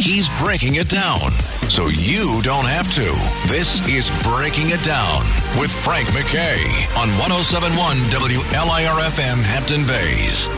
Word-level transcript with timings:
He's 0.00 0.30
breaking 0.38 0.76
it 0.76 0.88
down 0.88 1.30
so 1.70 1.88
you 1.88 2.40
don't 2.42 2.66
have 2.66 2.92
to. 2.94 3.06
This 3.50 3.86
is 3.88 4.10
Breaking 4.22 4.70
It 4.70 4.84
Down 4.84 5.20
with 5.58 5.72
Frank 5.72 6.06
McKay 6.08 6.60
on 6.96 7.08
1071 7.18 7.96
WLIRFM 8.12 9.42
Hampton 9.42 9.86
Bays. 9.86 10.48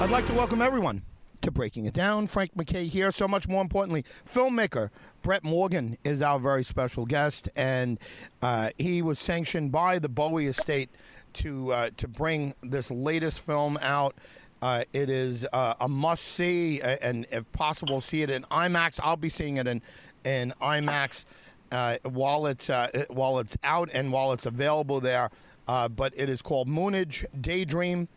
I'd 0.00 0.10
like 0.10 0.26
to 0.26 0.32
welcome 0.32 0.62
everyone 0.62 1.02
to 1.42 1.50
Breaking 1.50 1.86
It 1.86 1.92
Down. 1.92 2.26
Frank 2.26 2.54
McKay 2.56 2.84
here. 2.84 3.10
So 3.10 3.28
much 3.28 3.46
more 3.46 3.62
importantly, 3.62 4.04
filmmaker 4.26 4.90
Brett 5.22 5.44
Morgen 5.44 5.96
is 6.02 6.22
our 6.22 6.38
very 6.38 6.64
special 6.64 7.04
guest, 7.04 7.48
and 7.56 7.98
uh, 8.42 8.70
he 8.78 9.02
was 9.02 9.18
sanctioned 9.18 9.70
by 9.70 9.98
the 9.98 10.08
Bowie 10.08 10.46
estate 10.46 10.90
to 11.34 11.72
uh, 11.72 11.90
to 11.98 12.08
bring 12.08 12.54
this 12.62 12.90
latest 12.90 13.40
film 13.40 13.78
out. 13.82 14.14
Uh, 14.60 14.84
it 14.92 15.08
is 15.08 15.46
uh, 15.52 15.74
a 15.80 15.88
must 15.88 16.24
see, 16.24 16.80
and 16.80 17.26
if 17.30 17.50
possible, 17.52 18.00
see 18.00 18.22
it 18.22 18.30
in 18.30 18.42
IMAX. 18.44 18.98
I'll 19.02 19.16
be 19.16 19.28
seeing 19.28 19.58
it 19.58 19.66
in 19.66 19.80
in 20.24 20.52
IMAX 20.60 21.24
uh, 21.70 21.98
while 22.04 22.46
it's 22.46 22.68
uh, 22.70 22.88
while 23.10 23.38
it's 23.38 23.56
out 23.62 23.90
and 23.94 24.10
while 24.12 24.32
it's 24.32 24.46
available 24.46 25.00
there. 25.00 25.30
Uh, 25.68 25.88
but 25.88 26.14
it 26.16 26.30
is 26.30 26.40
called 26.40 26.66
Moonage 26.66 27.24
Daydream, 27.42 28.08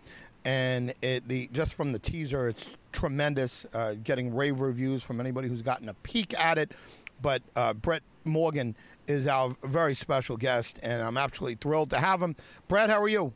and 0.45 0.93
it, 1.01 1.27
the 1.27 1.49
just 1.51 1.73
from 1.73 1.91
the 1.91 1.99
teaser, 1.99 2.47
it's 2.47 2.77
tremendous. 2.91 3.65
Uh, 3.73 3.95
getting 4.03 4.33
rave 4.33 4.61
reviews 4.61 5.03
from 5.03 5.19
anybody 5.19 5.47
who's 5.47 5.61
gotten 5.61 5.89
a 5.89 5.93
peek 5.95 6.37
at 6.39 6.57
it. 6.57 6.71
But 7.21 7.43
Brett 7.83 8.01
Morgen 8.23 8.75
is 9.05 9.27
our 9.27 9.55
very 9.63 9.93
special 9.93 10.37
guest, 10.37 10.79
and 10.81 11.03
I'm 11.03 11.17
absolutely 11.17 11.55
thrilled 11.61 11.91
to 11.91 11.99
have 11.99 12.19
him. 12.19 12.35
Brett, 12.67 12.89
how 12.89 12.99
are 12.99 13.07
you? 13.07 13.31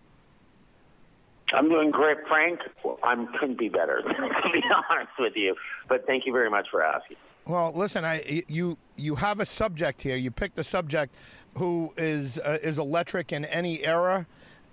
I'm 1.53 1.69
doing 1.69 1.91
great, 1.91 2.17
Frank. 2.27 2.59
I 3.03 3.15
couldn't 3.39 3.59
be 3.59 3.69
better, 3.69 4.01
to 4.01 4.49
be 4.51 4.61
honest 4.89 5.11
with 5.19 5.33
you. 5.35 5.55
But 5.87 6.05
thank 6.07 6.25
you 6.25 6.33
very 6.33 6.49
much 6.49 6.67
for 6.71 6.83
asking. 6.83 7.17
Well, 7.47 7.71
listen, 7.75 8.03
I 8.03 8.43
you 8.47 8.77
you 8.95 9.15
have 9.15 9.39
a 9.39 9.45
subject 9.45 10.01
here. 10.01 10.15
You 10.15 10.31
picked 10.31 10.57
a 10.57 10.63
subject 10.63 11.15
who 11.55 11.93
is 11.97 12.39
uh, 12.39 12.57
is 12.63 12.79
electric 12.79 13.31
in 13.31 13.45
any 13.45 13.85
era, 13.85 14.25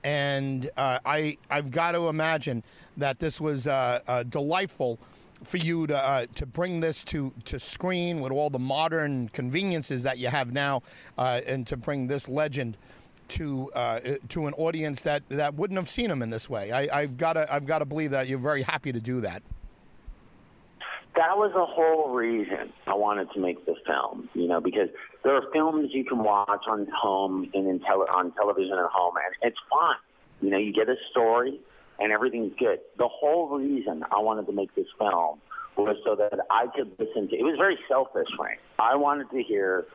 and 0.05 0.70
uh, 0.79 0.98
I 1.05 1.37
I've 1.51 1.70
got 1.70 1.92
to 1.92 2.09
imagine 2.09 2.62
that 2.97 3.19
this 3.19 3.41
was 3.41 3.67
uh, 3.67 4.01
uh 4.07 4.23
delightful 4.23 4.98
for 5.45 5.59
you 5.59 5.86
to 5.89 5.97
uh, 5.97 6.27
to 6.34 6.47
bring 6.47 6.81
this 6.81 7.05
to 7.05 7.33
to 7.45 7.61
screen 7.61 8.23
with 8.23 8.33
all 8.33 8.48
the 8.48 8.59
modern 8.59 9.29
conveniences 9.29 10.03
that 10.05 10.17
you 10.19 10.29
have 10.29 10.53
now, 10.53 10.83
uh, 11.19 11.42
and 11.47 11.67
to 11.67 11.77
bring 11.77 12.07
this 12.07 12.27
legend 12.27 12.79
to 13.33 13.70
uh, 13.75 14.00
to 14.28 14.47
an 14.47 14.55
audience 14.55 15.02
that, 15.02 15.22
that 15.28 15.55
wouldn't 15.55 15.78
have 15.78 15.88
seen 15.88 16.11
him 16.11 16.22
in 16.22 16.30
this 16.30 16.48
way. 16.48 16.72
I, 16.72 17.02
have 17.02 17.16
got 17.16 17.34
to 17.34 17.52
I've 17.52 17.66
got 17.66 17.80
to 17.80 17.84
believe 17.84 18.11
that 18.12 18.28
you're 18.28 18.39
very 18.39 18.62
happy 18.62 18.92
to 18.92 19.00
do 19.00 19.20
that. 19.20 19.42
That 21.14 21.36
was 21.36 21.52
the 21.55 21.66
whole 21.66 22.14
reason 22.14 22.72
I 22.86 22.94
wanted 22.94 23.30
to 23.34 23.41
make 23.41 23.64
this 23.66 23.77
film. 23.86 24.28
You 24.34 24.48
know, 24.48 24.61
because 24.61 24.89
there 25.24 25.34
are 25.34 25.44
films 25.52 25.91
you 25.92 26.05
can 26.05 26.22
watch 26.22 26.64
on 26.69 26.86
home 26.94 27.50
and 27.55 27.69
in 27.69 27.80
tele- 27.80 28.08
on 28.11 28.33
television 28.33 28.72
at 28.72 28.91
home, 28.91 29.14
and 29.16 29.50
it's 29.50 29.58
fine. 29.70 29.96
You 30.40 30.51
know, 30.51 30.58
you 30.58 30.73
get 30.73 30.89
a 30.89 30.96
story 31.11 31.61
and 31.98 32.12
everything's 32.12 32.52
good. 32.58 32.80
The 32.98 33.08
whole 33.08 33.58
reason 33.58 34.05
I 34.11 34.18
wanted 34.18 34.46
to 34.46 34.52
make 34.52 34.74
this 34.74 34.86
film 34.98 35.40
was 35.77 35.96
so 36.05 36.17
that 36.17 36.39
I 36.51 36.67
could 36.74 36.90
listen 36.98 37.28
to. 37.28 37.36
It 37.36 37.42
was 37.42 37.57
very 37.57 37.78
selfish, 37.89 38.28
Frank. 38.36 38.61
I 38.78 38.96
wanted 38.96 39.30
to 39.30 39.42
hear 39.42 39.86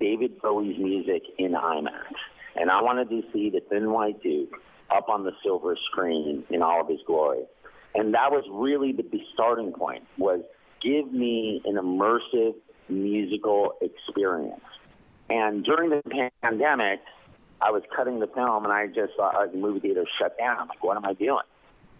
David 0.00 0.40
Bowie's 0.40 0.78
music 0.78 1.22
in 1.38 1.52
IMAX. 1.52 2.14
And 2.58 2.70
I 2.70 2.82
wanted 2.82 3.10
to 3.10 3.22
see 3.32 3.50
the 3.50 3.60
thin 3.68 3.92
white 3.92 4.22
Duke 4.22 4.54
up 4.94 5.08
on 5.08 5.24
the 5.24 5.32
silver 5.42 5.76
screen 5.90 6.44
in 6.50 6.62
all 6.62 6.80
of 6.80 6.88
his 6.88 7.00
glory. 7.06 7.44
And 7.94 8.14
that 8.14 8.30
was 8.30 8.44
really 8.50 8.92
the 8.92 9.04
starting 9.34 9.72
point 9.72 10.04
was 10.18 10.40
give 10.82 11.12
me 11.12 11.62
an 11.64 11.74
immersive 11.74 12.54
musical 12.88 13.72
experience. 13.80 14.60
And 15.28 15.64
during 15.64 15.90
the 15.90 16.30
pandemic, 16.42 17.00
I 17.60 17.70
was 17.70 17.82
cutting 17.94 18.20
the 18.20 18.26
film 18.28 18.64
and 18.64 18.72
I 18.72 18.86
just 18.86 19.16
saw 19.16 19.44
the 19.50 19.56
movie 19.56 19.80
theater 19.80 20.04
shut 20.18 20.36
down. 20.38 20.58
I'm 20.58 20.68
like, 20.68 20.84
what 20.84 20.96
am 20.96 21.04
I 21.04 21.14
doing? 21.14 21.38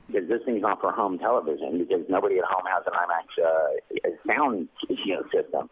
Because 0.06 0.28
this 0.28 0.40
thing's 0.44 0.62
not 0.62 0.80
for 0.80 0.92
home 0.92 1.18
television 1.18 1.78
because 1.78 2.04
nobody 2.08 2.38
at 2.38 2.44
home 2.44 2.64
has 2.66 2.84
an 2.86 2.92
IMAX 2.92 3.44
uh, 3.44 4.32
sound 4.32 4.68
you 4.88 5.14
know, 5.14 5.22
system. 5.34 5.68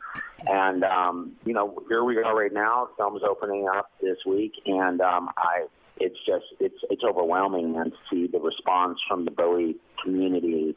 And 0.46 0.84
um, 0.84 1.32
you 1.44 1.54
know, 1.54 1.82
here 1.88 2.04
we 2.04 2.18
are 2.18 2.36
right 2.36 2.52
now. 2.52 2.88
Film's 2.96 3.22
opening 3.28 3.68
up 3.68 3.90
this 4.00 4.18
week, 4.26 4.52
and 4.66 5.00
um, 5.00 5.30
I 5.36 5.66
it's 5.98 6.18
just 6.26 6.44
it's 6.60 6.78
it's 6.90 7.02
overwhelming 7.04 7.72
man 7.72 7.90
to 7.90 7.96
see 8.10 8.26
the 8.26 8.40
response 8.40 8.98
from 9.08 9.24
the 9.24 9.30
Bowie 9.30 9.76
community 10.02 10.76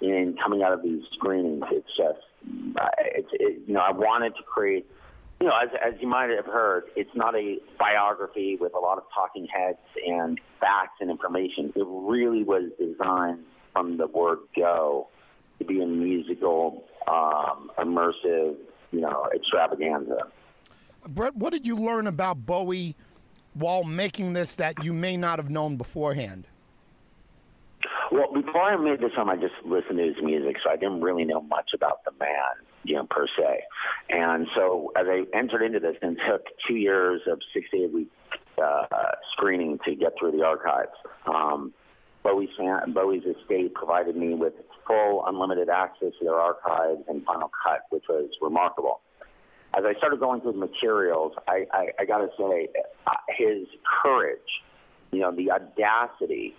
in 0.00 0.36
coming 0.42 0.62
out 0.62 0.72
of 0.72 0.82
these 0.82 1.02
screenings. 1.14 1.64
It's 1.70 1.96
just 1.96 2.20
uh, 2.80 2.88
it's 2.98 3.28
it, 3.32 3.62
you 3.66 3.74
know 3.74 3.80
I 3.80 3.92
wanted 3.92 4.34
to 4.36 4.42
create 4.42 4.86
you 5.40 5.48
know, 5.48 5.54
as, 5.56 5.70
as 5.82 5.94
you 6.00 6.06
might 6.06 6.28
have 6.30 6.44
heard, 6.44 6.84
it's 6.96 7.14
not 7.14 7.34
a 7.34 7.58
biography 7.78 8.58
with 8.60 8.74
a 8.74 8.78
lot 8.78 8.98
of 8.98 9.04
talking 9.14 9.46
heads 9.46 9.78
and 10.06 10.38
facts 10.60 10.98
and 11.00 11.10
information. 11.10 11.72
It 11.74 11.86
really 11.86 12.44
was 12.44 12.64
designed 12.78 13.44
from 13.72 13.96
the 13.96 14.06
word 14.06 14.40
go 14.54 15.08
to 15.58 15.64
be 15.64 15.82
a 15.82 15.86
musical, 15.86 16.84
um, 17.08 17.70
immersive, 17.78 18.56
you 18.92 19.00
know, 19.00 19.28
extravaganza. 19.34 20.18
Brett, 21.08 21.34
what 21.34 21.54
did 21.54 21.66
you 21.66 21.76
learn 21.76 22.06
about 22.06 22.44
Bowie 22.44 22.94
while 23.54 23.84
making 23.84 24.34
this 24.34 24.56
that 24.56 24.84
you 24.84 24.92
may 24.92 25.16
not 25.16 25.38
have 25.38 25.48
known 25.48 25.76
beforehand? 25.76 26.46
Well, 28.12 28.30
before 28.34 28.62
I 28.62 28.76
made 28.76 29.00
this 29.00 29.12
film, 29.14 29.30
I 29.30 29.36
just 29.36 29.54
listened 29.64 29.98
to 29.98 30.04
his 30.04 30.16
music, 30.22 30.56
so 30.62 30.70
I 30.70 30.76
didn't 30.76 31.00
really 31.00 31.24
know 31.24 31.40
much 31.40 31.70
about 31.74 32.04
the 32.04 32.10
man, 32.18 32.66
you 32.84 32.96
know, 32.96 33.06
per 33.10 33.26
se. 33.26 33.62
And 34.08 34.46
so 34.54 34.92
as 34.96 35.06
I 35.08 35.24
entered 35.36 35.62
into 35.62 35.80
this 35.80 35.96
and 36.02 36.16
took 36.28 36.44
two 36.66 36.76
years 36.76 37.20
of 37.26 37.40
six 37.52 37.68
to 37.70 37.84
eight 37.84 37.92
week 37.92 38.10
uh, 38.62 38.86
screening 39.32 39.78
to 39.84 39.94
get 39.94 40.12
through 40.18 40.32
the 40.32 40.44
archives, 40.44 40.92
um, 41.26 41.72
Bowie's, 42.22 42.50
Bowie's 42.88 43.22
estate 43.24 43.74
provided 43.74 44.16
me 44.16 44.34
with 44.34 44.52
full 44.86 45.24
unlimited 45.26 45.68
access 45.68 46.12
to 46.18 46.24
their 46.24 46.38
archives 46.38 47.02
and 47.08 47.24
final 47.24 47.50
cut, 47.64 47.80
which 47.90 48.04
was 48.08 48.28
remarkable. 48.42 49.00
As 49.76 49.84
I 49.86 49.94
started 49.98 50.20
going 50.20 50.40
through 50.40 50.52
the 50.52 50.58
materials, 50.58 51.32
I, 51.46 51.64
I, 51.72 51.86
I 52.00 52.04
got 52.04 52.18
to 52.18 52.28
say, 52.36 52.68
uh, 53.06 53.12
his 53.28 53.68
courage, 54.02 54.40
you 55.12 55.20
know, 55.20 55.34
the 55.34 55.50
audacity 55.50 56.54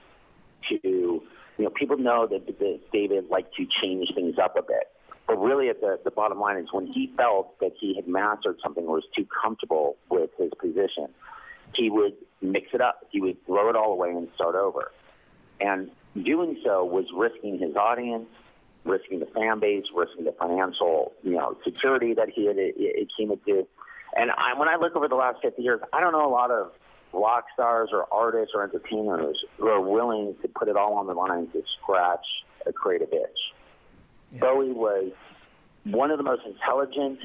to 0.70 1.22
you 1.62 1.66
know, 1.66 1.70
people 1.70 1.98
know 1.98 2.28
that, 2.28 2.48
that 2.48 2.80
David 2.92 3.30
liked 3.30 3.54
to 3.56 3.68
change 3.82 4.10
things 4.16 4.36
up 4.42 4.56
a 4.58 4.62
bit. 4.62 4.91
But 5.32 5.40
really, 5.40 5.70
at 5.70 5.80
the, 5.80 5.98
the 6.04 6.12
bottom 6.12 6.42
line 6.42 6.58
is 6.58 6.74
when 6.74 6.88
he 6.88 7.10
felt 7.16 7.58
that 7.62 7.72
he 7.80 7.96
had 7.96 8.06
mastered 8.06 8.58
something 8.62 8.84
or 8.84 8.96
was 8.96 9.06
too 9.16 9.26
comfortable 9.42 9.96
with 10.10 10.30
his 10.38 10.52
position, 10.60 11.08
he 11.74 11.90
would 11.90 12.16
mix 12.42 12.74
it 12.74 12.82
up. 12.82 13.08
He 13.12 13.22
would 13.22 13.38
throw 13.46 13.70
it 13.70 13.78
all 13.78 13.94
away 13.94 14.10
and 14.10 14.28
start 14.36 14.56
over. 14.56 14.92
And 15.62 15.90
doing 16.22 16.60
so 16.66 16.84
was 16.84 17.06
risking 17.16 17.60
his 17.60 17.78
audience, 17.78 18.28
risking 18.84 19.22
the 19.22 19.26
fan 19.28 19.62
base, 19.62 19.86
risking 19.96 20.26
the 20.26 20.34
financial, 20.34 21.14
you 21.24 21.38
know, 21.38 21.56
security 21.64 22.14
that 22.14 22.28
he 22.28 22.48
had 22.48 22.58
it, 22.58 22.76
it 22.76 23.08
came 23.18 23.32
into. 23.32 23.66
And 24.18 24.32
I, 24.32 24.60
when 24.60 24.68
I 24.68 24.76
look 24.76 24.98
over 24.98 25.08
the 25.08 25.16
last 25.16 25.42
50 25.42 25.62
years, 25.62 25.80
I 25.94 26.02
don't 26.02 26.12
know 26.12 26.28
a 26.28 26.30
lot 26.30 26.52
of 26.52 26.74
rock 27.14 27.46
stars 27.54 27.92
or 27.94 28.06
artists 28.12 28.52
or 28.54 28.66
entertainers 28.66 29.38
who 29.58 29.70
are 29.70 29.80
willing 29.80 30.36
to 30.42 30.50
put 30.50 30.68
it 30.68 30.76
all 30.76 30.96
on 30.96 31.08
the 31.08 31.14
line 31.14 31.48
to 31.54 31.64
scratch 31.82 32.26
a 32.68 32.74
creative 32.74 33.14
itch. 33.14 33.40
Yeah. 34.32 34.40
Bowie 34.42 34.72
was 34.72 35.12
one 35.84 36.12
of 36.12 36.18
the 36.18 36.24
most 36.24 36.44
intelligent 36.46 37.20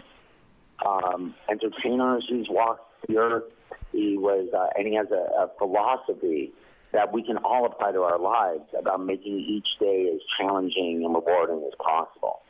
um, 0.85 1.35
entertainers 1.49 2.27
who's 2.29 2.49
walked 2.51 2.83
the 3.09 3.19
earth. 3.19 3.45
He 3.93 4.17
was, 4.17 4.49
uh, 4.55 4.69
and 4.77 4.87
he 4.87 4.95
has 4.95 5.07
a, 5.11 5.45
a 5.45 5.51
philosophy 5.59 6.53
that 6.93 7.13
we 7.13 7.23
can 7.23 7.37
all 7.39 7.67
apply 7.67 7.93
to 7.93 8.03
our 8.03 8.19
lives 8.19 8.65
about 8.79 9.05
making 9.05 9.39
each 9.39 9.69
day 9.81 10.11
as 10.15 10.21
challenging 10.39 11.03
and 11.05 11.15
rewarding 11.15 11.63
as 11.67 11.75
possible. 11.79 12.41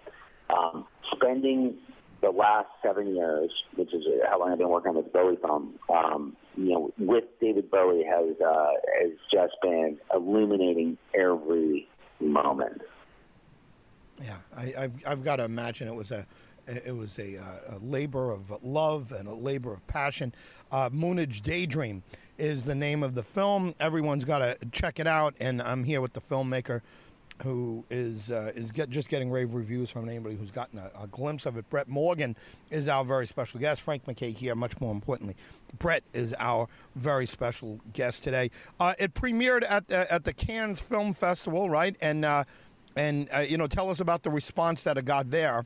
Um, 0.51 0.87
spending 1.15 1.75
the 2.23 2.31
last 2.31 2.69
seven 2.83 3.15
years, 3.15 3.51
which 3.77 3.93
is 3.93 4.03
how 4.29 4.41
long 4.41 4.53
I've 4.53 4.59
been 4.59 4.69
working 4.69 4.95
this 4.95 5.05
Bowie 5.13 5.37
film, 5.37 5.75
um, 5.93 6.37
you 6.57 6.71
know, 6.71 6.93
with 6.99 7.25
David 7.41 7.71
Bowie 7.71 8.05
has 8.05 8.37
uh, 8.41 8.71
has 9.01 9.13
just 9.33 9.55
been 9.63 9.99
illuminating 10.15 10.97
every 11.15 11.89
moment. 12.21 12.83
Yeah, 14.23 14.37
I, 14.57 14.73
have 14.81 14.93
I've 15.07 15.25
got 15.25 15.37
to 15.37 15.45
imagine 15.45 15.89
it 15.89 15.95
was 15.95 16.11
a 16.11 16.27
It 16.67 16.97
was 16.97 17.19
a, 17.19 17.39
uh, 17.39 17.77
a 17.77 17.79
labor 17.79 18.33
of 18.33 18.51
love 18.65 19.13
and 19.13 19.29
a 19.29 19.35
labor 19.35 19.73
of 19.73 19.87
passion. 19.87 20.33
Uh, 20.73 20.91
Moonage 20.91 21.43
Daydream 21.43 22.03
is 22.39 22.65
the 22.65 22.75
name 22.75 23.05
of 23.05 23.15
the 23.15 23.23
film. 23.23 23.75
Everyone's 23.79 24.25
got 24.25 24.39
to 24.39 24.57
check 24.73 24.99
it 24.99 25.07
out, 25.07 25.35
and 25.41 25.63
I'm 25.63 25.85
here 25.85 26.01
with 26.01 26.13
the 26.13 26.21
filmmaker 26.21 26.81
who 27.43 27.85
is 27.91 28.31
uh, 28.33 28.51
is 28.57 28.73
get, 28.73 28.89
just 28.89 29.09
getting 29.11 29.31
rave 29.31 29.53
reviews 29.53 29.91
from 29.91 30.09
anybody 30.09 30.35
who's 30.37 30.51
gotten 30.51 30.79
a, 30.79 30.91
a 31.03 31.07
glimpse 31.07 31.45
of 31.47 31.59
it. 31.59 31.69
Brett 31.69 31.87
Morgen 31.87 32.35
is 32.71 32.89
our 32.89 33.05
very 33.05 33.27
special 33.27 33.61
guest. 33.61 33.83
Frank 33.83 34.07
McKay 34.07 34.35
here. 34.35 34.55
Much 34.55 34.81
more 34.81 34.91
importantly, 34.93 35.37
Brett 35.79 36.03
is 36.15 36.35
our 36.39 36.67
very 36.95 37.27
special 37.27 37.79
guest 37.93 38.25
today. 38.25 38.51
Uh, 38.81 38.95
it 38.99 39.13
premiered 39.15 39.65
at 39.69 39.87
the, 39.87 40.11
at 40.11 40.25
the 40.25 40.33
Cannes 40.33 40.81
Film 40.81 41.13
Festival, 41.13 41.69
right? 41.69 41.95
And 42.01 42.25
uh, 42.25 42.45
and 42.97 43.29
uh, 43.33 43.41
you 43.41 43.59
know, 43.59 43.67
tell 43.67 43.91
us 43.91 44.01
about 44.01 44.23
the 44.23 44.31
response 44.31 44.83
that 44.85 44.97
it 44.99 45.05
got 45.05 45.31
there. 45.31 45.65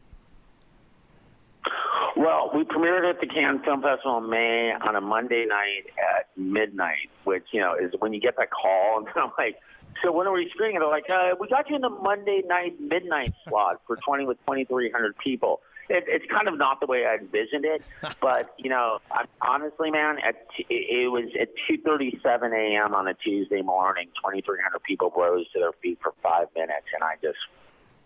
Well, 2.17 2.50
we 2.55 2.65
premiered 2.65 3.09
at 3.09 3.21
the 3.21 3.27
Cannes 3.27 3.62
Film 3.65 3.81
Festival 3.81 4.19
in 4.19 4.29
May 4.29 4.73
on 4.87 4.94
a 4.94 5.00
Monday 5.00 5.47
night 5.49 5.87
at 5.97 6.29
midnight, 6.37 7.09
which 7.25 7.44
you 7.53 7.61
know 7.61 7.75
is 7.75 7.93
when 8.00 8.12
you 8.12 8.21
get 8.21 8.37
that 8.37 8.50
call, 8.50 8.99
and 9.06 9.09
I'm 9.17 9.31
like, 9.38 9.56
"So 10.05 10.12
when 10.12 10.27
are 10.27 10.32
we 10.32 10.50
screening?" 10.50 10.77
And 10.77 10.82
they're 10.82 10.91
like, 10.91 11.09
uh, 11.09 11.37
"We 11.41 11.49
got 11.49 11.71
you 11.71 11.77
in 11.77 11.82
the 11.82 11.88
Monday 11.88 12.43
night 12.47 12.81
midnight 12.81 13.33
slot 13.49 13.81
for 13.87 13.97
20 13.97 14.26
with 14.26 14.38
2,300 14.41 15.17
people." 15.19 15.61
It, 15.91 16.05
it's 16.07 16.25
kind 16.31 16.49
of 16.49 16.57
not 16.57 16.81
the 16.81 16.87
way 16.87 17.05
I 17.05 17.17
envisioned 17.17 17.65
it, 17.65 17.83
but 18.21 18.55
you 18.59 18.71
know, 18.71 18.99
I, 19.11 19.25
honestly, 19.43 19.91
man, 19.91 20.19
at 20.27 20.47
t- 20.57 20.67
it 20.69 21.11
was 21.11 21.31
at 21.41 21.49
2:37 21.69 22.23
a.m. 22.55 22.95
on 22.95 23.09
a 23.09 23.15
Tuesday 23.15 23.63
morning. 23.63 24.09
2,300 24.25 24.83
people 24.83 25.13
rose 25.17 25.51
to 25.53 25.59
their 25.59 25.73
feet 25.83 25.99
for 26.03 26.15
five 26.23 26.47
minutes, 26.55 26.87
and 26.95 27.03
I 27.03 27.17
just 27.21 27.39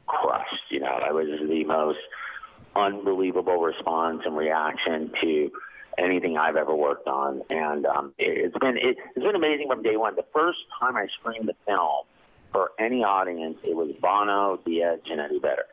crushed. 0.06 0.70
You 0.70 0.80
know, 0.80 0.98
I 1.06 1.12
was 1.12 1.26
the 1.48 1.64
most 1.64 1.98
unbelievable 2.74 3.58
response 3.58 4.22
and 4.24 4.36
reaction 4.36 5.12
to 5.22 5.50
anything 5.98 6.36
I've 6.36 6.56
ever 6.56 6.74
worked 6.74 7.06
on, 7.06 7.42
and 7.50 7.86
um, 7.86 8.14
it, 8.18 8.46
it's 8.46 8.58
been 8.58 8.76
it, 8.76 8.96
it's 9.14 9.24
been 9.24 9.36
amazing 9.36 9.68
from 9.68 9.82
day 9.82 9.96
one. 9.96 10.16
The 10.16 10.26
first 10.34 10.58
time 10.80 10.96
I 10.96 11.06
screened 11.20 11.48
the 11.48 11.54
film 11.66 12.06
for 12.52 12.72
any 12.78 13.02
audience, 13.02 13.58
it 13.62 13.76
was 13.76 13.90
Bono, 14.00 14.58
Diaz, 14.64 15.00
and 15.10 15.20
Eddie 15.20 15.40
Vedder, 15.40 15.66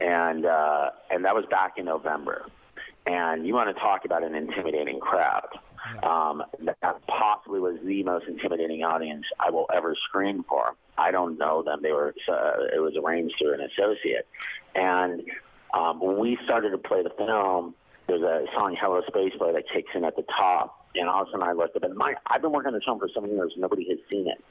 and 0.00 0.46
uh, 0.46 0.90
and 1.10 1.24
that 1.24 1.34
was 1.34 1.44
back 1.50 1.74
in 1.78 1.84
November. 1.84 2.46
And 3.06 3.46
you 3.46 3.54
want 3.54 3.74
to 3.74 3.80
talk 3.80 4.04
about 4.04 4.24
an 4.24 4.34
intimidating 4.34 4.98
crowd? 4.98 5.48
Um, 6.02 6.42
that 6.64 7.06
possibly 7.06 7.60
was 7.60 7.78
the 7.84 8.02
most 8.02 8.26
intimidating 8.26 8.82
audience 8.82 9.24
I 9.38 9.50
will 9.50 9.66
ever 9.72 9.94
screen 10.08 10.44
for. 10.48 10.74
I 10.98 11.12
don't 11.12 11.38
know 11.38 11.62
them; 11.62 11.80
they 11.82 11.92
were 11.92 12.14
uh, 12.28 12.64
it 12.74 12.80
was 12.80 12.94
arranged 12.96 13.36
through 13.38 13.54
an 13.54 13.60
associate, 13.60 14.26
and 14.74 15.22
um, 15.74 16.00
when 16.00 16.18
we 16.18 16.38
started 16.44 16.70
to 16.70 16.78
play 16.78 17.02
the 17.02 17.10
film, 17.16 17.74
there's 18.08 18.22
a 18.22 18.46
song 18.54 18.76
"Hallo 18.80 19.02
Spaceboy" 19.02 19.52
that 19.54 19.64
kicks 19.72 19.90
in 19.94 20.04
at 20.04 20.16
the 20.16 20.24
top, 20.36 20.88
and 20.96 21.08
all 21.08 21.22
of 21.22 21.28
a 21.28 21.30
sudden 21.30 21.46
I 21.46 21.52
looked 21.52 21.76
up, 21.76 21.84
and 21.84 21.94
my 21.94 22.14
I've 22.26 22.42
been 22.42 22.52
working 22.52 22.68
on 22.68 22.74
this 22.74 22.84
film 22.84 22.98
for 22.98 23.08
seven 23.14 23.30
years. 23.30 23.52
Nobody 23.56 23.88
has 23.88 23.98
seen 24.10 24.26
it. 24.26 24.42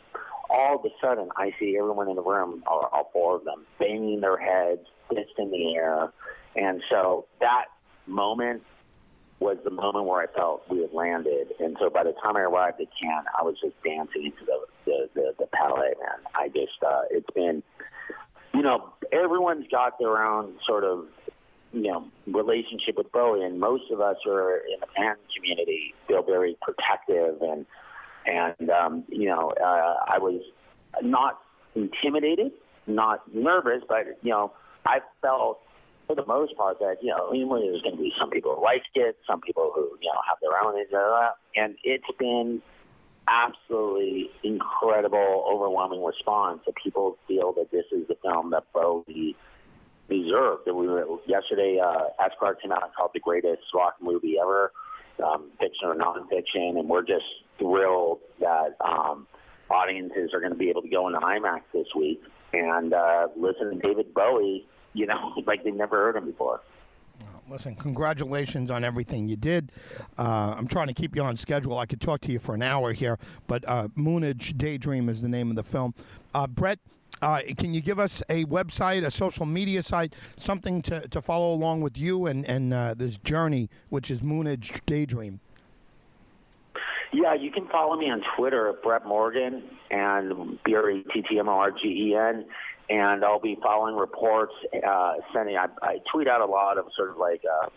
All 0.49 0.77
of 0.77 0.85
a 0.85 0.89
sudden, 1.01 1.29
I 1.37 1.51
see 1.59 1.77
everyone 1.77 2.09
in 2.09 2.15
the 2.15 2.23
room, 2.23 2.63
all, 2.67 2.89
all 2.91 3.09
four 3.13 3.35
of 3.35 3.45
them, 3.45 3.65
banging 3.79 4.21
their 4.21 4.37
heads, 4.37 4.81
fist 5.09 5.31
in 5.37 5.51
the 5.51 5.75
air, 5.75 6.11
and 6.55 6.81
so 6.89 7.25
that 7.39 7.65
moment 8.07 8.63
was 9.39 9.57
the 9.63 9.69
moment 9.69 10.05
where 10.05 10.21
I 10.21 10.27
felt 10.27 10.63
we 10.69 10.79
had 10.81 10.93
landed. 10.93 11.47
And 11.59 11.75
so 11.79 11.89
by 11.89 12.03
the 12.03 12.13
time 12.23 12.37
I 12.37 12.41
arrived 12.41 12.79
at 12.79 12.87
Cannes, 13.01 13.25
I 13.37 13.43
was 13.43 13.55
just 13.61 13.75
dancing 13.83 14.25
into 14.25 14.45
the 14.45 14.59
the, 14.85 15.09
the, 15.13 15.35
the 15.39 15.47
palais, 15.47 15.93
man. 15.99 16.19
I 16.33 16.47
just 16.47 16.81
uh, 16.85 17.01
it's 17.11 17.29
been 17.35 17.61
you 18.55 18.61
know, 18.61 18.93
everyone's 19.11 19.67
got 19.69 19.99
their 19.99 20.23
own 20.23 20.53
sort 20.65 20.85
of, 20.85 21.07
you 21.73 21.91
know, 21.91 22.07
relationship 22.25 22.95
with 22.97 23.11
Bowie, 23.11 23.43
and 23.43 23.59
most 23.59 23.91
of 23.91 23.99
us 23.99 24.15
are 24.25 24.57
in 24.57 24.79
the 24.79 24.87
fan 24.95 25.15
community 25.35 25.93
feel 26.07 26.23
very 26.23 26.57
protective, 26.61 27.41
and 27.41 27.65
and 28.25 28.69
um, 28.69 29.03
you 29.07 29.27
know, 29.27 29.53
uh, 29.61 29.95
I 30.07 30.17
was 30.19 30.41
not 31.01 31.39
intimidated, 31.75 32.51
not 32.87 33.21
nervous, 33.33 33.83
but 33.87 34.05
you 34.21 34.31
know, 34.31 34.53
I 34.85 34.99
felt 35.21 35.59
for 36.07 36.15
the 36.15 36.25
most 36.25 36.55
part 36.55 36.79
that 36.79 36.97
you 37.01 37.09
know, 37.09 37.29
there's 37.31 37.81
going 37.81 37.95
to 37.95 38.01
be 38.01 38.13
some 38.19 38.29
people 38.29 38.55
who 38.55 38.63
like 38.63 38.83
it, 38.93 39.17
some 39.27 39.41
people 39.41 39.71
who 39.73 39.97
you 40.01 40.09
know 40.11 40.19
have 40.27 40.37
their 40.41 40.57
own, 40.63 40.75
and 41.55 41.75
it's 41.83 42.05
been 42.19 42.61
absolutely 43.27 44.29
incredible, 44.43 45.45
overwhelming 45.51 46.03
response 46.03 46.61
that 46.65 46.75
people 46.75 47.17
feel 47.27 47.53
that 47.53 47.71
this 47.71 47.85
is 47.91 48.07
the 48.07 48.15
film 48.23 48.51
that 48.51 48.63
Bowie 48.73 49.35
deserved. 50.09 50.67
And 50.67 50.75
we 50.75 50.87
were 50.87 51.05
yesterday. 51.25 51.79
Uh, 51.83 52.23
Esquire 52.23 52.55
came 52.55 52.71
out 52.71 52.83
and 52.83 52.93
called 52.93 53.11
the 53.13 53.19
greatest 53.19 53.63
rock 53.73 53.95
movie 53.99 54.35
ever, 54.39 54.71
um, 55.23 55.49
fiction 55.59 55.87
or 55.87 55.95
nonfiction, 55.95 56.77
and 56.77 56.87
we're 56.87 57.01
just 57.01 57.25
thrilled 57.57 58.19
that 58.39 58.75
um, 58.81 59.27
audiences 59.69 60.31
are 60.33 60.39
going 60.39 60.51
to 60.51 60.57
be 60.57 60.69
able 60.69 60.81
to 60.81 60.89
go 60.89 61.07
into 61.07 61.19
IMAX 61.19 61.61
this 61.73 61.87
week 61.95 62.21
and 62.53 62.93
uh, 62.93 63.27
listen 63.35 63.71
to 63.71 63.87
David 63.87 64.13
Bowie. 64.13 64.67
You 64.93 65.07
know, 65.07 65.33
like 65.45 65.63
they've 65.63 65.73
never 65.73 65.97
heard 65.97 66.15
him 66.15 66.25
before. 66.25 66.61
Listen, 67.47 67.75
congratulations 67.75 68.71
on 68.71 68.83
everything 68.83 69.27
you 69.27 69.35
did. 69.35 69.71
Uh, 70.17 70.55
I'm 70.57 70.67
trying 70.67 70.87
to 70.87 70.93
keep 70.93 71.15
you 71.15 71.21
on 71.21 71.37
schedule. 71.37 71.77
I 71.77 71.85
could 71.85 72.01
talk 72.01 72.21
to 72.21 72.31
you 72.31 72.39
for 72.39 72.55
an 72.55 72.63
hour 72.63 72.91
here, 72.91 73.19
but 73.45 73.63
uh, 73.67 73.87
Moonage 73.89 74.57
Daydream 74.57 75.09
is 75.09 75.21
the 75.21 75.29
name 75.29 75.51
of 75.51 75.55
the 75.55 75.63
film. 75.63 75.93
Uh, 76.33 76.47
Brett, 76.47 76.79
uh, 77.21 77.41
can 77.57 77.73
you 77.73 77.81
give 77.81 77.99
us 77.99 78.23
a 78.29 78.45
website, 78.45 79.05
a 79.05 79.11
social 79.11 79.45
media 79.45 79.83
site, 79.83 80.15
something 80.37 80.81
to, 80.83 81.07
to 81.09 81.21
follow 81.21 81.53
along 81.53 81.81
with 81.81 81.97
you 81.97 82.25
and, 82.25 82.45
and 82.45 82.73
uh, 82.73 82.95
this 82.95 83.17
journey, 83.19 83.69
which 83.89 84.09
is 84.09 84.21
Moonage 84.21 84.81
Daydream? 84.87 85.39
Yeah, 87.15 87.33
you 87.33 87.49
can 87.49 87.67
follow 87.69 87.95
me 87.95 88.07
on 88.07 88.21
Twitter 88.37 88.67
at 88.67 88.83
Brett 88.83 89.05
Morgen 89.05 89.63
and 89.89 90.59
B 90.65 90.75
R 90.75 90.89
E 90.89 91.05
T 91.13 91.21
T 91.29 91.39
M 91.39 91.47
O 91.47 91.53
R 91.53 91.71
G 91.71 91.87
E 91.87 92.15
N 92.15 92.45
and 92.89 93.23
I'll 93.23 93.39
be 93.39 93.57
following 93.61 93.95
reports, 93.95 94.53
uh, 94.87 95.13
sending. 95.33 95.57
I, 95.57 95.67
I 95.81 95.97
tweet 96.11 96.27
out 96.27 96.41
a 96.41 96.45
lot 96.45 96.77
of 96.77 96.85
sort 96.95 97.09
of 97.09 97.17
like 97.17 97.41
uh, 97.45 97.69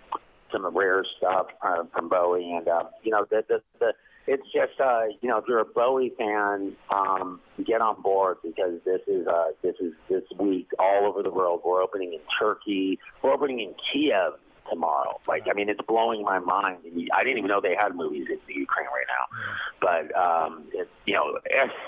some 0.52 0.66
rare 0.76 1.04
stuff 1.16 1.46
uh, 1.62 1.84
from 1.94 2.08
Bowie, 2.08 2.52
and 2.52 2.68
uh, 2.68 2.84
you 3.02 3.12
know, 3.12 3.24
the, 3.30 3.42
the, 3.48 3.62
the 3.78 3.92
it's 4.26 4.44
just 4.52 4.78
uh, 4.80 5.04
you 5.20 5.28
know, 5.28 5.38
if 5.38 5.44
you're 5.48 5.60
a 5.60 5.64
Bowie 5.64 6.12
fan, 6.18 6.76
um, 6.94 7.40
get 7.66 7.80
on 7.80 8.02
board 8.02 8.38
because 8.42 8.80
this 8.84 9.00
is 9.06 9.26
uh, 9.26 9.52
this 9.62 9.76
is 9.80 9.92
this 10.10 10.24
week 10.38 10.68
all 10.78 11.06
over 11.06 11.22
the 11.22 11.30
world. 11.30 11.62
We're 11.64 11.82
opening 11.82 12.12
in 12.12 12.20
Turkey. 12.38 12.98
We're 13.22 13.32
opening 13.32 13.60
in 13.60 13.74
Kiev 13.92 14.34
tomorrow. 14.70 15.18
Like, 15.26 15.48
I 15.50 15.54
mean, 15.54 15.68
it's 15.68 15.80
blowing 15.86 16.22
my 16.22 16.38
mind. 16.38 16.78
I 17.12 17.22
didn't 17.24 17.38
even 17.38 17.48
know 17.48 17.60
they 17.60 17.76
had 17.76 17.94
movies 17.94 18.26
in 18.30 18.38
the 18.46 18.54
Ukraine 18.54 18.86
right 18.86 19.06
now. 19.08 19.24
But, 19.80 20.16
um, 20.16 20.64
it, 20.72 20.88
you 21.06 21.14
know, 21.14 21.38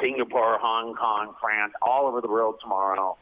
Singapore, 0.00 0.58
Hong 0.58 0.94
Kong, 0.94 1.34
France, 1.40 1.72
all 1.82 2.06
over 2.06 2.20
the 2.20 2.28
world 2.28 2.56
tomorrow. 2.62 3.16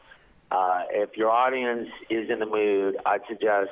Uh, 0.51 0.83
if 0.91 1.15
your 1.15 1.29
audience 1.29 1.89
is 2.09 2.29
in 2.29 2.39
the 2.39 2.45
mood, 2.45 2.97
I'd 3.05 3.21
suggest 3.27 3.69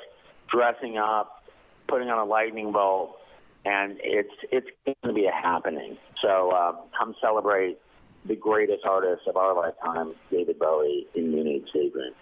dressing 0.47 0.97
up, 0.97 1.43
putting 1.87 2.09
on 2.09 2.19
a 2.19 2.25
lightning 2.25 2.71
bolt, 2.71 3.17
and 3.65 3.97
it's 4.03 4.33
it's 4.51 4.67
going 4.85 4.95
to 5.03 5.13
be 5.13 5.25
a 5.25 5.31
happening. 5.31 5.97
So 6.21 6.51
uh, 6.51 6.73
come 6.97 7.15
celebrate 7.19 7.79
the 8.25 8.35
greatest 8.35 8.85
artist 8.85 9.23
of 9.27 9.37
our 9.37 9.55
lifetime, 9.55 10.13
David 10.29 10.59
Bowie, 10.59 11.07
in 11.15 11.31
Moonage, 11.31 11.65
Daydream. 11.73 12.13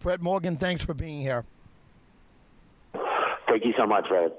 Brett 0.00 0.20
Morgen, 0.20 0.56
thanks 0.56 0.84
for 0.84 0.94
being 0.94 1.20
here. 1.20 1.44
Thank 3.48 3.64
you 3.64 3.74
so 3.76 3.86
much, 3.86 4.06
Red. 4.10 4.32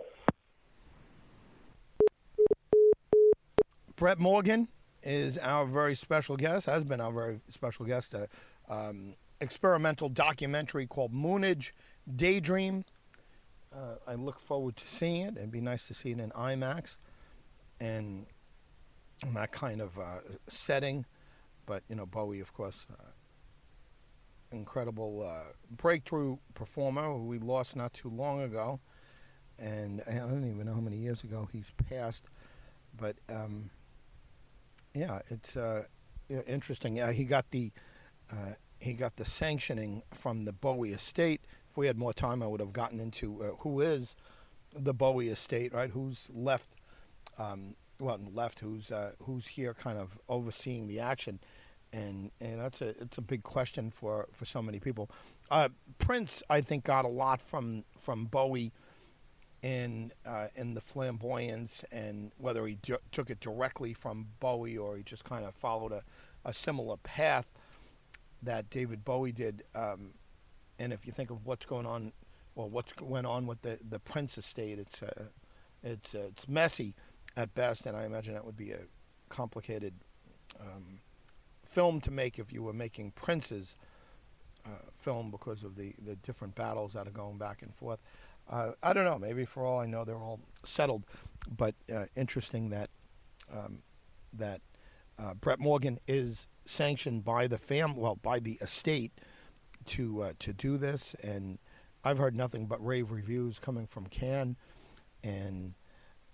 Brett 3.95 4.19
Morgen 4.19 4.67
is 5.03 5.37
our 5.37 5.65
very 5.65 5.95
special 5.95 6.35
guest, 6.35 6.65
has 6.65 6.83
been 6.83 6.99
our 6.99 7.11
very 7.11 7.39
special 7.47 7.85
guest. 7.85 8.13
Uh, 8.13 8.25
um, 8.67 9.13
experimental 9.39 10.09
documentary 10.09 10.87
called 10.87 11.13
Moonage 11.13 11.71
Daydream. 12.13 12.83
Uh, 13.73 13.95
I 14.07 14.15
look 14.15 14.39
forward 14.39 14.75
to 14.77 14.87
seeing 14.87 15.27
it. 15.27 15.37
It'd 15.37 15.51
be 15.51 15.61
nice 15.61 15.87
to 15.87 15.93
see 15.93 16.11
it 16.11 16.19
in 16.19 16.31
IMAX 16.31 16.97
and 17.79 18.25
in 19.25 19.33
that 19.35 19.51
kind 19.51 19.81
of 19.81 19.97
uh, 19.97 20.19
setting. 20.47 21.05
But, 21.65 21.83
you 21.89 21.95
know, 21.95 22.05
Bowie, 22.05 22.41
of 22.41 22.53
course, 22.53 22.85
uh, 22.91 23.03
incredible 24.51 25.27
uh, 25.27 25.53
breakthrough 25.69 26.37
performer 26.53 27.13
who 27.13 27.25
we 27.25 27.39
lost 27.39 27.75
not 27.75 27.93
too 27.93 28.09
long 28.09 28.41
ago 28.41 28.79
and 29.59 30.01
I 30.07 30.15
don't 30.15 30.49
even 30.49 30.65
know 30.65 30.73
how 30.73 30.81
many 30.81 30.97
years 30.97 31.23
ago 31.23 31.47
he's 31.51 31.71
passed, 31.89 32.25
but 32.97 33.15
um, 33.29 33.69
yeah, 34.93 35.19
it's 35.29 35.55
uh, 35.55 35.83
interesting. 36.29 36.97
He 37.13 37.25
got 37.25 37.51
the 37.51 37.71
uh, 38.31 38.53
he 38.79 38.93
got 38.93 39.15
the 39.15 39.25
sanctioning 39.25 40.03
from 40.13 40.45
the 40.45 40.53
Bowie 40.53 40.91
estate. 40.91 41.41
If 41.69 41.77
we 41.77 41.87
had 41.87 41.97
more 41.97 42.13
time, 42.13 42.41
I 42.43 42.47
would 42.47 42.59
have 42.59 42.73
gotten 42.73 42.99
into 42.99 43.43
uh, 43.43 43.47
who 43.59 43.81
is 43.81 44.15
the 44.73 44.93
Bowie 44.93 45.29
estate, 45.29 45.73
right? 45.73 45.89
Who's 45.89 46.29
left? 46.33 46.75
Um, 47.37 47.75
well, 47.99 48.19
left. 48.33 48.59
Who's 48.59 48.91
uh, 48.91 49.11
who's 49.23 49.47
here, 49.47 49.73
kind 49.73 49.97
of 49.97 50.17
overseeing 50.29 50.87
the 50.87 50.99
action, 50.99 51.39
and 51.93 52.31
and 52.41 52.59
that's 52.59 52.81
a 52.81 52.89
it's 53.01 53.17
a 53.17 53.21
big 53.21 53.43
question 53.43 53.91
for 53.91 54.27
for 54.31 54.45
so 54.45 54.61
many 54.61 54.79
people. 54.79 55.09
Uh, 55.49 55.69
Prince, 55.97 56.43
I 56.49 56.61
think, 56.61 56.83
got 56.83 57.05
a 57.05 57.09
lot 57.09 57.41
from 57.41 57.85
from 58.01 58.25
Bowie 58.25 58.71
in 59.65 60.11
uh, 60.27 60.47
in 60.55 60.75
the 60.75 60.81
flamboyance, 60.81 61.83
and 61.91 62.31
whether 62.37 62.67
he 62.67 62.77
ju- 62.83 62.99
took 63.11 63.31
it 63.31 63.39
directly 63.39 63.93
from 63.93 64.27
Bowie 64.39 64.77
or 64.77 64.95
he 64.95 65.01
just 65.01 65.23
kind 65.25 65.43
of 65.43 65.55
followed 65.55 65.91
a, 65.91 66.03
a 66.45 66.53
similar 66.53 66.97
path 66.97 67.47
that 68.43 68.69
David 68.69 69.03
Bowie 69.03 69.31
did. 69.31 69.63
Um, 69.73 70.13
and 70.77 70.93
if 70.93 71.07
you 71.07 71.11
think 71.11 71.31
of 71.31 71.47
what's 71.47 71.65
going 71.65 71.87
on, 71.87 72.13
well, 72.53 72.69
what's 72.69 72.93
went 73.01 73.25
on 73.25 73.47
with 73.47 73.63
the 73.63 73.79
the 73.89 73.97
Prince 73.97 74.37
estate, 74.37 74.77
it's 74.77 75.01
uh, 75.01 75.25
it's 75.81 76.13
uh, 76.13 76.27
it's 76.27 76.47
messy 76.47 76.93
at 77.35 77.55
best, 77.55 77.87
and 77.87 77.97
I 77.97 78.05
imagine 78.05 78.35
that 78.35 78.45
would 78.45 78.57
be 78.57 78.71
a 78.71 78.81
complicated. 79.29 79.95
Um, 80.59 80.99
film 81.65 81.99
to 81.99 82.11
make 82.11 82.37
if 82.39 82.53
you 82.53 82.61
were 82.61 82.71
making 82.71 83.11
Prince's 83.11 83.75
uh, 84.65 84.69
film 84.97 85.31
because 85.31 85.63
of 85.63 85.75
the, 85.75 85.93
the 86.01 86.15
different 86.17 86.55
battles 86.55 86.93
that 86.93 87.07
are 87.07 87.11
going 87.11 87.37
back 87.37 87.63
and 87.63 87.73
forth. 87.73 87.99
Uh, 88.49 88.71
I 88.83 88.93
don't 88.93 89.05
know. 89.05 89.17
Maybe 89.17 89.45
for 89.45 89.65
all 89.65 89.79
I 89.79 89.85
know, 89.85 90.03
they're 90.03 90.15
all 90.15 90.39
settled. 90.63 91.03
But 91.49 91.75
uh, 91.93 92.05
interesting 92.15 92.69
that 92.69 92.89
um, 93.51 93.83
that 94.33 94.61
uh, 95.19 95.33
Brett 95.35 95.59
Morgen 95.59 95.99
is 96.07 96.47
sanctioned 96.65 97.23
by 97.23 97.47
the 97.47 97.57
fam, 97.57 97.95
well, 97.95 98.15
by 98.15 98.39
the 98.39 98.53
estate 98.61 99.11
to 99.85 100.23
uh, 100.23 100.33
to 100.39 100.53
do 100.53 100.77
this, 100.77 101.15
and 101.23 101.59
I've 102.03 102.17
heard 102.17 102.35
nothing 102.35 102.65
but 102.65 102.83
rave 102.85 103.11
reviews 103.11 103.59
coming 103.59 103.85
from 103.87 104.07
Cannes, 104.07 104.57
and 105.23 105.73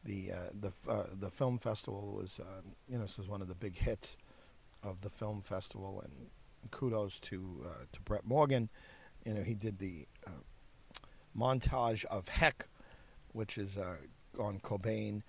the 0.04 0.32
uh, 0.32 0.50
the 0.54 0.72
the 1.20 1.30
film 1.30 1.58
festival 1.58 2.14
was 2.18 2.40
um, 2.40 2.76
you 2.88 2.98
know 2.98 3.04
this 3.04 3.18
was 3.18 3.28
one 3.28 3.42
of 3.42 3.48
the 3.48 3.56
big 3.56 3.78
hits 3.78 4.18
of 4.84 5.02
the 5.02 5.10
film 5.10 5.42
festival, 5.42 6.02
and 6.04 6.30
kudos 6.72 7.20
to 7.20 7.66
uh, 7.66 7.86
to 7.92 8.02
Brett 8.02 8.26
Morgen. 8.26 8.70
You 9.26 9.34
know, 9.36 9.44
he 9.44 9.54
did 9.54 9.78
the 9.78 10.08
uh, 10.26 10.32
montage 11.38 12.06
of 12.06 12.28
Heck, 12.28 12.68
which 13.34 13.58
is 13.58 13.78
uh, 13.78 13.96
on 14.40 14.60
Cobain, 14.60 15.22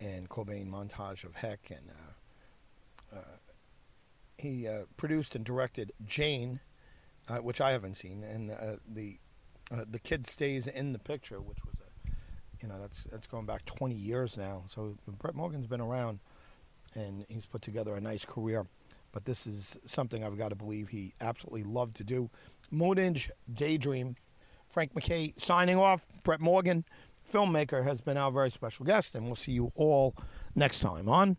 and 0.00 0.28
Cobain 0.28 0.70
montage 0.70 1.24
of 1.24 1.34
Heck, 1.34 1.70
and 1.70 1.90
uh, 1.90 3.16
uh, 3.18 3.36
he 4.38 4.66
uh, 4.66 4.82
produced 4.96 5.34
and 5.34 5.44
directed 5.44 5.92
Jane, 6.06 6.60
which 7.42 7.60
I 7.60 7.70
haven't 7.70 7.94
seen, 7.96 8.24
and 8.24 8.50
the 8.88 9.18
the 9.86 9.98
kid 10.00 10.26
stays 10.26 10.66
in 10.66 10.92
the 10.92 10.98
picture, 10.98 11.40
which 11.40 11.58
was 11.64 11.74
a 11.80 12.10
you 12.60 12.68
know 12.68 12.80
that's 12.80 13.04
that's 13.04 13.26
going 13.26 13.46
back 13.46 13.64
20 13.66 13.94
years 13.94 14.36
now. 14.36 14.64
So 14.66 14.96
Brett 15.06 15.34
Morgen's 15.34 15.66
been 15.66 15.80
around, 15.80 16.18
and 16.94 17.24
he's 17.28 17.46
put 17.46 17.62
together 17.62 17.94
a 17.94 18.00
nice 18.00 18.24
career 18.24 18.66
but 19.12 19.24
this 19.24 19.46
is 19.46 19.76
something 19.86 20.24
I've 20.24 20.38
got 20.38 20.50
to 20.50 20.54
believe 20.54 20.88
he 20.88 21.14
absolutely 21.20 21.64
loved 21.64 21.96
to 21.96 22.04
do. 22.04 22.30
Moonage 22.72 23.30
Daydream. 23.52 24.16
Frank 24.70 24.94
McKay 24.94 25.38
signing 25.38 25.76
off. 25.76 26.06
Brett 26.22 26.40
Morgen, 26.40 26.84
filmmaker, 27.32 27.84
has 27.84 28.00
been 28.00 28.16
our 28.16 28.30
very 28.30 28.50
special 28.50 28.86
guest, 28.86 29.14
and 29.14 29.26
we'll 29.26 29.34
see 29.34 29.52
you 29.52 29.72
all 29.74 30.14
next 30.54 30.80
time 30.80 31.08
on 31.08 31.36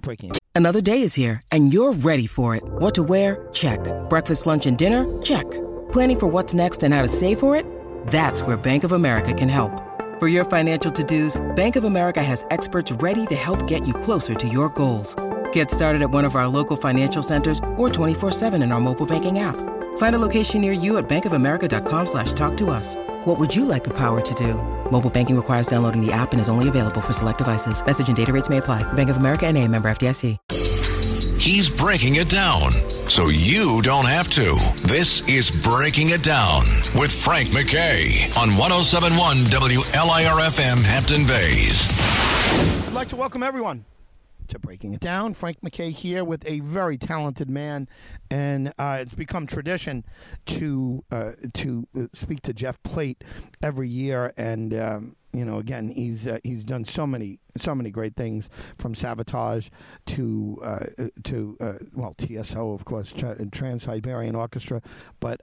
Breaking. 0.00 0.32
Another 0.54 0.80
day 0.80 1.02
is 1.02 1.14
here, 1.14 1.40
and 1.50 1.72
you're 1.72 1.92
ready 1.92 2.26
for 2.26 2.54
it. 2.54 2.62
What 2.64 2.94
to 2.94 3.02
wear? 3.02 3.48
Check. 3.52 3.80
Breakfast, 4.08 4.46
lunch, 4.46 4.66
and 4.66 4.78
dinner? 4.78 5.20
Check. 5.22 5.50
Planning 5.90 6.18
for 6.20 6.26
what's 6.28 6.54
next 6.54 6.82
and 6.82 6.94
how 6.94 7.02
to 7.02 7.08
save 7.08 7.40
for 7.40 7.56
it? 7.56 7.66
That's 8.06 8.42
where 8.42 8.56
Bank 8.56 8.84
of 8.84 8.92
America 8.92 9.34
can 9.34 9.48
help. 9.48 9.72
For 10.20 10.28
your 10.28 10.44
financial 10.44 10.92
to-dos, 10.92 11.40
Bank 11.56 11.76
of 11.76 11.84
America 11.84 12.22
has 12.22 12.44
experts 12.50 12.92
ready 12.92 13.26
to 13.26 13.34
help 13.34 13.66
get 13.66 13.86
you 13.86 13.94
closer 13.94 14.34
to 14.34 14.48
your 14.48 14.68
goals. 14.68 15.16
Get 15.52 15.70
started 15.70 16.02
at 16.02 16.10
one 16.10 16.24
of 16.24 16.36
our 16.36 16.46
local 16.46 16.76
financial 16.76 17.22
centers 17.22 17.58
or 17.76 17.88
24-7 17.88 18.62
in 18.62 18.70
our 18.70 18.80
mobile 18.80 19.06
banking 19.06 19.40
app. 19.40 19.56
Find 19.96 20.14
a 20.14 20.20
location 20.20 20.60
near 20.60 20.72
you 20.72 20.98
at 20.98 21.08
bankofamerica.com 21.08 22.06
slash 22.06 22.32
talk 22.34 22.56
to 22.58 22.70
us. 22.70 22.94
What 23.24 23.40
would 23.40 23.54
you 23.54 23.64
like 23.64 23.82
the 23.82 23.94
power 23.94 24.20
to 24.20 24.34
do? 24.34 24.54
Mobile 24.92 25.10
banking 25.10 25.34
requires 25.34 25.66
downloading 25.66 26.04
the 26.04 26.12
app 26.12 26.30
and 26.32 26.40
is 26.40 26.48
only 26.48 26.68
available 26.68 27.00
for 27.00 27.12
select 27.12 27.38
devices. 27.38 27.84
Message 27.84 28.06
and 28.06 28.16
data 28.16 28.32
rates 28.32 28.48
may 28.48 28.58
apply. 28.58 28.84
Bank 28.92 29.10
of 29.10 29.16
America 29.16 29.46
and 29.46 29.58
a 29.58 29.66
member 29.66 29.88
FDIC. 29.88 30.38
He's 31.40 31.70
breaking 31.70 32.16
it 32.16 32.30
down 32.30 32.70
so 33.06 33.28
you 33.28 33.80
don't 33.82 34.06
have 34.06 34.28
to. 34.28 34.56
This 34.88 35.28
is 35.28 35.50
Breaking 35.50 36.10
It 36.10 36.22
Down 36.22 36.60
with 36.94 37.12
Frank 37.12 37.48
McKay 37.50 38.32
on 38.38 38.56
1071 38.56 39.36
WLIRFM 39.52 40.82
Hampton 40.82 41.26
Bays. 41.26 41.86
I'd 42.88 42.94
like 42.94 43.08
to 43.08 43.16
welcome 43.16 43.42
everyone 43.42 43.84
to 44.48 44.58
Breaking 44.58 44.92
It 44.92 45.00
Down. 45.00 45.34
Frank 45.34 45.60
McKay 45.60 45.90
here 45.90 46.24
with 46.24 46.44
a 46.46 46.60
very 46.60 46.96
talented 46.96 47.48
man, 47.48 47.88
and 48.30 48.72
uh, 48.78 48.98
it's 49.00 49.14
become 49.14 49.46
tradition 49.46 50.04
to 50.46 51.04
uh, 51.10 51.32
to 51.54 51.86
uh, 51.98 52.06
speak 52.12 52.42
to 52.42 52.52
Jeff 52.52 52.82
Plate 52.82 53.22
every 53.62 53.88
year, 53.88 54.32
and. 54.36 54.74
Um, 54.74 55.16
you 55.32 55.44
know, 55.44 55.58
again, 55.58 55.88
he's 55.88 56.28
uh, 56.28 56.38
he's 56.44 56.62
done 56.62 56.84
so 56.84 57.08
many 57.08 57.40
so 57.56 57.74
many 57.74 57.90
great 57.90 58.14
things 58.14 58.48
from 58.78 58.94
Savatage 58.94 59.68
to 60.06 60.60
uh, 60.62 60.86
to 61.24 61.56
uh, 61.60 61.72
well 61.92 62.14
TSO 62.16 62.70
of 62.70 62.84
course 62.84 63.12
Trans 63.50 63.82
Siberian 63.82 64.36
Orchestra, 64.36 64.80
but 65.18 65.40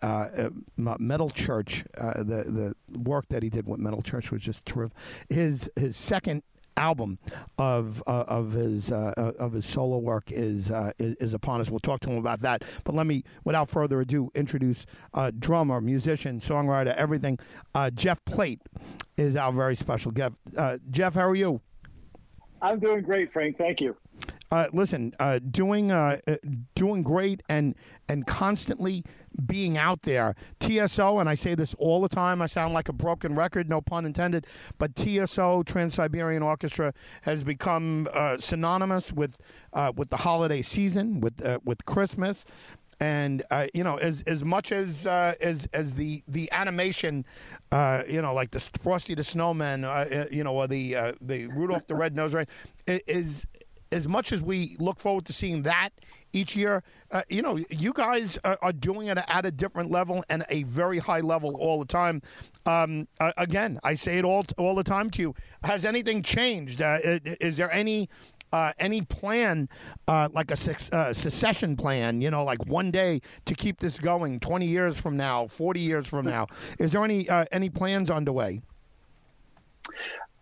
Metal 0.77 1.29
Church 1.29 1.83
the 1.93 2.73
the 2.87 2.99
work 2.99 3.27
that 3.27 3.43
he 3.43 3.49
did 3.49 3.67
with 3.67 3.81
Metal 3.81 4.01
Church 4.01 4.31
was 4.31 4.41
just 4.41 4.65
terrific. 4.65 4.97
His 5.27 5.69
his 5.75 5.97
second 5.97 6.43
album 6.77 7.19
of 7.57 8.01
uh, 8.07 8.23
of 8.27 8.53
his 8.53 8.91
uh, 8.91 9.13
uh, 9.17 9.31
of 9.39 9.53
his 9.53 9.65
solo 9.65 9.97
work 9.97 10.31
is, 10.31 10.71
uh, 10.71 10.91
is, 10.99 11.15
is 11.17 11.33
upon 11.33 11.61
us. 11.61 11.69
We'll 11.69 11.79
talk 11.79 11.99
to 12.01 12.09
him 12.09 12.17
about 12.17 12.39
that. 12.41 12.63
But 12.83 12.95
let 12.95 13.07
me, 13.07 13.23
without 13.43 13.69
further 13.69 14.01
ado, 14.01 14.31
introduce 14.35 14.85
uh, 15.13 15.31
drummer, 15.37 15.81
musician, 15.81 16.39
songwriter, 16.39 16.95
everything. 16.95 17.39
Uh, 17.75 17.89
Jeff 17.89 18.23
Plate 18.25 18.61
is 19.17 19.35
our 19.35 19.51
very 19.51 19.75
special 19.75 20.11
guest. 20.11 20.35
Jeff, 20.91 21.15
how 21.15 21.27
are 21.27 21.35
you? 21.35 21.61
I'm 22.61 22.79
doing 22.79 23.01
great, 23.01 23.31
Frank. 23.33 23.57
Thank 23.57 23.81
you. 23.81 23.95
Uh, 24.51 24.67
listen, 24.73 25.13
uh, 25.19 25.39
doing 25.49 25.91
uh, 25.91 26.19
doing 26.75 27.03
great 27.03 27.41
and 27.47 27.73
and 28.09 28.27
constantly 28.27 29.03
being 29.45 29.77
out 29.77 30.01
there. 30.01 30.35
TSO, 30.59 31.19
and 31.19 31.29
I 31.29 31.35
say 31.35 31.55
this 31.55 31.73
all 31.75 32.01
the 32.01 32.09
time. 32.09 32.41
I 32.41 32.47
sound 32.47 32.73
like 32.73 32.89
a 32.89 32.93
broken 32.93 33.33
record, 33.33 33.69
no 33.69 33.79
pun 33.79 34.05
intended. 34.05 34.45
But 34.77 34.95
TSO, 34.97 35.63
Trans 35.63 35.93
Siberian 35.93 36.43
Orchestra, 36.43 36.93
has 37.21 37.43
become 37.43 38.09
uh, 38.13 38.37
synonymous 38.37 39.13
with 39.13 39.39
uh, 39.71 39.93
with 39.95 40.09
the 40.09 40.17
holiday 40.17 40.61
season, 40.61 41.21
with 41.21 41.43
uh, 41.45 41.59
with 41.63 41.85
Christmas. 41.85 42.45
And 43.01 43.43
you 43.73 43.83
know, 43.83 43.97
as 43.97 44.21
as 44.27 44.45
much 44.45 44.71
as 44.71 45.05
as 45.05 45.67
as 45.73 45.93
the 45.93 46.21
the 46.27 46.49
animation, 46.51 47.25
you 47.73 48.21
know, 48.21 48.33
like 48.33 48.51
the 48.51 48.59
Frosty 48.81 49.15
the 49.15 49.23
Snowman, 49.23 49.81
you 50.31 50.43
know, 50.43 50.55
or 50.55 50.67
the 50.67 51.15
the 51.19 51.47
Rudolph 51.47 51.87
the 51.87 51.95
Red 51.95 52.15
Nose, 52.15 52.33
right, 52.33 52.49
is 52.87 53.45
as 53.91 54.07
much 54.07 54.31
as 54.31 54.41
we 54.41 54.75
look 54.79 54.99
forward 54.99 55.25
to 55.25 55.33
seeing 55.33 55.63
that 55.63 55.89
each 56.33 56.55
year, 56.55 56.81
uh, 57.11 57.23
you 57.29 57.41
know, 57.41 57.57
you 57.69 57.91
guys 57.93 58.37
are, 58.43 58.57
are, 58.61 58.71
doing 58.71 59.07
it 59.07 59.17
at 59.17 59.45
a 59.45 59.51
different 59.51 59.91
level 59.91 60.23
and 60.29 60.45
a 60.49 60.63
very 60.63 60.97
high 60.97 61.19
level 61.19 61.55
all 61.57 61.77
the 61.79 61.85
time. 61.85 62.21
Um, 62.65 63.07
uh, 63.19 63.33
again, 63.37 63.79
I 63.83 63.95
say 63.95 64.17
it 64.17 64.23
all 64.23 64.45
all 64.57 64.75
the 64.75 64.83
time 64.83 65.09
to 65.11 65.21
you. 65.21 65.35
Has 65.63 65.83
anything 65.83 66.23
changed? 66.23 66.81
Uh, 66.81 66.99
is 67.03 67.57
there 67.57 67.71
any 67.71 68.07
uh, 68.53 68.73
any 68.79 69.01
plan, 69.01 69.69
uh, 70.07 70.29
like 70.33 70.51
a 70.51 70.95
uh, 70.95 71.13
secession 71.13 71.75
plan, 71.75 72.21
you 72.21 72.29
know, 72.29 72.43
like 72.43 72.65
one 72.65 72.91
day 72.91 73.21
to 73.45 73.55
keep 73.55 73.79
this 73.79 73.99
going, 73.99 74.39
twenty 74.39 74.67
years 74.67 74.97
from 74.97 75.17
now, 75.17 75.47
forty 75.47 75.79
years 75.79 76.07
from 76.07 76.25
now? 76.25 76.47
Is 76.79 76.91
there 76.91 77.03
any 77.03 77.29
uh, 77.29 77.45
any 77.51 77.69
plans 77.69 78.09
underway? 78.09 78.61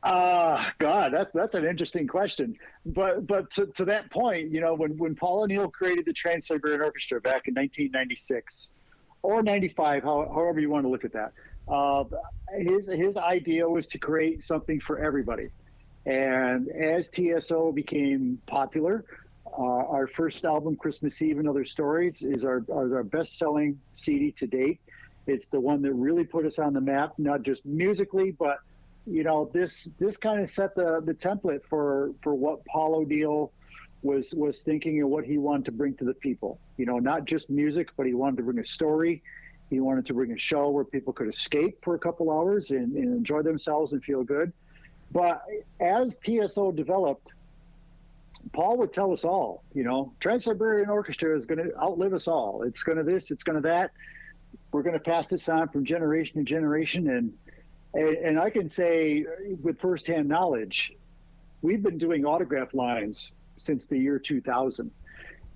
Uh 0.01 0.65
God, 0.77 1.11
that's 1.11 1.33
that's 1.33 1.55
an 1.55 1.65
interesting 1.65 2.07
question. 2.07 2.57
But 2.85 3.27
but 3.27 3.51
to, 3.51 3.67
to 3.67 3.85
that 3.85 4.09
point, 4.11 4.49
you 4.49 4.61
know, 4.61 4.73
when 4.73 4.97
when 4.97 5.13
Paul 5.13 5.43
O'Neill 5.43 5.69
created 5.69 6.05
the 6.05 6.13
Trans 6.13 6.47
Siberian 6.47 6.81
Orchestra 6.81 7.19
back 7.19 7.47
in 7.47 7.53
1996 7.53 8.71
or 9.21 9.43
95, 9.43 10.03
how, 10.03 10.31
however 10.33 10.61
you 10.61 10.69
want 10.69 10.85
to 10.85 10.89
look 10.89 11.03
at 11.03 11.11
that, 11.11 11.33
uh, 11.67 12.05
his 12.57 12.87
his 12.87 13.17
idea 13.17 13.67
was 13.67 13.87
to 13.87 13.97
create 13.97 14.41
something 14.41 14.79
for 14.79 14.99
everybody. 14.99 15.49
And 16.05 16.69
as 16.69 17.09
TSO 17.09 17.71
became 17.71 18.41
popular, 18.47 19.05
uh, 19.45 19.61
our 19.61 20.07
first 20.07 20.45
album, 20.45 20.75
Christmas 20.75 21.21
Eve 21.21 21.39
and 21.39 21.49
Other 21.49 21.65
Stories, 21.65 22.23
is 22.23 22.45
our, 22.45 22.63
our, 22.71 22.97
our 22.97 23.03
best 23.03 23.37
selling 23.37 23.79
CD 23.93 24.31
to 24.33 24.47
date. 24.47 24.79
It's 25.27 25.47
the 25.49 25.59
one 25.59 25.81
that 25.83 25.93
really 25.93 26.23
put 26.23 26.45
us 26.45 26.59
on 26.59 26.73
the 26.73 26.81
map, 26.81 27.13
not 27.17 27.43
just 27.43 27.65
musically, 27.65 28.31
but 28.31 28.59
you 29.05 29.23
know, 29.23 29.49
this 29.53 29.89
this 29.97 30.17
kind 30.17 30.39
of 30.39 30.49
set 30.49 30.75
the 30.75 31.01
the 31.03 31.13
template 31.13 31.61
for 31.67 32.11
for 32.21 32.35
what 32.35 32.63
Paul 32.65 32.95
O'Neill 32.95 33.51
was 34.01 34.33
was 34.35 34.61
thinking 34.61 34.99
and 34.99 35.09
what 35.09 35.25
he 35.25 35.37
wanted 35.37 35.65
to 35.65 35.71
bring 35.71 35.95
to 35.95 36.05
the 36.05 36.13
people. 36.13 36.59
You 36.77 36.85
know, 36.85 36.99
not 36.99 37.25
just 37.25 37.49
music, 37.49 37.89
but 37.97 38.05
he 38.05 38.13
wanted 38.13 38.37
to 38.37 38.43
bring 38.43 38.59
a 38.59 38.65
story. 38.65 39.23
He 39.69 39.79
wanted 39.79 40.05
to 40.07 40.13
bring 40.13 40.31
a 40.31 40.37
show 40.37 40.69
where 40.69 40.83
people 40.83 41.13
could 41.13 41.27
escape 41.27 41.77
for 41.83 41.95
a 41.95 41.99
couple 41.99 42.31
hours 42.31 42.71
and, 42.71 42.95
and 42.95 43.15
enjoy 43.15 43.41
themselves 43.41 43.93
and 43.93 44.03
feel 44.03 44.23
good. 44.23 44.51
But 45.11 45.43
as 45.79 46.17
TSO 46.23 46.71
developed, 46.73 47.33
Paul 48.53 48.77
would 48.77 48.93
tell 48.93 49.11
us 49.11 49.25
all, 49.25 49.63
you 49.73 49.83
know, 49.83 50.13
Trans 50.19 50.45
Siberian 50.45 50.89
Orchestra 50.89 51.37
is 51.37 51.45
going 51.45 51.63
to 51.63 51.77
outlive 51.77 52.13
us 52.13 52.27
all. 52.27 52.63
It's 52.63 52.83
going 52.83 52.97
to 52.97 53.03
this, 53.03 53.31
it's 53.31 53.43
going 53.43 53.61
to 53.61 53.67
that. 53.67 53.91
We're 54.71 54.83
going 54.83 54.93
to 54.93 54.99
pass 54.99 55.27
this 55.27 55.49
on 55.49 55.69
from 55.69 55.83
generation 55.83 56.37
to 56.37 56.43
generation. 56.43 57.09
And, 57.09 57.33
and, 57.93 58.17
and 58.17 58.39
I 58.39 58.49
can 58.49 58.69
say 58.69 59.25
with 59.61 59.79
firsthand 59.79 60.27
knowledge, 60.27 60.93
we've 61.61 61.83
been 61.83 61.97
doing 61.97 62.25
autograph 62.25 62.73
lines 62.73 63.33
since 63.57 63.85
the 63.85 63.97
year 63.97 64.19
2000. 64.19 64.89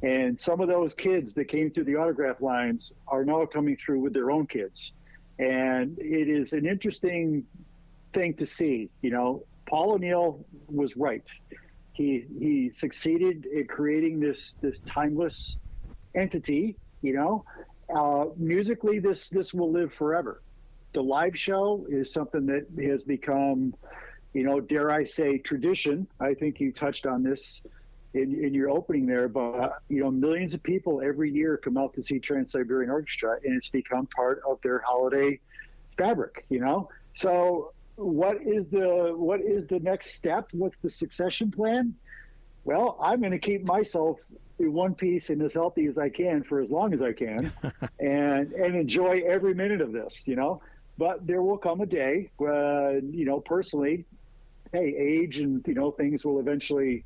And 0.02 0.38
some 0.38 0.60
of 0.60 0.68
those 0.68 0.94
kids 0.94 1.34
that 1.36 1.46
came 1.46 1.72
through 1.72 1.86
the 1.86 1.96
autograph 1.96 2.42
lines 2.42 2.94
are 3.08 3.24
now 3.24 3.46
coming 3.46 3.78
through 3.78 4.02
with 4.02 4.14
their 4.14 4.32
own 4.32 4.46
kids. 4.46 4.94
And 5.40 5.98
it 5.98 6.28
is 6.28 6.54
an 6.54 6.66
interesting 6.68 7.46
thing 8.14 8.34
to 8.36 8.46
see. 8.46 8.90
You 9.02 9.12
know, 9.12 9.46
Paul 9.68 9.94
O'Neill 9.94 10.46
was 10.68 10.96
right. 10.98 11.24
He 11.94 12.26
he 12.40 12.72
succeeded 12.72 13.46
in 13.46 13.68
creating 13.68 14.20
this 14.20 14.56
this 14.62 14.82
timeless 14.82 15.58
entity. 16.16 16.78
You 17.02 17.14
know, 17.14 17.46
uh, 17.94 18.26
musically, 18.38 19.00
this 19.00 19.30
this 19.30 19.54
will 19.54 19.72
live 19.72 19.94
forever. 19.94 20.42
The 20.94 21.02
live 21.02 21.38
show 21.38 21.86
is 21.90 22.14
something 22.14 22.46
that 22.48 22.68
has 22.84 23.04
become, 23.04 23.74
you 24.34 24.44
know, 24.44 24.60
dare 24.60 24.92
I 24.92 25.04
say, 25.04 25.38
tradition. 25.40 26.08
I 26.20 26.34
think 26.36 26.60
you 26.60 26.72
touched 26.72 27.06
on 27.06 27.24
this 27.24 27.66
in, 28.14 28.44
in 28.44 28.54
your 28.54 28.70
opening 28.70 29.06
there, 29.06 29.28
but 29.28 29.80
you 29.90 30.04
know, 30.04 30.12
millions 30.12 30.54
of 30.54 30.62
people 30.62 31.02
every 31.04 31.32
year 31.32 31.58
come 31.58 31.78
out 31.78 31.94
to 31.96 32.04
see 32.04 32.20
Trans 32.20 32.52
Siberian 32.52 32.92
Orchestra, 32.92 33.38
and 33.44 33.56
it's 33.56 33.70
become 33.70 34.08
part 34.16 34.42
of 34.48 34.60
their 34.62 34.84
holiday 34.86 35.40
fabric. 35.98 36.46
You 36.50 36.60
know, 36.60 36.90
so 37.14 37.74
what 37.96 38.42
is 38.42 38.68
the 38.68 39.14
what 39.16 39.42
is 39.42 39.68
the 39.68 39.80
next 39.80 40.16
step? 40.16 40.48
What's 40.52 40.78
the 40.78 40.90
succession 40.90 41.52
plan? 41.52 41.96
Well, 42.64 42.98
I'm 43.02 43.20
going 43.20 43.32
to 43.32 43.40
keep 43.40 43.64
myself 43.64 44.20
in 44.60 44.74
one 44.74 44.96
piece 44.96 45.30
and 45.30 45.42
as 45.42 45.54
healthy 45.54 45.86
as 45.88 45.98
I 45.98 46.10
can 46.10 46.44
for 46.44 46.60
as 46.62 46.70
long 46.70 46.94
as 46.94 47.02
I 47.02 47.14
can, 47.14 47.52
and 48.00 48.52
and 48.54 48.76
enjoy 48.76 49.24
every 49.28 49.54
minute 49.54 49.82
of 49.82 49.92
this. 49.92 50.28
You 50.28 50.36
know, 50.36 50.62
but 50.98 51.26
there 51.26 51.42
will 51.42 51.58
come 51.58 51.82
a 51.82 51.86
day 51.86 52.32
when 52.38 53.12
you 53.14 53.26
know 53.26 53.40
personally, 53.40 54.06
hey, 54.72 54.96
age 54.98 55.38
and 55.38 55.66
you 55.68 55.76
know 55.76 55.92
things 55.92 56.26
will 56.26 56.40
eventually 56.40 57.04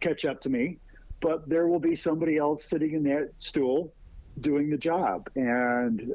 catch 0.00 0.24
up 0.24 0.40
to 0.42 0.48
me, 0.48 0.78
but 1.20 1.48
there 1.48 1.66
will 1.66 1.80
be 1.80 1.96
somebody 1.96 2.38
else 2.38 2.64
sitting 2.64 2.94
in 2.94 3.02
that 3.04 3.30
stool 3.38 3.92
doing 4.40 4.70
the 4.70 4.78
job 4.78 5.28
and 5.34 6.12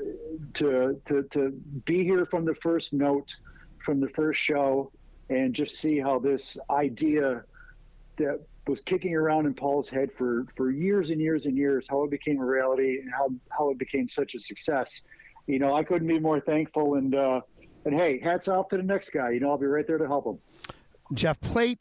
to 0.53 0.99
to 1.05 1.23
to 1.31 1.51
be 1.85 2.03
here 2.03 2.25
from 2.25 2.45
the 2.45 2.55
first 2.55 2.93
note 2.93 3.35
from 3.85 3.99
the 3.99 4.09
first 4.09 4.41
show 4.41 4.91
and 5.29 5.53
just 5.53 5.75
see 5.75 5.99
how 5.99 6.19
this 6.19 6.57
idea 6.69 7.43
that 8.17 8.39
was 8.67 8.81
kicking 8.81 9.15
around 9.15 9.45
in 9.45 9.53
Paul's 9.53 9.89
head 9.89 10.09
for, 10.17 10.45
for 10.55 10.71
years 10.71 11.11
and 11.11 11.21
years 11.21 11.45
and 11.45 11.55
years, 11.55 11.85
how 11.89 12.03
it 12.03 12.11
became 12.11 12.39
a 12.39 12.45
reality 12.45 12.99
and 12.99 13.11
how, 13.11 13.29
how 13.49 13.69
it 13.69 13.77
became 13.77 14.07
such 14.07 14.33
a 14.35 14.39
success. 14.39 15.03
You 15.47 15.59
know, 15.59 15.75
I 15.75 15.83
couldn't 15.83 16.07
be 16.07 16.19
more 16.19 16.39
thankful 16.39 16.95
and, 16.95 17.13
uh, 17.13 17.41
and 17.85 17.93
hey, 17.93 18.19
hats 18.19 18.47
off 18.47 18.69
to 18.69 18.77
the 18.77 18.83
next 18.83 19.11
guy. 19.11 19.31
You 19.31 19.39
know, 19.39 19.51
I'll 19.51 19.57
be 19.57 19.67
right 19.67 19.85
there 19.85 19.99
to 19.99 20.07
help 20.07 20.25
him. 20.25 20.39
Jeff 21.13 21.39
Plate 21.39 21.79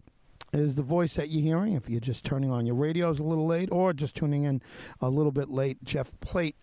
is 0.53 0.75
the 0.75 0.83
voice 0.83 1.15
that 1.15 1.31
you're 1.31 1.43
hearing. 1.43 1.73
If 1.73 1.89
you're 1.89 2.01
just 2.01 2.25
turning 2.25 2.51
on 2.51 2.67
your 2.67 2.75
radios 2.75 3.19
a 3.19 3.25
little 3.25 3.47
late 3.47 3.71
or 3.73 3.93
just 3.95 4.15
tuning 4.15 4.45
in 4.45 4.61
a 5.01 5.09
little 5.09 5.33
bit 5.33 5.49
late, 5.49 5.83
Jeff 5.83 6.13
Plate 6.21 6.57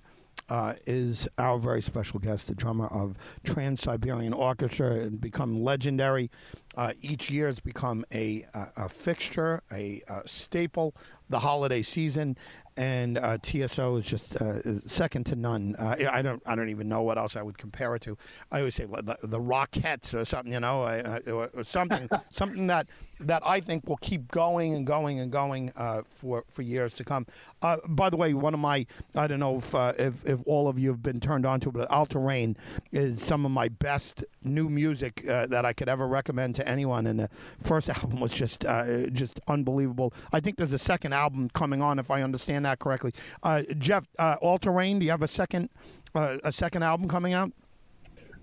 uh, 0.51 0.73
is 0.85 1.29
our 1.37 1.57
very 1.57 1.81
special 1.81 2.19
guest, 2.19 2.49
the 2.49 2.53
drummer 2.55 2.87
of 2.87 3.17
Trans 3.45 3.81
Siberian 3.81 4.33
Orchestra, 4.33 4.99
and 4.99 5.21
become 5.21 5.63
legendary. 5.63 6.29
Uh, 6.75 6.93
each 7.01 7.29
year 7.29 7.47
has 7.47 7.59
become 7.59 8.05
a, 8.13 8.45
a, 8.53 8.67
a 8.77 8.89
fixture, 8.89 9.61
a, 9.71 10.01
a, 10.07 10.21
staple, 10.25 10.95
the 11.29 11.39
holiday 11.39 11.81
season, 11.81 12.37
and 12.77 13.17
uh, 13.17 13.37
TSO 13.37 13.97
is 13.97 14.05
just 14.05 14.35
uh, 14.37 14.79
second 14.79 15.25
to 15.25 15.35
none. 15.35 15.75
Uh, 15.77 15.95
I 16.11 16.21
don't 16.21 16.41
I 16.45 16.55
don't 16.55 16.69
even 16.69 16.87
know 16.87 17.01
what 17.01 17.17
else 17.17 17.35
I 17.35 17.41
would 17.41 17.57
compare 17.57 17.95
it 17.95 18.01
to. 18.03 18.17
I 18.51 18.59
always 18.59 18.75
say 18.75 18.85
the, 18.85 19.17
the 19.21 19.39
Rockettes 19.39 20.13
or 20.13 20.23
something, 20.23 20.53
you 20.53 20.59
know, 20.59 20.83
or 21.27 21.63
something 21.63 22.09
something 22.31 22.67
that 22.67 22.87
that 23.19 23.43
I 23.45 23.59
think 23.59 23.87
will 23.87 23.97
keep 23.97 24.29
going 24.31 24.73
and 24.73 24.85
going 24.85 25.19
and 25.19 25.31
going 25.31 25.71
uh, 25.75 26.01
for 26.05 26.43
for 26.49 26.61
years 26.61 26.93
to 26.93 27.03
come. 27.03 27.25
Uh, 27.61 27.77
by 27.87 28.09
the 28.09 28.17
way, 28.17 28.33
one 28.33 28.53
of 28.53 28.59
my 28.59 28.85
I 29.15 29.27
don't 29.27 29.39
know 29.39 29.57
if, 29.57 29.75
uh, 29.75 29.93
if 29.97 30.27
if 30.27 30.41
all 30.45 30.67
of 30.67 30.79
you 30.79 30.89
have 30.89 31.03
been 31.03 31.19
turned 31.19 31.45
on 31.45 31.59
to 31.61 31.69
it, 31.69 31.73
but 31.73 31.91
All 31.91 32.05
Terrain 32.05 32.55
is 32.91 33.21
some 33.21 33.45
of 33.45 33.51
my 33.51 33.67
best 33.67 34.23
new 34.43 34.69
music 34.69 35.23
that 35.25 35.65
I 35.65 35.73
could 35.73 35.89
ever 35.89 36.07
recommend 36.07 36.55
to 36.55 36.60
anyone. 36.67 37.07
And 37.07 37.19
the 37.19 37.29
first 37.63 37.89
album 37.89 38.19
was 38.19 38.31
just 38.31 38.65
just 39.11 39.39
unbelievable. 39.47 40.13
I 40.31 40.39
think 40.39 40.57
there's 40.57 40.73
a 40.73 40.79
second 40.79 41.13
album 41.13 41.49
coming 41.49 41.81
on, 41.81 41.99
if 41.99 42.11
I 42.11 42.21
understand 42.21 42.65
that 42.65 42.79
correctly. 42.79 43.13
Uh, 43.43 43.63
Jeff, 43.77 44.05
uh, 44.19 44.37
All 44.41 44.57
Terrain, 44.57 44.99
do 44.99 45.05
you 45.05 45.11
have 45.11 45.21
a 45.21 45.27
second 45.27 45.69
uh, 46.15 46.37
a 46.43 46.51
second 46.51 46.83
album 46.83 47.07
coming 47.07 47.33
out? 47.33 47.51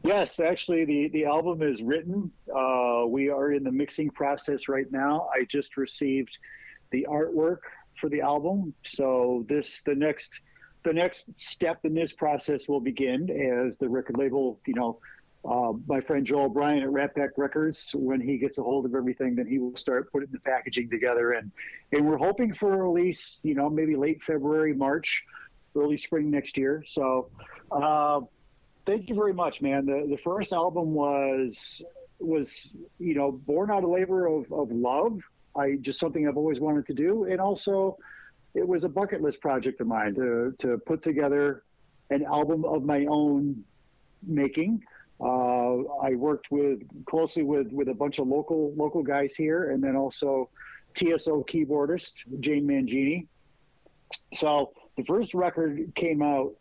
Yes, 0.04 0.38
actually, 0.38 0.85
the, 0.85 1.09
the 1.09 1.24
album 1.24 1.61
is 1.61 1.83
written. 1.83 2.31
Uh, 2.54 3.04
we 3.07 3.31
are 3.31 3.52
in 3.52 3.64
the 3.64 3.72
mixing 3.72 4.11
process 4.11 4.68
right 4.68 4.90
now. 4.92 5.28
I 5.35 5.44
just 5.50 5.76
received 5.76 6.38
the 6.92 7.04
artwork 7.11 7.59
for 8.00 8.09
the 8.09 8.20
album, 8.20 8.74
so 8.85 9.44
this 9.48 9.83
the 9.83 9.94
next 9.94 10.40
the 10.85 10.92
next 10.92 11.37
step 11.37 11.81
in 11.85 11.94
this 11.94 12.12
process 12.12 12.68
will 12.68 12.81
begin 12.81 13.28
as 13.28 13.76
the 13.78 13.88
record 13.88 14.16
label, 14.16 14.61
you 14.66 14.74
know, 14.74 15.00
uh, 15.44 15.72
my 15.87 16.01
friend 16.01 16.27
Joel 16.27 16.48
Bryan 16.48 16.83
at 16.83 16.90
Rat 16.90 17.14
Pack 17.14 17.31
Records, 17.37 17.92
when 17.94 18.20
he 18.20 18.38
gets 18.38 18.59
a 18.59 18.62
hold 18.62 18.85
of 18.85 18.94
everything, 18.94 19.37
then 19.37 19.46
he 19.46 19.59
will 19.59 19.77
start 19.77 20.11
putting 20.11 20.31
the 20.33 20.40
packaging 20.40 20.90
together, 20.90 21.33
and 21.33 21.51
and 21.92 22.07
we're 22.07 22.18
hoping 22.18 22.53
for 22.53 22.74
a 22.74 22.77
release, 22.77 23.38
you 23.42 23.55
know, 23.55 23.70
maybe 23.70 23.96
late 23.96 24.22
February, 24.22 24.74
March, 24.74 25.24
early 25.77 25.96
spring 25.96 26.31
next 26.31 26.57
year. 26.57 26.83
So, 26.87 27.31
uh, 27.70 28.20
thank 28.85 29.09
you 29.09 29.14
very 29.14 29.33
much, 29.33 29.62
man. 29.62 29.87
The 29.87 30.07
the 30.09 30.18
first 30.18 30.53
album 30.53 30.92
was 30.92 31.83
was 32.18 32.74
you 32.98 33.14
know 33.14 33.33
born 33.33 33.70
out 33.70 33.85
of 33.85 33.90
labor 33.90 34.27
of, 34.27 34.51
of 34.53 34.72
love. 34.72 35.20
I 35.57 35.77
just 35.81 36.01
something 36.01 36.27
I've 36.27 36.37
always 36.37 36.59
wanted 36.59 36.87
to 36.87 36.94
do, 36.94 37.24
and 37.24 37.40
also 37.40 37.96
it 38.55 38.66
was 38.66 38.83
a 38.83 38.88
bucket 38.88 39.22
list 39.22 39.40
project 39.40 39.81
of 39.81 39.87
mine 39.87 40.14
to 40.16 40.55
to 40.59 40.79
put 40.79 41.03
together 41.03 41.62
an 42.11 42.24
album 42.24 42.64
of 42.64 42.85
my 42.85 43.07
own 43.07 43.64
making 44.27 44.83
I 45.20 46.14
worked 46.14 46.50
with 46.50 46.81
closely 47.07 47.42
with 47.42 47.72
with 47.72 47.88
a 47.88 47.94
bunch 47.94 48.18
of 48.18 48.28
local 48.28 48.72
local 48.76 49.02
guys 49.02 49.35
here, 49.35 49.70
and 49.70 49.83
then 49.83 49.96
also 49.96 50.48
TSO 50.94 51.44
keyboardist 51.44 52.12
Jane 52.40 52.66
Mangini. 52.66 53.26
So 54.35 54.72
the 54.96 55.04
first 55.04 55.35
record 55.35 55.92
came 55.94 56.22
out 56.22 56.52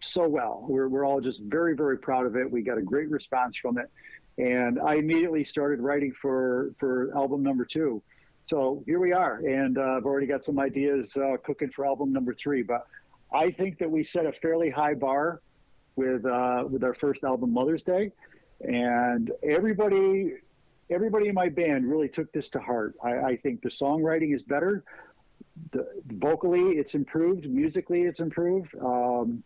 so 0.00 0.26
well. 0.26 0.64
We're 0.68 0.88
we're 0.88 1.04
all 1.04 1.20
just 1.20 1.40
very 1.42 1.74
very 1.74 1.98
proud 1.98 2.26
of 2.26 2.36
it. 2.36 2.50
We 2.50 2.62
got 2.62 2.78
a 2.78 2.82
great 2.82 3.10
response 3.10 3.56
from 3.56 3.78
it, 3.78 3.90
and 4.38 4.80
I 4.80 4.94
immediately 4.94 5.44
started 5.44 5.80
writing 5.80 6.12
for 6.20 6.74
for 6.78 7.14
album 7.14 7.42
number 7.42 7.64
two. 7.64 8.02
So 8.44 8.82
here 8.86 8.98
we 8.98 9.12
are, 9.12 9.36
and 9.46 9.78
uh, 9.78 9.98
I've 9.98 10.04
already 10.04 10.26
got 10.26 10.42
some 10.42 10.58
ideas 10.58 11.16
uh, 11.16 11.36
cooking 11.44 11.70
for 11.70 11.86
album 11.86 12.12
number 12.12 12.34
three. 12.34 12.62
But 12.62 12.86
I 13.32 13.50
think 13.50 13.78
that 13.78 13.90
we 13.90 14.02
set 14.02 14.26
a 14.26 14.32
fairly 14.32 14.68
high 14.68 14.94
bar 14.94 15.40
with 15.96 16.24
uh, 16.24 16.64
with 16.68 16.84
our 16.84 16.94
first 16.94 17.24
album 17.24 17.52
Mother's 17.52 17.82
Day, 17.82 18.12
and 18.60 19.30
everybody 19.42 20.32
everybody 20.90 21.28
in 21.28 21.34
my 21.34 21.48
band 21.48 21.90
really 21.90 22.08
took 22.08 22.32
this 22.32 22.48
to 22.50 22.60
heart. 22.60 22.94
I, 23.02 23.18
I 23.18 23.36
think 23.36 23.62
the 23.62 23.68
songwriting 23.68 24.34
is 24.34 24.42
better. 24.42 24.84
The, 25.72 25.86
vocally, 26.06 26.78
it's 26.78 26.94
improved. 26.94 27.48
Musically, 27.48 28.02
it's 28.02 28.20
improved. 28.20 28.74
Um, 28.80 29.42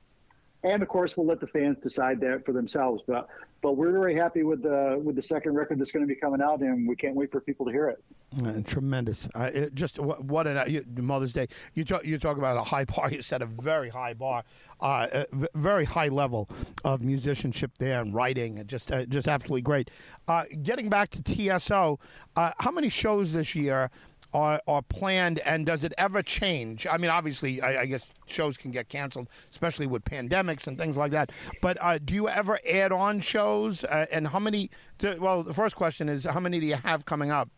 and 0.66 0.82
of 0.82 0.88
course, 0.88 1.16
we'll 1.16 1.26
let 1.26 1.40
the 1.40 1.46
fans 1.46 1.78
decide 1.80 2.20
that 2.20 2.44
for 2.44 2.52
themselves. 2.52 3.02
But 3.06 3.28
but 3.62 3.76
we're 3.76 3.92
very 3.92 4.14
happy 4.14 4.42
with 4.42 4.62
the 4.62 5.00
with 5.02 5.16
the 5.16 5.22
second 5.22 5.54
record 5.54 5.78
that's 5.78 5.92
going 5.92 6.06
to 6.06 6.12
be 6.12 6.18
coming 6.18 6.42
out, 6.42 6.60
and 6.60 6.86
we 6.86 6.96
can't 6.96 7.14
wait 7.14 7.30
for 7.30 7.40
people 7.40 7.64
to 7.66 7.72
hear 7.72 7.88
it. 7.88 8.02
Uh, 8.44 8.60
tremendous! 8.64 9.28
Uh, 9.34 9.50
it 9.54 9.74
just 9.74 9.98
what, 9.98 10.24
what 10.24 10.46
an 10.46 10.70
you, 10.70 10.84
Mother's 11.02 11.32
Day. 11.32 11.46
You 11.74 11.84
talk 11.84 12.04
you 12.04 12.18
talk 12.18 12.36
about 12.36 12.56
a 12.56 12.62
high 12.62 12.84
bar. 12.96 13.10
You 13.10 13.22
set 13.22 13.42
a 13.42 13.46
very 13.46 13.88
high 13.88 14.14
bar, 14.14 14.44
uh, 14.80 15.06
a 15.12 15.26
very 15.54 15.84
high 15.84 16.08
level 16.08 16.48
of 16.84 17.02
musicianship 17.02 17.70
there 17.78 18.00
and 18.02 18.12
writing, 18.12 18.58
and 18.58 18.68
just 18.68 18.90
uh, 18.90 19.06
just 19.06 19.28
absolutely 19.28 19.62
great. 19.62 19.90
Uh, 20.26 20.44
getting 20.62 20.88
back 20.88 21.10
to 21.10 21.22
TSO, 21.58 21.98
uh, 22.36 22.52
how 22.58 22.72
many 22.72 22.88
shows 22.88 23.32
this 23.32 23.54
year? 23.54 23.90
Are, 24.36 24.60
are 24.66 24.82
planned, 24.82 25.38
and 25.46 25.64
does 25.64 25.82
it 25.82 25.94
ever 25.96 26.22
change? 26.22 26.86
I 26.86 26.98
mean, 26.98 27.10
obviously, 27.10 27.62
I, 27.62 27.80
I 27.80 27.86
guess 27.86 28.06
shows 28.26 28.58
can 28.58 28.70
get 28.70 28.90
canceled, 28.90 29.28
especially 29.50 29.86
with 29.86 30.04
pandemics 30.04 30.66
and 30.66 30.76
things 30.76 30.98
like 30.98 31.10
that. 31.12 31.32
But 31.62 31.78
uh, 31.80 31.98
do 32.04 32.12
you 32.12 32.28
ever 32.28 32.58
add 32.70 32.92
on 32.92 33.18
shows? 33.20 33.82
Uh, 33.84 34.04
and 34.12 34.28
how 34.28 34.38
many? 34.38 34.70
To, 34.98 35.16
well, 35.18 35.42
the 35.42 35.54
first 35.54 35.74
question 35.74 36.10
is 36.10 36.24
how 36.24 36.38
many 36.38 36.60
do 36.60 36.66
you 36.66 36.74
have 36.74 37.06
coming 37.06 37.30
up? 37.30 37.48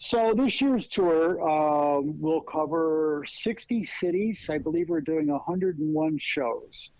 So 0.00 0.34
this 0.34 0.60
year's 0.60 0.88
tour 0.88 1.40
uh, 1.40 2.00
will 2.00 2.40
cover 2.40 3.24
60 3.26 3.84
cities. 3.84 4.50
I 4.50 4.58
believe 4.58 4.88
we're 4.88 5.00
doing 5.00 5.28
101 5.28 6.18
shows. 6.18 6.90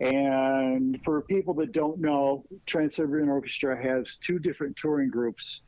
And 0.00 1.00
for 1.04 1.22
people 1.22 1.54
that 1.54 1.70
don't 1.70 2.00
know, 2.00 2.44
Trans 2.66 2.96
Siberian 2.96 3.28
Orchestra 3.28 3.80
has 3.80 4.16
two 4.26 4.40
different 4.40 4.76
touring 4.76 5.08
groups 5.08 5.60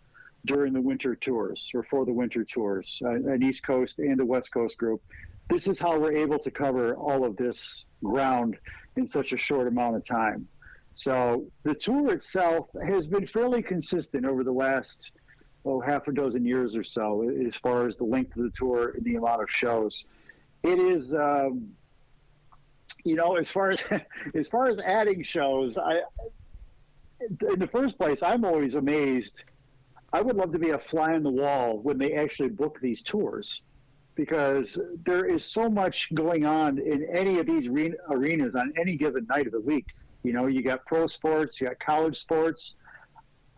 during 0.46 0.72
the 0.72 0.80
winter 0.80 1.14
tours 1.14 1.70
or 1.74 1.82
for 1.84 2.04
the 2.04 2.12
winter 2.12 2.44
tours, 2.44 3.00
uh, 3.04 3.10
an 3.10 3.42
East 3.42 3.64
Coast 3.64 3.98
and 3.98 4.20
a 4.20 4.24
West 4.24 4.52
Coast 4.52 4.76
group. 4.78 5.02
This 5.48 5.66
is 5.66 5.78
how 5.78 5.98
we're 5.98 6.16
able 6.16 6.38
to 6.38 6.50
cover 6.50 6.94
all 6.94 7.24
of 7.24 7.36
this 7.36 7.86
ground 8.02 8.56
in 8.96 9.06
such 9.06 9.32
a 9.32 9.36
short 9.36 9.66
amount 9.66 9.96
of 9.96 10.06
time. 10.06 10.46
So 10.94 11.46
the 11.64 11.74
tour 11.74 12.12
itself 12.12 12.68
has 12.86 13.06
been 13.06 13.26
fairly 13.26 13.62
consistent 13.62 14.24
over 14.24 14.44
the 14.44 14.52
last 14.52 15.12
oh 15.64 15.80
half 15.80 16.08
a 16.08 16.12
dozen 16.12 16.44
years 16.44 16.74
or 16.74 16.84
so 16.84 17.28
as 17.46 17.54
far 17.56 17.86
as 17.86 17.96
the 17.96 18.04
length 18.04 18.36
of 18.36 18.44
the 18.44 18.52
tour 18.56 18.92
and 18.96 19.04
the 19.04 19.16
amount 19.16 19.42
of 19.42 19.50
shows. 19.50 20.04
It 20.62 20.78
is. 20.78 21.14
Um, 21.14 21.70
you 23.04 23.14
know, 23.14 23.36
as 23.36 23.50
far 23.50 23.70
as 23.70 23.82
as 24.34 24.48
far 24.48 24.66
as 24.66 24.78
adding 24.78 25.22
shows, 25.22 25.78
I 25.78 26.02
in 27.20 27.58
the 27.58 27.66
first 27.66 27.98
place, 27.98 28.22
I'm 28.22 28.44
always 28.44 28.74
amazed. 28.74 29.34
I 30.12 30.20
would 30.20 30.36
love 30.36 30.52
to 30.52 30.58
be 30.58 30.70
a 30.70 30.78
fly 30.78 31.14
on 31.14 31.22
the 31.22 31.30
wall 31.30 31.78
when 31.78 31.98
they 31.98 32.14
actually 32.14 32.48
book 32.48 32.78
these 32.82 33.02
tours, 33.02 33.62
because 34.16 34.78
there 35.06 35.24
is 35.24 35.44
so 35.44 35.68
much 35.68 36.12
going 36.14 36.44
on 36.44 36.78
in 36.78 37.06
any 37.14 37.38
of 37.38 37.46
these 37.46 37.68
arenas 37.68 38.54
on 38.54 38.72
any 38.78 38.96
given 38.96 39.26
night 39.28 39.46
of 39.46 39.52
the 39.52 39.60
week. 39.60 39.86
You 40.22 40.32
know, 40.32 40.46
you 40.46 40.62
got 40.62 40.84
pro 40.84 41.06
sports, 41.06 41.60
you 41.60 41.68
got 41.68 41.78
college 41.78 42.18
sports, 42.18 42.74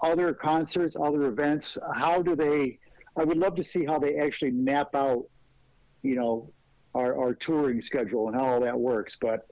other 0.03 0.33
concerts, 0.35 0.95
other 1.01 1.25
events. 1.25 1.79
How 1.95 2.23
do 2.23 2.37
they? 2.37 2.79
I 3.17 3.25
would 3.25 3.39
love 3.39 3.57
to 3.57 3.63
see 3.63 3.85
how 3.85 3.99
they 3.99 4.19
actually 4.19 4.53
map 4.53 4.95
out, 4.95 5.25
you 6.03 6.17
know, 6.17 6.51
our, 6.95 7.19
our 7.19 7.35
touring 7.35 7.81
schedule 7.83 8.29
and 8.29 8.37
how 8.37 8.45
all 8.45 8.61
that 8.61 8.79
works. 8.79 9.17
But 9.21 9.47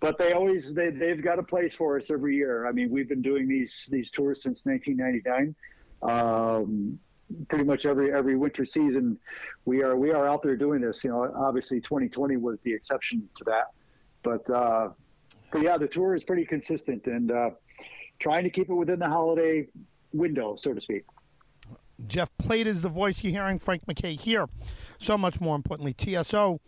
but 0.00 0.18
they 0.18 0.32
always 0.32 0.74
they 0.74 0.90
they've 0.90 1.22
got 1.22 1.38
a 1.38 1.42
place 1.42 1.74
for 1.74 1.96
us 1.96 2.10
every 2.10 2.36
year. 2.36 2.66
I 2.66 2.72
mean, 2.72 2.90
we've 2.90 3.08
been 3.08 3.22
doing 3.22 3.46
these 3.46 3.86
these 3.90 4.10
tours 4.10 4.42
since 4.42 4.64
1999. 4.64 5.54
Um, 6.02 6.98
pretty 7.48 7.64
much 7.64 7.86
every 7.86 8.12
every 8.12 8.36
winter 8.36 8.64
season, 8.64 9.18
we 9.64 9.82
are 9.82 9.96
we 9.96 10.10
are 10.10 10.26
out 10.26 10.42
there 10.42 10.56
doing 10.56 10.80
this. 10.80 11.04
You 11.04 11.10
know, 11.10 11.32
obviously 11.36 11.80
2020 11.80 12.36
was 12.36 12.58
the 12.64 12.72
exception 12.72 13.28
to 13.36 13.44
that, 13.44 13.66
but 14.22 14.48
uh, 14.50 14.90
but 15.50 15.62
yeah, 15.62 15.76
the 15.78 15.88
tour 15.88 16.14
is 16.14 16.24
pretty 16.24 16.44
consistent 16.44 17.06
and 17.06 17.30
uh, 17.30 17.50
trying 18.18 18.44
to 18.44 18.50
keep 18.50 18.70
it 18.70 18.74
within 18.74 18.98
the 18.98 19.08
holiday 19.08 19.66
window, 20.12 20.56
so 20.56 20.72
to 20.72 20.80
speak. 20.80 21.04
Jeff 22.06 22.30
Plate 22.38 22.66
is 22.66 22.82
the 22.82 22.88
voice 22.88 23.22
you're 23.22 23.32
hearing. 23.32 23.58
Frank 23.58 23.84
McKay 23.86 24.18
here. 24.18 24.48
So 24.98 25.18
much 25.18 25.40
more 25.40 25.54
importantly, 25.54 25.94
TSO, 25.94 26.60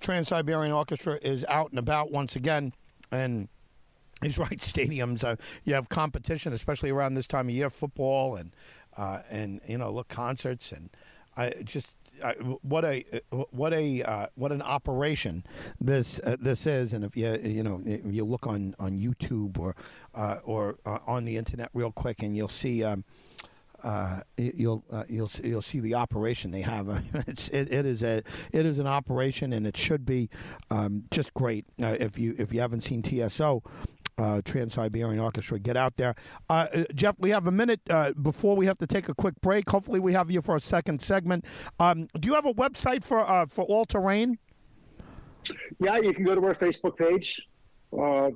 Trans 0.00 0.28
Siberian 0.28 0.72
Orchestra, 0.72 1.18
is 1.22 1.44
out 1.48 1.70
and 1.70 1.78
about 1.78 2.10
once 2.10 2.36
again. 2.36 2.72
And 3.12 3.48
he's 4.22 4.38
right, 4.38 4.58
stadiums. 4.58 5.24
Uh, 5.24 5.36
you 5.64 5.74
have 5.74 5.88
competition, 5.88 6.52
especially 6.52 6.90
around 6.90 7.14
this 7.14 7.26
time 7.26 7.48
of 7.48 7.54
year, 7.54 7.70
football 7.70 8.36
and 8.36 8.52
uh, 8.96 9.20
and 9.30 9.60
you 9.66 9.78
know, 9.78 9.90
look 9.90 10.08
concerts 10.08 10.72
and 10.72 10.90
I 11.36 11.50
just 11.64 11.96
uh, 12.22 12.34
what 12.62 12.84
a 12.84 13.04
what 13.50 13.72
a 13.72 14.02
uh, 14.02 14.26
what 14.34 14.52
an 14.52 14.62
operation 14.62 15.44
this 15.80 16.20
uh, 16.20 16.36
this 16.38 16.66
is, 16.66 16.92
and 16.92 17.04
if 17.04 17.16
you 17.16 17.38
you 17.42 17.62
know 17.62 17.80
if 17.84 18.12
you 18.12 18.24
look 18.24 18.46
on 18.46 18.74
on 18.78 18.98
YouTube 18.98 19.58
or 19.58 19.74
uh, 20.14 20.38
or 20.44 20.76
uh, 20.84 20.98
on 21.06 21.24
the 21.24 21.36
internet 21.36 21.70
real 21.72 21.92
quick, 21.92 22.22
and 22.22 22.36
you'll 22.36 22.48
see. 22.48 22.84
Um, 22.84 23.04
uh, 23.82 24.20
you'll 24.36 24.84
uh, 24.92 25.04
you'll 25.08 25.30
you'll 25.42 25.62
see 25.62 25.80
the 25.80 25.94
operation 25.94 26.50
they 26.50 26.60
have. 26.60 27.02
it's 27.26 27.48
it, 27.48 27.72
it 27.72 27.86
is 27.86 28.02
a 28.02 28.22
it 28.52 28.66
is 28.66 28.78
an 28.78 28.86
operation, 28.86 29.54
and 29.54 29.66
it 29.66 29.74
should 29.74 30.04
be 30.04 30.28
um, 30.70 31.04
just 31.10 31.32
great. 31.32 31.64
If 31.78 32.18
you 32.18 32.34
if 32.38 32.52
you 32.52 32.60
haven't 32.60 32.82
seen 32.82 33.02
TSO, 33.02 33.62
uh, 34.20 34.42
Trans 34.44 34.74
Siberian 34.74 35.18
Orchestra. 35.18 35.58
Get 35.58 35.76
out 35.76 35.96
there. 35.96 36.14
Uh, 36.48 36.66
uh, 36.74 36.84
Jeff, 36.94 37.16
we 37.18 37.30
have 37.30 37.46
a 37.46 37.50
minute 37.50 37.80
uh, 37.88 38.12
before 38.12 38.54
we 38.54 38.66
have 38.66 38.78
to 38.78 38.86
take 38.86 39.08
a 39.08 39.14
quick 39.14 39.34
break. 39.40 39.68
Hopefully, 39.70 40.00
we 40.00 40.12
have 40.12 40.30
you 40.30 40.42
for 40.42 40.56
a 40.56 40.60
second 40.60 41.00
segment. 41.00 41.44
Um, 41.78 42.08
do 42.18 42.28
you 42.28 42.34
have 42.34 42.46
a 42.46 42.54
website 42.54 43.02
for 43.02 43.20
uh, 43.20 43.46
for 43.46 43.64
All 43.64 43.84
Terrain? 43.84 44.38
Yeah, 45.80 45.96
you 45.96 46.12
can 46.12 46.24
go 46.24 46.34
to 46.34 46.44
our 46.44 46.54
Facebook 46.54 46.96
page, 46.96 47.40
uh, 47.98 48.30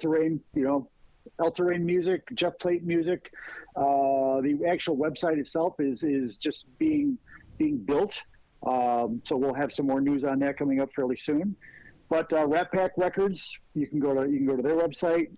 Terrain. 0.00 0.40
You 0.54 0.64
know, 0.64 0.90
All 1.38 1.52
Terrain 1.52 1.86
Music, 1.86 2.22
Jeff 2.34 2.58
Plate 2.58 2.84
Music. 2.84 3.32
Uh, 3.76 4.40
the 4.42 4.58
actual 4.68 4.96
website 4.96 5.38
itself 5.38 5.76
is 5.78 6.02
is 6.02 6.38
just 6.38 6.66
being 6.78 7.16
being 7.58 7.78
built. 7.78 8.14
Um, 8.66 9.22
so 9.24 9.36
we'll 9.36 9.54
have 9.54 9.72
some 9.72 9.86
more 9.86 10.00
news 10.00 10.24
on 10.24 10.38
that 10.40 10.56
coming 10.56 10.80
up 10.80 10.90
fairly 10.94 11.16
soon. 11.16 11.56
But 12.12 12.30
uh, 12.30 12.46
Rat 12.46 12.70
Pack 12.70 12.90
Records, 12.98 13.58
you 13.72 13.86
can 13.86 13.98
go 13.98 14.12
to 14.12 14.30
you 14.30 14.36
can 14.36 14.46
go 14.46 14.54
to 14.54 14.62
their 14.62 14.76
website. 14.76 15.30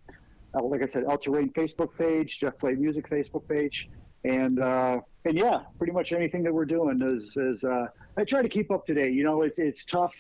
Uh, 0.53 0.65
like 0.65 0.83
I 0.83 0.89
said, 0.89 1.05
All 1.05 1.17
Terrain 1.17 1.51
Facebook 1.51 1.97
page, 1.97 2.41
Jeff 2.41 2.59
Plate 2.59 2.81
Music 2.81 3.09
Facebook 3.09 3.49
page, 3.49 3.89
and 4.25 4.59
uh, 4.59 4.99
and 5.25 5.39
yeah, 5.39 5.61
pretty 5.79 5.93
much 5.93 6.11
anything 6.11 6.43
that 6.43 6.53
we're 6.53 6.65
doing 6.65 7.01
is 7.01 7.37
is 7.37 7.63
uh, 7.63 7.87
I 8.17 8.25
try 8.25 8.43
to 8.43 8.49
keep 8.49 8.73
up 8.73 8.85
to 8.87 8.95
date. 8.95 9.15
You 9.15 9.23
know, 9.23 9.43
it's 9.43 9.61
it's 9.61 9.85
tough. 9.85 10.13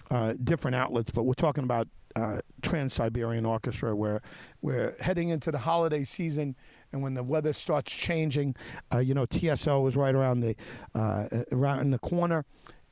uh, 0.09 0.35
different 0.41 0.75
outlets. 0.75 1.11
But 1.11 1.23
we're 1.23 1.33
talking 1.33 1.65
about 1.65 1.89
uh, 2.15 2.39
Trans 2.61 2.93
Siberian 2.93 3.45
Orchestra, 3.45 3.93
where 3.93 4.21
we're 4.61 4.95
heading 5.01 5.27
into 5.27 5.51
the 5.51 5.59
holiday 5.59 6.05
season. 6.05 6.55
And 6.93 7.03
when 7.03 7.13
the 7.13 7.23
weather 7.23 7.51
starts 7.51 7.91
changing, 7.91 8.55
uh, 8.93 8.99
you 8.99 9.13
know 9.13 9.25
TSO 9.25 9.85
is 9.87 9.97
right 9.97 10.15
around 10.15 10.39
the 10.39 10.55
around 11.51 11.81
in 11.81 11.91
the 11.91 11.99
corner, 11.99 12.45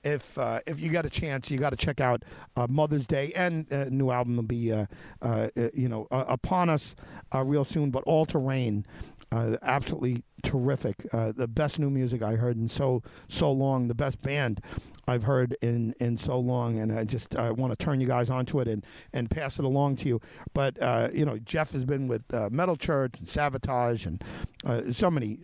if 0.05 0.37
uh, 0.37 0.59
if 0.67 0.79
you 0.79 0.91
got 0.91 1.05
a 1.05 1.09
chance, 1.09 1.49
you 1.51 1.57
got 1.57 1.71
to 1.71 1.75
check 1.75 1.99
out 1.99 2.23
uh, 2.55 2.67
Mother's 2.69 3.07
Day 3.07 3.33
and 3.35 3.71
uh, 3.73 3.85
new 3.85 4.11
album 4.11 4.35
will 4.35 4.43
be 4.43 4.71
uh, 4.71 4.85
uh, 5.21 5.49
uh, 5.57 5.69
you 5.73 5.89
know 5.89 6.07
upon 6.11 6.69
us 6.69 6.95
real 7.33 7.65
soon. 7.65 7.91
But 7.91 8.03
All 8.03 8.25
Terrain, 8.25 8.85
absolutely 9.31 10.23
terrific. 10.43 10.97
the 11.11 11.47
best 11.47 11.79
new 11.79 11.89
music 11.89 12.21
I 12.21 12.35
heard 12.35 12.55
in 12.55 12.67
so 12.67 13.01
so 13.27 13.51
long. 13.51 13.87
The 13.87 13.95
best 13.95 14.21
band. 14.21 14.61
I've 15.07 15.21
heard 15.21 15.55
in, 15.61 15.93
in 15.99 16.17
so 16.17 16.39
long, 16.39 16.79
and 16.79 16.91
I 16.97 17.03
just 17.03 17.35
I 17.35 17.51
want 17.51 17.77
to 17.77 17.83
turn 17.83 18.01
you 18.01 18.07
guys 18.07 18.31
onto 18.31 18.59
it 18.59 18.67
and, 18.67 18.83
and 19.13 19.29
pass 19.29 19.59
it 19.59 19.65
along 19.65 19.97
to 19.97 20.07
you. 20.09 20.21
But 20.53 20.77
you 21.13 21.25
know, 21.25 21.37
Jeff 21.39 21.71
has 21.73 21.85
been 21.85 22.07
with 22.07 22.23
Metal 22.51 22.75
Church 22.75 23.19
and 23.19 23.27
Savatage 23.27 24.05
and 24.05 24.95
so 24.95 25.11
many 25.11 25.37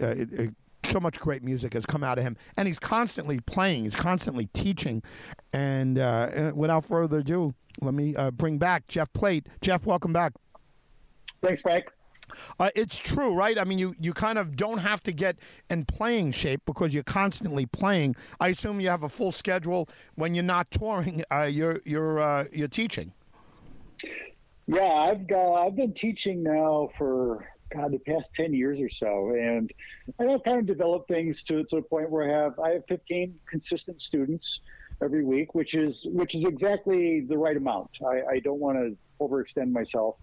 so 0.92 1.00
much 1.00 1.20
great 1.20 1.44
music 1.44 1.74
has 1.74 1.86
come 1.86 2.04
out 2.04 2.18
of 2.18 2.24
him, 2.24 2.38
and 2.58 2.68
he's 2.68 2.80
constantly 2.80 3.40
playing. 3.40 3.84
He's 3.84 3.96
constantly 3.96 4.48
teaching. 4.54 5.02
And 5.54 5.98
uh, 5.98 6.52
without 6.54 6.86
further 6.86 7.20
ado, 7.20 7.54
let 7.82 7.94
me 7.94 8.16
uh, 8.16 8.32
bring 8.32 8.58
back 8.58 8.88
Jeff 8.88 9.12
Plate. 9.14 9.48
Jeff, 9.62 9.86
welcome 9.86 10.14
back. 10.14 10.34
Thanks, 11.42 11.62
Frank. 11.62 11.86
Uh, 12.60 12.70
it's 12.76 12.98
true, 12.98 13.34
right? 13.34 13.58
I 13.58 13.66
mean, 13.66 13.78
you, 13.78 13.94
you 14.00 14.14
kind 14.14 14.38
of 14.38 14.56
don't 14.56 14.78
have 14.78 15.02
to 15.02 15.12
get 15.12 15.38
in 15.70 15.84
playing 15.86 16.32
shape 16.32 16.62
because 16.66 16.94
you're 16.94 17.04
constantly 17.04 17.66
playing. 17.66 18.16
I 18.40 18.50
assume 18.50 18.80
you 18.80 18.90
have 18.90 19.04
a 19.04 19.10
full 19.10 19.32
schedule 19.32 19.90
when 20.16 20.34
you're 20.34 20.44
not 20.44 20.72
touring. 20.72 21.24
Uh, 21.32 21.44
you're 21.44 21.82
you're 21.84 22.20
uh, 22.20 22.46
you're 22.54 22.70
teaching. 22.70 23.14
Yeah, 24.68 24.84
I've 24.84 25.28
got, 25.28 25.56
I've 25.56 25.76
been 25.76 25.94
teaching 25.94 26.44
now 26.44 26.90
for 26.98 27.46
God, 27.74 27.92
the 27.92 28.00
past 28.00 28.32
10 28.36 28.54
years 28.54 28.80
or 28.80 28.90
so. 28.90 29.32
And 29.32 29.72
I've 30.20 30.44
kind 30.44 30.60
of 30.60 30.66
developed 30.66 31.08
things 31.08 31.44
to, 31.44 31.64
to 31.64 31.76
the 31.78 31.82
point 31.82 32.10
where 32.10 32.30
I 32.30 32.44
have, 32.44 32.60
I 32.60 32.70
have 32.72 32.84
15 32.88 33.36
consistent 33.50 34.02
students 34.02 34.60
every 35.04 35.24
week, 35.24 35.56
which 35.56 35.74
is, 35.74 36.06
which 36.10 36.36
is 36.36 36.46
exactly 36.46 37.22
the 37.22 37.38
right 37.38 37.58
amount. 37.58 37.90
I, 38.06 38.36
I 38.36 38.40
don't 38.40 38.60
want 38.60 38.78
to 38.78 38.98
overextend 39.20 39.72
myself, 39.72 40.16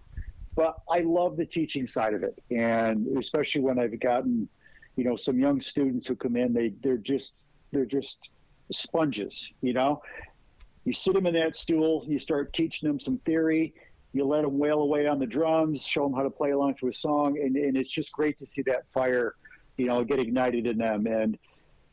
but 0.55 0.79
I 0.89 0.99
love 0.99 1.37
the 1.37 1.45
teaching 1.45 1.87
side 1.87 2.13
of 2.13 2.23
it. 2.23 2.41
And 2.51 3.17
especially 3.17 3.61
when 3.61 3.79
I've 3.79 3.99
gotten, 3.99 4.47
you 4.95 5.03
know, 5.03 5.15
some 5.15 5.39
young 5.39 5.61
students 5.61 6.07
who 6.07 6.15
come 6.15 6.35
in, 6.35 6.53
they 6.53 6.73
they're 6.83 6.97
just 6.97 7.35
they're 7.71 7.85
just 7.85 8.29
sponges, 8.71 9.51
you 9.61 9.73
know. 9.73 10.01
You 10.85 10.93
sit 10.93 11.13
them 11.13 11.25
in 11.25 11.35
that 11.35 11.55
stool, 11.55 12.03
you 12.07 12.19
start 12.19 12.51
teaching 12.53 12.89
them 12.89 12.99
some 12.99 13.19
theory, 13.19 13.73
you 14.13 14.25
let 14.25 14.43
them 14.43 14.57
wail 14.57 14.81
away 14.81 15.07
on 15.07 15.19
the 15.19 15.27
drums, 15.27 15.85
show 15.85 16.03
them 16.03 16.13
how 16.13 16.23
to 16.23 16.29
play 16.29 16.51
along 16.51 16.75
to 16.75 16.87
a 16.87 16.93
song, 16.93 17.37
and, 17.39 17.55
and 17.55 17.77
it's 17.77 17.91
just 17.91 18.11
great 18.11 18.39
to 18.39 18.45
see 18.45 18.61
that 18.63 18.83
fire, 18.93 19.35
you 19.77 19.85
know, 19.85 20.03
get 20.03 20.19
ignited 20.19 20.65
in 20.65 20.77
them. 20.77 21.05
And 21.05 21.37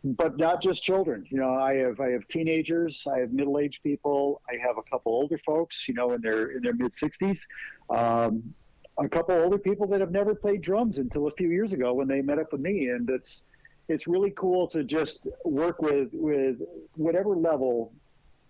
but 0.04 0.36
not 0.38 0.62
just 0.62 0.82
children. 0.82 1.26
You 1.28 1.38
know, 1.38 1.54
I 1.54 1.74
have 1.76 2.00
I 2.00 2.10
have 2.10 2.26
teenagers, 2.28 3.06
I 3.12 3.18
have 3.18 3.32
middle 3.32 3.58
aged 3.58 3.82
people, 3.82 4.40
I 4.48 4.56
have 4.64 4.78
a 4.78 4.82
couple 4.82 5.12
older 5.12 5.38
folks, 5.44 5.88
you 5.88 5.94
know, 5.94 6.12
in 6.12 6.20
their 6.20 6.52
in 6.52 6.62
their 6.62 6.74
mid 6.74 6.94
sixties. 6.94 7.46
Um, 7.90 8.54
a 8.98 9.08
couple 9.08 9.34
older 9.34 9.58
people 9.58 9.86
that 9.88 10.00
have 10.00 10.10
never 10.10 10.34
played 10.34 10.62
drums 10.62 10.98
until 10.98 11.26
a 11.26 11.30
few 11.32 11.50
years 11.50 11.72
ago 11.72 11.92
when 11.92 12.08
they 12.08 12.22
met 12.22 12.38
up 12.38 12.52
with 12.52 12.60
me, 12.60 12.88
and 12.88 13.10
it's 13.10 13.44
it's 13.88 14.06
really 14.06 14.32
cool 14.36 14.66
to 14.68 14.84
just 14.84 15.26
work 15.44 15.82
with 15.82 16.08
with 16.12 16.56
whatever 16.94 17.36
level, 17.36 17.92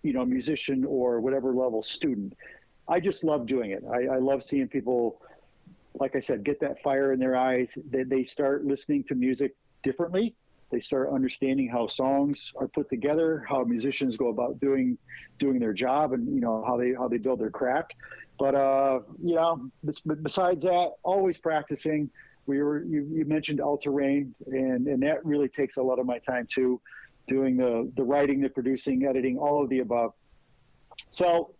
you 0.03 0.13
know, 0.13 0.25
musician 0.25 0.85
or 0.85 1.19
whatever 1.19 1.53
level 1.53 1.83
student. 1.83 2.33
I 2.89 2.99
just 2.99 3.23
love 3.23 3.45
doing 3.45 3.71
it. 3.71 3.83
I, 3.91 4.15
I 4.15 4.17
love 4.19 4.43
seeing 4.43 4.67
people, 4.67 5.21
like 5.93 6.15
I 6.15 6.19
said, 6.19 6.43
get 6.43 6.59
that 6.61 6.81
fire 6.81 7.11
in 7.13 7.19
their 7.19 7.35
eyes. 7.35 7.77
They, 7.89 8.03
they 8.03 8.23
start 8.23 8.65
listening 8.65 9.03
to 9.05 9.15
music 9.15 9.55
differently. 9.83 10.35
They 10.69 10.81
start 10.81 11.09
understanding 11.13 11.69
how 11.69 11.87
songs 11.87 12.51
are 12.57 12.67
put 12.67 12.89
together, 12.89 13.45
how 13.47 13.63
musicians 13.63 14.17
go 14.17 14.27
about 14.27 14.59
doing 14.59 14.97
doing 15.39 15.59
their 15.59 15.71
job, 15.71 16.11
and 16.11 16.27
you 16.27 16.41
know 16.41 16.63
how 16.67 16.75
they 16.75 16.93
how 16.93 17.07
they 17.07 17.17
build 17.17 17.39
their 17.39 17.49
craft. 17.49 17.93
But 18.37 18.53
uh, 18.53 18.99
you 19.23 19.35
know, 19.35 19.69
besides 20.23 20.63
that, 20.63 20.91
always 21.03 21.37
practicing. 21.37 22.09
We 22.47 22.61
were 22.61 22.83
you, 22.83 23.07
you 23.11 23.25
mentioned 23.25 23.61
All 23.61 23.77
Terrain, 23.77 24.35
and 24.47 24.87
and 24.87 25.01
that 25.03 25.25
really 25.25 25.47
takes 25.47 25.77
a 25.77 25.83
lot 25.83 25.99
of 25.99 26.05
my 26.05 26.19
time 26.19 26.47
too, 26.53 26.81
doing 27.27 27.55
the 27.55 27.89
the 27.95 28.03
writing, 28.03 28.41
the 28.41 28.49
producing, 28.49 29.05
editing, 29.05 29.37
all 29.37 29.63
of 29.63 29.69
the 29.69 29.79
above. 29.79 30.13
So 31.09 31.53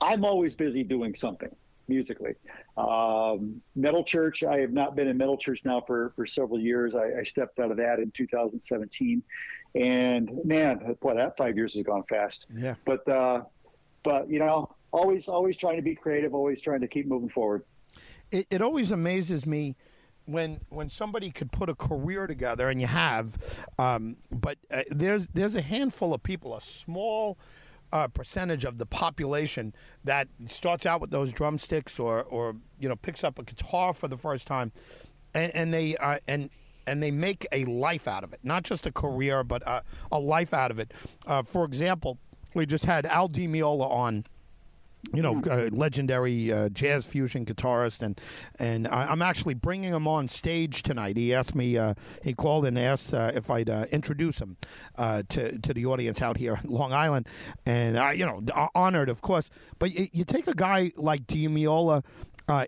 I'm 0.00 0.24
always 0.24 0.54
busy 0.54 0.82
doing 0.82 1.14
something 1.14 1.54
musically. 1.88 2.34
Um, 2.76 3.60
Metal 3.74 4.02
Church, 4.02 4.42
I 4.42 4.58
have 4.58 4.72
not 4.72 4.96
been 4.96 5.08
in 5.08 5.16
Metal 5.16 5.36
Church 5.36 5.60
now 5.64 5.80
for, 5.86 6.12
for 6.16 6.26
several 6.26 6.58
years. 6.58 6.94
I, 6.94 7.20
I, 7.20 7.22
stepped 7.22 7.60
out 7.60 7.70
of 7.70 7.76
that 7.76 8.00
in 8.00 8.10
2017. 8.10 9.22
And 9.76 10.30
man, 10.44 10.96
boy, 11.00 11.14
that 11.14 11.36
five 11.36 11.56
years 11.56 11.74
has 11.74 11.84
gone 11.84 12.02
fast. 12.08 12.46
Yeah. 12.52 12.74
But, 12.84 13.08
uh, 13.08 13.42
but 14.02 14.28
you 14.28 14.40
know, 14.40 14.74
always 14.96 15.28
always 15.28 15.56
trying 15.56 15.76
to 15.76 15.82
be 15.82 15.94
creative, 15.94 16.34
always 16.34 16.60
trying 16.60 16.80
to 16.80 16.88
keep 16.88 17.06
moving 17.06 17.28
forward. 17.28 17.64
It, 18.30 18.46
it 18.50 18.62
always 18.62 18.90
amazes 18.90 19.46
me 19.46 19.76
when 20.24 20.60
when 20.70 20.88
somebody 20.88 21.30
could 21.30 21.52
put 21.52 21.68
a 21.68 21.74
career 21.74 22.26
together, 22.26 22.68
and 22.68 22.80
you 22.80 22.86
have, 22.86 23.36
um, 23.78 24.16
but 24.30 24.58
uh, 24.72 24.82
there's 24.90 25.28
there's 25.28 25.54
a 25.54 25.60
handful 25.60 26.14
of 26.14 26.22
people, 26.22 26.56
a 26.56 26.60
small 26.60 27.38
uh, 27.92 28.08
percentage 28.08 28.64
of 28.64 28.78
the 28.78 28.86
population 28.86 29.74
that 30.04 30.28
starts 30.46 30.86
out 30.86 31.00
with 31.00 31.10
those 31.10 31.32
drumsticks 31.32 31.98
or 31.98 32.24
or 32.24 32.56
you 32.78 32.88
know 32.88 32.96
picks 32.96 33.24
up 33.24 33.38
a 33.38 33.42
guitar 33.42 33.94
for 33.94 34.08
the 34.08 34.16
first 34.16 34.46
time, 34.46 34.72
and, 35.34 35.54
and 35.54 35.74
they 35.74 35.96
uh, 35.96 36.18
and 36.28 36.50
and 36.86 37.02
they 37.02 37.10
make 37.10 37.46
a 37.52 37.64
life 37.64 38.06
out 38.06 38.24
of 38.24 38.32
it, 38.32 38.40
not 38.42 38.62
just 38.62 38.86
a 38.86 38.92
career, 38.92 39.42
but 39.42 39.62
a, 39.66 39.82
a 40.12 40.18
life 40.18 40.54
out 40.54 40.70
of 40.70 40.78
it. 40.78 40.92
Uh, 41.26 41.42
for 41.42 41.64
example, 41.64 42.18
we 42.54 42.64
just 42.64 42.84
had 42.84 43.06
Al 43.06 43.28
Di 43.28 43.46
Meola 43.48 43.90
on 43.90 44.24
you 45.14 45.22
know, 45.22 45.40
uh, 45.50 45.68
legendary 45.72 46.52
uh, 46.52 46.68
jazz 46.70 47.06
fusion 47.06 47.44
guitarist, 47.44 48.02
and 48.02 48.20
and 48.58 48.88
I, 48.88 49.12
am 49.12 49.22
actually 49.22 49.54
bringing 49.54 49.92
him 49.92 50.08
on 50.08 50.28
stage 50.28 50.82
tonight. 50.82 51.16
He 51.16 51.34
asked 51.34 51.54
me, 51.54 51.76
uh, 51.76 51.94
he 52.22 52.34
called 52.34 52.66
and 52.66 52.78
asked 52.78 53.14
uh, 53.14 53.32
if 53.34 53.50
I'd 53.50 53.70
uh, 53.70 53.86
introduce 53.92 54.40
him 54.40 54.56
uh, 54.96 55.22
to 55.30 55.58
to 55.58 55.74
the 55.74 55.86
audience 55.86 56.22
out 56.22 56.36
here 56.36 56.60
in 56.62 56.70
Long 56.70 56.92
Island, 56.92 57.28
and 57.64 57.98
I, 57.98 58.12
you 58.12 58.26
know, 58.26 58.42
honored, 58.74 59.08
of 59.08 59.20
course. 59.20 59.50
But 59.78 59.94
you, 59.94 60.08
you 60.12 60.24
take 60.24 60.48
a 60.48 60.54
guy 60.54 60.92
like 60.96 61.26
Di 61.26 61.48
Meola 61.48 62.04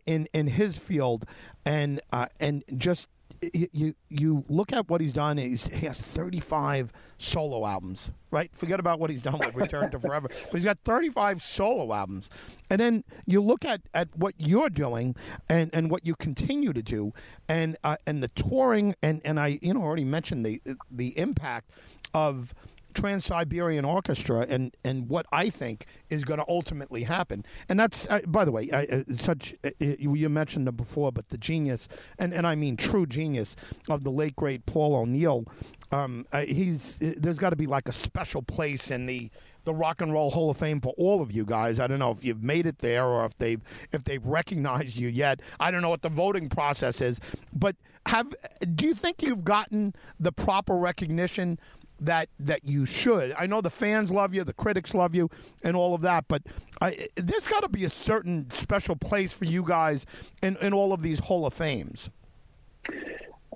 in 0.06 0.28
in 0.32 0.46
his 0.46 0.76
field, 0.76 1.26
and 1.64 2.00
and 2.40 2.64
just 2.76 3.08
you 3.52 3.94
you 4.08 4.44
look 4.48 4.72
at 4.72 4.88
what 4.88 5.00
he's 5.00 5.12
done. 5.12 5.38
He's, 5.38 5.64
he 5.64 5.86
has 5.86 6.00
35 6.00 6.92
solo 7.18 7.66
albums, 7.66 8.10
right? 8.30 8.50
Forget 8.54 8.80
about 8.80 8.98
what 9.00 9.10
he's 9.10 9.22
done 9.22 9.38
with 9.38 9.54
Return 9.54 9.90
to 9.90 9.98
Forever, 10.00 10.28
but 10.28 10.52
he's 10.52 10.64
got 10.64 10.78
35 10.84 11.42
solo 11.42 11.92
albums. 11.92 12.30
And 12.70 12.80
then 12.80 13.04
you 13.26 13.40
look 13.40 13.64
at, 13.64 13.82
at 13.94 14.08
what 14.16 14.34
you're 14.38 14.70
doing 14.70 15.14
and, 15.48 15.70
and 15.72 15.90
what 15.90 16.06
you 16.06 16.14
continue 16.16 16.72
to 16.72 16.82
do, 16.82 17.12
and 17.48 17.76
uh, 17.84 17.96
and 18.06 18.22
the 18.22 18.28
touring, 18.28 18.94
and, 19.02 19.20
and 19.24 19.38
I 19.38 19.58
you 19.62 19.74
know 19.74 19.82
already 19.82 20.04
mentioned 20.04 20.44
the 20.44 20.60
the 20.90 21.18
impact 21.18 21.70
of 22.14 22.54
Trans 22.94 23.24
Siberian 23.24 23.84
Orchestra 23.84 24.46
and, 24.48 24.74
and 24.84 25.08
what 25.08 25.26
I 25.32 25.50
think 25.50 25.86
is 26.10 26.24
going 26.24 26.38
to 26.38 26.46
ultimately 26.48 27.02
happen. 27.02 27.44
And 27.68 27.78
that's, 27.78 28.06
uh, 28.08 28.20
by 28.26 28.44
the 28.44 28.52
way, 28.52 28.70
uh, 28.70 29.04
such 29.12 29.54
uh, 29.64 29.70
you 29.78 30.28
mentioned 30.28 30.68
it 30.68 30.76
before, 30.76 31.12
but 31.12 31.28
the 31.28 31.38
genius, 31.38 31.88
and, 32.18 32.32
and 32.32 32.46
I 32.46 32.54
mean 32.54 32.76
true 32.76 33.06
genius 33.06 33.56
of 33.88 34.04
the 34.04 34.10
late 34.10 34.36
great 34.36 34.66
Paul 34.66 34.96
O'Neill. 34.96 35.44
Um, 35.90 36.26
uh, 36.32 36.40
he's 36.42 36.98
uh, 37.02 37.14
there's 37.16 37.38
got 37.38 37.50
to 37.50 37.56
be 37.56 37.66
like 37.66 37.88
a 37.88 37.92
special 37.92 38.42
place 38.42 38.90
in 38.90 39.06
the 39.06 39.30
the 39.64 39.74
Rock 39.74 40.00
and 40.00 40.12
Roll 40.12 40.30
Hall 40.30 40.50
of 40.50 40.56
Fame 40.56 40.80
for 40.80 40.94
all 40.96 41.20
of 41.20 41.32
you 41.32 41.44
guys. 41.44 41.80
I 41.80 41.86
don't 41.86 41.98
know 41.98 42.10
if 42.10 42.24
you've 42.24 42.42
made 42.42 42.66
it 42.66 42.78
there 42.78 43.06
or 43.06 43.24
if 43.24 43.36
they've 43.38 43.60
if 43.92 44.04
they've 44.04 44.24
recognized 44.24 44.96
you 44.96 45.08
yet. 45.08 45.40
I 45.60 45.70
don't 45.70 45.82
know 45.82 45.88
what 45.88 46.02
the 46.02 46.08
voting 46.08 46.48
process 46.48 47.00
is, 47.00 47.20
but 47.52 47.76
have 48.06 48.34
do 48.74 48.86
you 48.86 48.94
think 48.94 49.22
you've 49.22 49.44
gotten 49.44 49.94
the 50.18 50.32
proper 50.32 50.76
recognition 50.76 51.58
that 52.00 52.28
that 52.40 52.60
you 52.64 52.86
should. 52.86 53.34
I 53.38 53.46
know 53.46 53.60
the 53.60 53.70
fans 53.70 54.10
love 54.10 54.34
you, 54.34 54.44
the 54.44 54.52
critics 54.52 54.94
love 54.94 55.14
you, 55.14 55.30
and 55.62 55.76
all 55.76 55.94
of 55.94 56.02
that, 56.02 56.26
but 56.28 56.42
I, 56.80 57.08
there's 57.16 57.48
got 57.48 57.60
to 57.60 57.68
be 57.68 57.84
a 57.84 57.90
certain 57.90 58.50
special 58.50 58.96
place 58.96 59.32
for 59.32 59.44
you 59.44 59.62
guys 59.62 60.06
in, 60.42 60.56
in 60.58 60.72
all 60.72 60.92
of 60.92 61.02
these 61.02 61.18
Hall 61.18 61.46
of 61.46 61.54
Fames. 61.54 62.10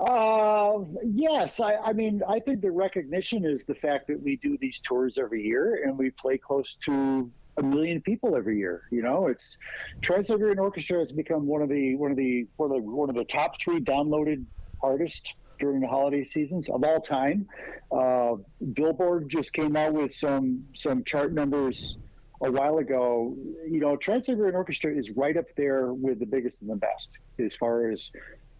Uh, 0.00 0.80
yes, 1.04 1.60
I, 1.60 1.76
I 1.76 1.92
mean, 1.92 2.22
I 2.28 2.40
think 2.40 2.60
the 2.60 2.70
recognition 2.70 3.44
is 3.44 3.64
the 3.64 3.74
fact 3.74 4.08
that 4.08 4.20
we 4.20 4.36
do 4.36 4.58
these 4.60 4.80
tours 4.80 5.16
every 5.16 5.42
year 5.42 5.84
and 5.84 5.96
we 5.96 6.10
play 6.10 6.38
close 6.38 6.76
to 6.86 7.30
a 7.58 7.62
million 7.62 8.00
people 8.00 8.34
every 8.34 8.58
year. 8.58 8.82
You 8.90 9.02
know, 9.02 9.28
it's 9.28 9.58
Trans 10.00 10.28
Siberian 10.28 10.58
Orchestra 10.58 10.98
has 10.98 11.12
become 11.12 11.46
one 11.46 11.62
of 11.62 11.68
the 11.68 11.94
one 11.96 12.10
of 12.10 12.16
the 12.16 12.46
one 12.56 12.70
of 12.70 12.76
the, 12.76 12.82
one 12.82 13.10
of 13.10 13.14
the 13.14 13.24
top 13.24 13.60
three 13.60 13.78
downloaded 13.78 14.44
artists 14.82 15.32
during 15.62 15.80
the 15.80 15.86
holiday 15.86 16.24
seasons 16.24 16.68
of 16.68 16.82
all 16.82 17.00
time. 17.00 17.46
Uh, 17.92 18.34
Billboard 18.72 19.30
just 19.30 19.52
came 19.54 19.76
out 19.76 19.94
with 19.94 20.12
some 20.12 20.64
some 20.74 21.04
chart 21.04 21.32
numbers 21.32 21.96
a 22.42 22.50
while 22.50 22.78
ago. 22.78 23.34
You 23.70 23.78
know, 23.78 23.96
Trans 23.96 24.26
Siberian 24.26 24.56
Orchestra 24.56 24.92
is 24.92 25.10
right 25.10 25.36
up 25.36 25.46
there 25.56 25.94
with 25.94 26.18
the 26.18 26.26
biggest 26.26 26.60
and 26.60 26.68
the 26.68 26.76
best 26.76 27.18
as 27.38 27.54
far 27.54 27.90
as 27.90 28.10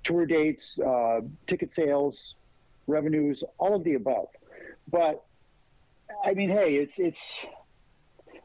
tour 0.05 0.25
dates, 0.25 0.79
uh, 0.79 1.21
ticket 1.49 1.73
sales, 1.73 2.37
revenues, 2.87 3.43
all 3.59 3.75
of 3.75 3.83
the 3.83 3.95
above. 3.95 4.29
But 4.89 5.25
I 6.25 6.35
mean, 6.35 6.51
hey, 6.51 6.77
it's 6.77 7.01
it's 7.01 7.45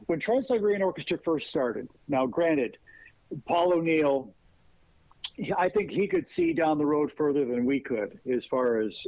when 0.06 0.18
Trans 0.18 0.48
Siberian 0.48 0.82
Orchestra 0.82 1.18
first 1.24 1.48
started. 1.48 1.88
Now, 2.08 2.26
granted, 2.26 2.76
Paul 3.46 3.72
O'Neill 3.72 4.34
I 5.56 5.68
think 5.68 5.90
he 5.90 6.06
could 6.06 6.26
see 6.26 6.52
down 6.52 6.78
the 6.78 6.86
road 6.86 7.12
further 7.16 7.44
than 7.44 7.64
we 7.64 7.80
could 7.80 8.18
as 8.30 8.46
far 8.46 8.80
as 8.80 9.06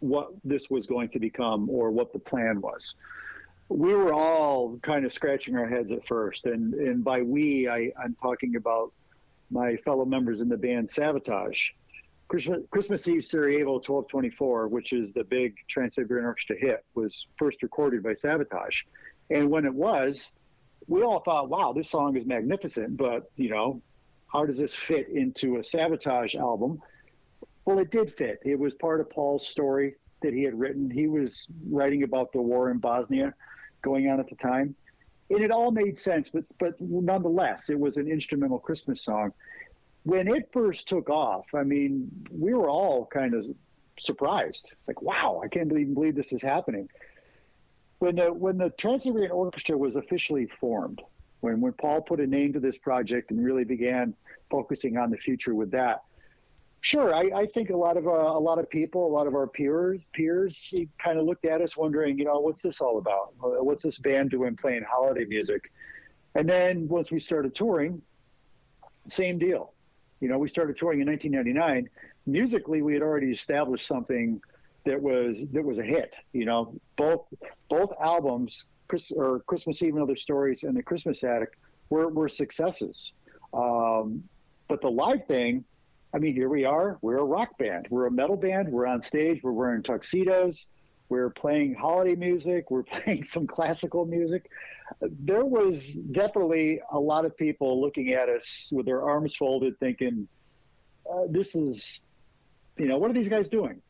what 0.00 0.30
this 0.44 0.68
was 0.68 0.86
going 0.86 1.08
to 1.10 1.18
become 1.18 1.70
or 1.70 1.90
what 1.90 2.12
the 2.12 2.18
plan 2.18 2.60
was. 2.60 2.96
We 3.68 3.94
were 3.94 4.12
all 4.12 4.78
kind 4.82 5.06
of 5.06 5.12
scratching 5.12 5.56
our 5.56 5.66
heads 5.66 5.90
at 5.90 6.06
first, 6.06 6.44
and 6.44 6.74
and 6.74 7.02
by 7.02 7.22
we, 7.22 7.66
I, 7.66 7.90
I'm 8.02 8.14
talking 8.20 8.56
about 8.56 8.92
my 9.50 9.76
fellow 9.76 10.04
members 10.04 10.40
in 10.40 10.48
the 10.48 10.56
band 10.56 10.88
Savatage. 10.88 11.70
Christmas, 12.28 12.60
Christmas 12.70 13.06
Eve 13.08 13.24
Sarajevo 13.24 13.74
1224, 13.74 14.68
which 14.68 14.92
is 14.92 15.12
the 15.12 15.24
big 15.24 15.54
Trans 15.68 15.94
Siberian 15.94 16.26
Orchestra 16.26 16.56
hit, 16.58 16.84
was 16.94 17.26
first 17.38 17.62
recorded 17.62 18.02
by 18.02 18.10
Savatage. 18.10 18.84
And 19.30 19.50
when 19.50 19.64
it 19.64 19.74
was, 19.74 20.32
we 20.86 21.02
all 21.02 21.20
thought, 21.20 21.48
wow, 21.48 21.72
this 21.72 21.88
song 21.88 22.16
is 22.16 22.26
magnificent, 22.26 22.96
but, 22.96 23.30
you 23.36 23.50
know, 23.50 23.80
how 24.34 24.44
does 24.44 24.58
this 24.58 24.74
fit 24.74 25.08
into 25.10 25.56
a 25.56 25.60
Savatage 25.60 26.34
album? 26.34 26.82
Well, 27.64 27.78
it 27.78 27.92
did 27.92 28.12
fit. 28.12 28.40
It 28.44 28.58
was 28.58 28.74
part 28.74 29.00
of 29.00 29.08
Paul's 29.08 29.46
story 29.46 29.94
that 30.22 30.34
he 30.34 30.42
had 30.42 30.58
written. 30.58 30.90
He 30.90 31.06
was 31.06 31.46
writing 31.70 32.02
about 32.02 32.32
the 32.32 32.42
war 32.42 32.70
in 32.70 32.78
Bosnia 32.78 33.32
going 33.82 34.10
on 34.10 34.18
at 34.18 34.28
the 34.28 34.34
time. 34.34 34.74
And 35.30 35.42
it 35.42 35.52
all 35.52 35.70
made 35.70 35.96
sense, 35.96 36.30
but, 36.30 36.44
but 36.58 36.78
nonetheless, 36.80 37.70
it 37.70 37.78
was 37.78 37.96
an 37.96 38.08
instrumental 38.08 38.58
Christmas 38.58 39.02
song. 39.02 39.32
When 40.02 40.26
it 40.28 40.50
first 40.52 40.88
took 40.88 41.08
off, 41.08 41.46
I 41.54 41.62
mean, 41.62 42.10
we 42.30 42.54
were 42.54 42.68
all 42.68 43.06
kind 43.06 43.34
of 43.34 43.48
surprised. 43.98 44.72
It's 44.76 44.88
like, 44.88 45.00
wow, 45.00 45.40
I 45.42 45.48
can't 45.48 45.70
even 45.70 45.94
believe 45.94 46.16
this 46.16 46.32
is 46.32 46.42
happening. 46.42 46.88
When 48.00 48.16
the 48.16 48.32
when 48.32 48.58
the 48.58 48.70
Trans 48.70 49.04
Siberian 49.04 49.30
Orchestra 49.30 49.78
was 49.78 49.96
officially 49.96 50.46
formed, 50.60 51.00
when 51.44 51.60
when 51.60 51.72
Paul 51.74 52.00
put 52.00 52.20
a 52.20 52.26
name 52.26 52.52
to 52.54 52.60
this 52.60 52.76
project 52.78 53.30
and 53.30 53.44
really 53.44 53.64
began 53.64 54.14
focusing 54.50 54.96
on 54.96 55.10
the 55.10 55.16
future 55.18 55.54
with 55.54 55.70
that. 55.72 56.02
Sure, 56.80 57.14
I, 57.14 57.30
I 57.34 57.46
think 57.46 57.70
a 57.70 57.76
lot 57.76 57.96
of 57.96 58.06
uh, 58.06 58.10
a 58.10 58.42
lot 58.48 58.58
of 58.58 58.68
people, 58.68 59.06
a 59.06 59.12
lot 59.12 59.26
of 59.26 59.34
our 59.34 59.46
peers, 59.46 60.02
peers, 60.12 60.74
kind 61.02 61.18
of 61.18 61.24
looked 61.24 61.44
at 61.44 61.60
us 61.60 61.76
wondering, 61.76 62.18
you 62.18 62.24
know, 62.24 62.40
what's 62.40 62.62
this 62.62 62.80
all 62.80 62.98
about? 62.98 63.34
Uh, 63.42 63.62
what's 63.62 63.82
this 63.82 63.98
band 63.98 64.30
doing 64.30 64.56
playing 64.56 64.84
holiday 64.90 65.24
music? 65.24 65.70
And 66.34 66.48
then 66.48 66.88
once 66.88 67.10
we 67.10 67.20
started 67.20 67.54
touring, 67.54 68.02
same 69.06 69.38
deal. 69.38 69.72
You 70.20 70.28
know, 70.28 70.38
we 70.38 70.48
started 70.48 70.76
touring 70.78 71.00
in 71.00 71.06
1999. 71.06 71.88
Musically, 72.26 72.80
we 72.82 72.94
had 72.94 73.02
already 73.02 73.32
established 73.32 73.86
something 73.86 74.40
that 74.86 75.00
was 75.00 75.38
that 75.52 75.64
was 75.64 75.78
a 75.78 75.84
hit. 75.84 76.12
You 76.32 76.46
know, 76.46 76.74
both 76.96 77.26
both 77.68 77.90
albums, 78.02 78.66
Chris, 78.88 79.10
or 79.12 79.40
Christmas 79.40 79.82
Eve 79.82 79.94
and 79.94 80.02
Other 80.02 80.16
Stories 80.16 80.62
and 80.62 80.76
The 80.76 80.82
Christmas 80.82 81.24
Attic, 81.24 81.58
were 81.90 82.08
were 82.08 82.28
successes. 82.28 83.14
Um, 83.52 84.24
but 84.68 84.80
the 84.80 84.90
live 84.90 85.26
thing 85.26 85.64
I 86.14 86.18
mean, 86.18 86.34
here 86.34 86.48
we 86.48 86.64
are. 86.64 86.96
We're 87.02 87.18
a 87.18 87.24
rock 87.24 87.58
band. 87.58 87.88
We're 87.90 88.06
a 88.06 88.10
metal 88.10 88.36
band. 88.36 88.68
We're 88.68 88.86
on 88.86 89.02
stage. 89.02 89.42
We're 89.42 89.50
wearing 89.50 89.82
tuxedos. 89.82 90.68
We're 91.08 91.30
playing 91.30 91.74
holiday 91.74 92.14
music. 92.14 92.70
We're 92.70 92.82
playing 93.02 93.24
some 93.24 93.48
classical 93.48 94.06
music. 94.06 94.48
There 95.00 95.44
was 95.44 95.94
definitely 96.12 96.80
a 96.92 97.00
lot 97.00 97.24
of 97.24 97.36
people 97.36 97.80
looking 97.80 98.12
at 98.12 98.28
us 98.28 98.68
with 98.70 98.86
their 98.86 99.02
arms 99.02 99.34
folded, 99.34 99.76
thinking, 99.80 100.28
uh, 101.12 101.24
"This 101.28 101.56
is, 101.56 102.00
you 102.78 102.86
know, 102.86 102.98
what 102.98 103.10
are 103.10 103.14
these 103.14 103.28
guys 103.28 103.48
doing?" 103.48 103.82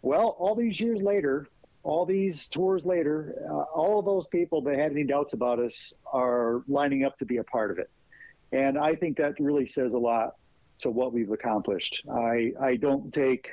Well, 0.00 0.34
all 0.38 0.54
these 0.54 0.80
years 0.80 1.02
later, 1.02 1.46
all 1.82 2.04
these 2.04 2.48
tours 2.48 2.84
later, 2.84 3.34
uh, 3.48 3.62
all 3.74 3.98
of 3.98 4.04
those 4.04 4.26
people 4.26 4.60
that 4.62 4.78
had 4.78 4.92
any 4.92 5.04
doubts 5.04 5.32
about 5.32 5.58
us 5.58 5.92
are 6.12 6.62
lining 6.68 7.04
up 7.04 7.16
to 7.18 7.24
be 7.24 7.38
a 7.38 7.44
part 7.44 7.70
of 7.70 7.78
it. 7.78 7.90
And 8.52 8.78
I 8.78 8.94
think 8.94 9.16
that 9.18 9.34
really 9.38 9.66
says 9.66 9.92
a 9.92 9.98
lot 9.98 10.34
to 10.80 10.90
what 10.90 11.12
we've 11.12 11.30
accomplished. 11.30 12.02
I 12.10 12.52
I 12.60 12.76
don't 12.76 13.12
take 13.12 13.50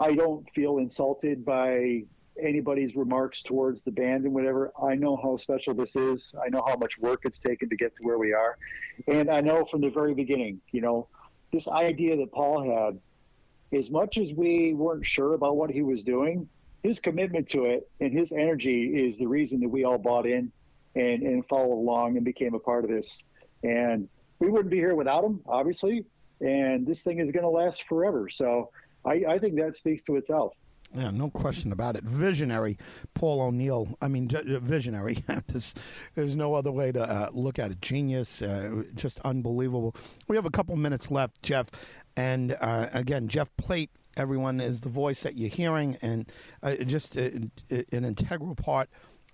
I 0.00 0.14
don't 0.14 0.48
feel 0.54 0.78
insulted 0.78 1.44
by 1.44 2.04
anybody's 2.42 2.96
remarks 2.96 3.42
towards 3.42 3.82
the 3.82 3.92
band 3.92 4.24
and 4.24 4.34
whatever. 4.34 4.72
I 4.82 4.94
know 4.94 5.16
how 5.16 5.36
special 5.36 5.74
this 5.74 5.94
is. 5.96 6.34
I 6.44 6.48
know 6.48 6.62
how 6.66 6.76
much 6.76 6.98
work 6.98 7.20
it's 7.24 7.38
taken 7.38 7.68
to 7.68 7.76
get 7.76 7.94
to 7.96 8.02
where 8.02 8.18
we 8.18 8.32
are. 8.32 8.58
And 9.06 9.30
I 9.30 9.40
know 9.40 9.64
from 9.70 9.80
the 9.80 9.90
very 9.90 10.14
beginning, 10.14 10.60
you 10.72 10.80
know, 10.80 11.08
this 11.52 11.68
idea 11.68 12.16
that 12.16 12.32
Paul 12.32 12.62
had, 12.62 13.78
as 13.78 13.90
much 13.90 14.18
as 14.18 14.32
we 14.34 14.74
weren't 14.74 15.06
sure 15.06 15.34
about 15.34 15.56
what 15.56 15.70
he 15.70 15.82
was 15.82 16.02
doing, 16.02 16.48
his 16.84 17.00
commitment 17.00 17.48
to 17.48 17.64
it 17.64 17.88
and 18.00 18.12
his 18.12 18.30
energy 18.30 19.08
is 19.08 19.18
the 19.18 19.26
reason 19.26 19.58
that 19.60 19.68
we 19.70 19.84
all 19.84 19.96
bought 19.96 20.26
in 20.26 20.52
and, 20.94 21.22
and 21.22 21.44
followed 21.48 21.80
along 21.80 22.16
and 22.16 22.24
became 22.24 22.54
a 22.54 22.58
part 22.58 22.84
of 22.84 22.90
this. 22.90 23.24
And 23.64 24.06
we 24.38 24.50
wouldn't 24.50 24.70
be 24.70 24.76
here 24.76 24.94
without 24.94 25.24
him, 25.24 25.40
obviously, 25.46 26.04
and 26.42 26.86
this 26.86 27.02
thing 27.02 27.18
is 27.18 27.32
going 27.32 27.42
to 27.42 27.48
last 27.48 27.84
forever. 27.88 28.28
So 28.28 28.70
I, 29.02 29.24
I 29.26 29.38
think 29.38 29.56
that 29.56 29.74
speaks 29.74 30.02
to 30.04 30.16
itself. 30.16 30.52
Yeah, 30.94 31.10
no 31.10 31.30
question 31.30 31.72
about 31.72 31.96
it. 31.96 32.04
Visionary, 32.04 32.78
Paul 33.14 33.40
O'Neill. 33.40 33.88
I 34.02 34.08
mean, 34.08 34.28
visionary. 34.28 35.24
there's, 35.48 35.74
there's, 36.14 36.36
no 36.36 36.54
other 36.54 36.70
way 36.70 36.92
to 36.92 37.02
uh, 37.02 37.30
look 37.32 37.58
at 37.58 37.72
it. 37.72 37.80
Genius, 37.80 38.42
uh, 38.42 38.84
just 38.94 39.18
unbelievable. 39.20 39.96
We 40.28 40.36
have 40.36 40.44
a 40.44 40.50
couple 40.50 40.76
minutes 40.76 41.10
left, 41.10 41.42
Jeff. 41.42 41.68
And 42.16 42.56
uh, 42.60 42.88
again, 42.92 43.26
Jeff 43.26 43.48
Plate, 43.56 43.90
everyone, 44.16 44.60
is 44.60 44.80
the 44.80 44.88
voice 44.88 45.22
that 45.22 45.36
you're 45.36 45.50
hearing, 45.50 45.96
and 46.02 46.30
uh, 46.62 46.76
just 46.76 47.16
a, 47.16 47.50
uh, 47.72 47.76
an 47.92 48.04
integral 48.04 48.54
part 48.54 48.88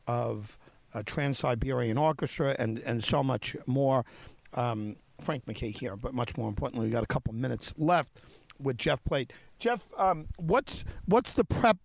of 0.07 0.59
Trans 1.07 1.39
Siberian 1.39 1.99
Orchestra 1.99 2.57
and, 2.59 2.79
and 2.81 3.03
so 3.03 3.23
much 3.23 3.57
more. 3.67 4.05
Um, 4.55 4.97
Frank 5.21 5.47
MacKay 5.47 5.71
here, 5.71 5.97
but 5.97 6.15
much 6.15 6.37
more 6.37 6.49
importantly, 6.49 6.87
we 6.87 6.93
got 6.93 7.05
a 7.05 7.07
couple 7.07 7.33
minutes 7.35 7.75
left 7.77 8.21
with 8.59 8.77
Jeff 8.79 9.03
Plate. 9.05 9.33
Jeff, 9.59 9.89
um, 9.97 10.27
what's 10.37 10.85
what's 11.07 11.33
the 11.33 11.45
prep 11.45 11.77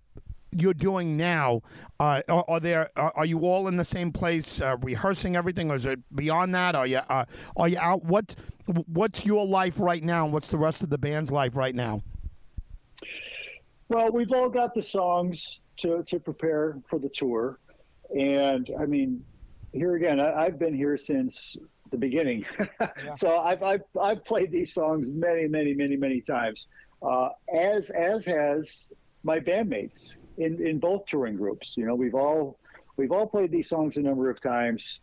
you're 0.57 0.73
doing 0.73 1.17
now? 1.17 1.61
Uh, 1.99 2.21
are, 2.29 2.45
are, 2.47 2.59
there 2.59 2.89
are, 2.95 3.11
are, 3.15 3.25
you 3.25 3.39
all 3.39 3.67
in 3.67 3.75
the 3.75 3.83
same 3.83 4.11
place 4.11 4.61
uh, 4.61 4.77
rehearsing 4.81 5.35
everything, 5.35 5.69
or 5.69 5.75
is 5.75 5.85
it 5.85 5.99
beyond 6.15 6.55
that? 6.55 6.75
Are 6.75 6.87
you 6.87 6.97
uh, 7.09 7.25
are 7.57 7.67
you 7.67 7.77
out? 7.79 8.03
What 8.03 8.35
what's 8.87 9.25
your 9.25 9.45
life 9.45 9.79
right 9.79 10.03
now, 10.03 10.23
and 10.23 10.33
what's 10.33 10.47
the 10.47 10.57
rest 10.57 10.81
of 10.83 10.89
the 10.89 10.97
band's 10.97 11.31
life 11.31 11.55
right 11.55 11.75
now? 11.75 12.01
Well, 13.89 14.11
we've 14.11 14.31
all 14.31 14.49
got 14.49 14.73
the 14.73 14.83
songs 14.83 15.59
to 15.77 16.03
to 16.03 16.19
prepare 16.19 16.77
for 16.89 16.99
the 16.99 17.09
tour, 17.09 17.59
and 18.17 18.69
I 18.79 18.85
mean, 18.85 19.23
here 19.73 19.95
again, 19.95 20.19
I, 20.19 20.45
I've 20.45 20.57
been 20.57 20.73
here 20.73 20.97
since 20.97 21.55
the 21.91 21.97
beginning. 21.97 22.45
yeah. 22.79 23.13
So 23.15 23.37
I've, 23.37 23.61
I've, 23.61 23.83
I've 24.01 24.25
played 24.25 24.51
these 24.51 24.73
songs 24.73 25.07
many, 25.09 25.47
many, 25.47 25.73
many, 25.73 25.95
many 25.95 26.21
times, 26.21 26.67
uh, 27.01 27.29
as 27.53 27.89
as 27.89 28.25
has 28.25 28.91
my 29.23 29.39
bandmates 29.39 30.13
in, 30.37 30.65
in 30.65 30.79
both 30.79 31.05
touring 31.05 31.35
groups. 31.35 31.75
You 31.77 31.85
know, 31.85 31.95
we've 31.95 32.15
all 32.15 32.57
we've 32.97 33.11
all 33.11 33.27
played 33.27 33.51
these 33.51 33.69
songs 33.69 33.97
a 33.97 34.01
number 34.01 34.29
of 34.29 34.41
times. 34.41 34.99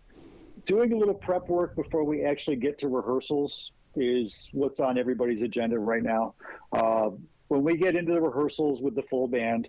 Doing 0.67 0.93
a 0.93 0.97
little 0.97 1.15
prep 1.15 1.49
work 1.49 1.75
before 1.75 2.05
we 2.05 2.25
actually 2.25 2.57
get 2.57 2.79
to 2.79 2.89
rehearsals 2.89 3.73
is 3.97 4.49
what's 4.53 4.81
on 4.81 4.97
everybody's 4.97 5.43
agenda 5.43 5.79
right 5.79 6.03
now. 6.03 6.35
Uh, 6.73 7.11
when 7.53 7.63
we 7.63 7.77
get 7.77 7.97
into 7.97 8.13
the 8.13 8.21
rehearsals 8.21 8.81
with 8.81 8.95
the 8.95 9.03
full 9.03 9.29
band, 9.29 9.69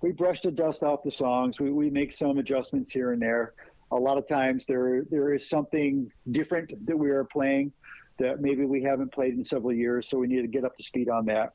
we 0.00 0.12
brush 0.12 0.40
the 0.40 0.50
dust 0.50 0.82
off 0.82 1.02
the 1.04 1.10
songs. 1.10 1.60
We, 1.60 1.70
we 1.70 1.90
make 1.90 2.12
some 2.12 2.38
adjustments 2.38 2.90
here 2.90 3.12
and 3.12 3.20
there 3.20 3.52
a 3.92 3.96
lot 3.96 4.18
of 4.18 4.26
times 4.26 4.64
there 4.66 5.02
there 5.10 5.34
is 5.34 5.48
something 5.48 6.10
different 6.30 6.72
that 6.86 6.96
we 6.96 7.10
are 7.10 7.24
playing 7.24 7.72
that 8.18 8.40
maybe 8.40 8.64
we 8.64 8.82
haven't 8.82 9.12
played 9.12 9.34
in 9.34 9.44
several 9.44 9.72
years, 9.72 10.08
so 10.08 10.18
we 10.18 10.26
need 10.26 10.42
to 10.42 10.48
get 10.48 10.64
up 10.64 10.76
to 10.76 10.82
speed 10.82 11.08
on 11.08 11.24
that. 11.24 11.54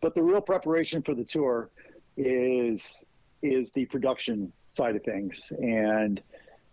But 0.00 0.14
the 0.14 0.22
real 0.22 0.42
preparation 0.42 1.02
for 1.02 1.14
the 1.14 1.24
tour 1.24 1.70
is 2.16 3.04
is 3.42 3.72
the 3.72 3.86
production 3.86 4.52
side 4.68 4.96
of 4.96 5.02
things 5.04 5.52
and 5.60 6.20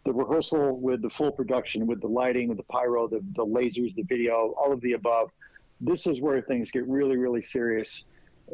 the 0.04 0.14
rehearsal 0.14 0.80
with 0.80 1.02
the 1.02 1.10
full 1.10 1.32
production, 1.32 1.88
with 1.88 2.02
the 2.02 2.08
lighting, 2.08 2.48
with 2.48 2.58
the 2.58 2.64
pyro, 2.64 3.08
the, 3.08 3.24
the 3.36 3.46
lasers, 3.46 3.96
the 3.96 4.04
video, 4.04 4.54
all 4.58 4.72
of 4.72 4.82
the 4.82 4.94
above. 4.94 5.32
This 5.82 6.08
is 6.08 6.22
where 6.22 6.42
things 6.42 6.72
get 6.72 6.88
really, 6.88 7.18
really 7.18 7.42
serious, 7.42 8.06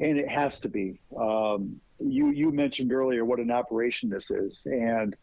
and 0.01 0.17
it 0.17 0.27
has 0.27 0.59
to 0.61 0.69
be. 0.69 0.99
Um, 1.17 1.79
you 1.99 2.31
you 2.31 2.51
mentioned 2.51 2.91
earlier 2.91 3.25
what 3.25 3.39
an 3.39 3.51
operation 3.51 4.09
this 4.09 4.31
is, 4.31 4.65
and 4.65 5.15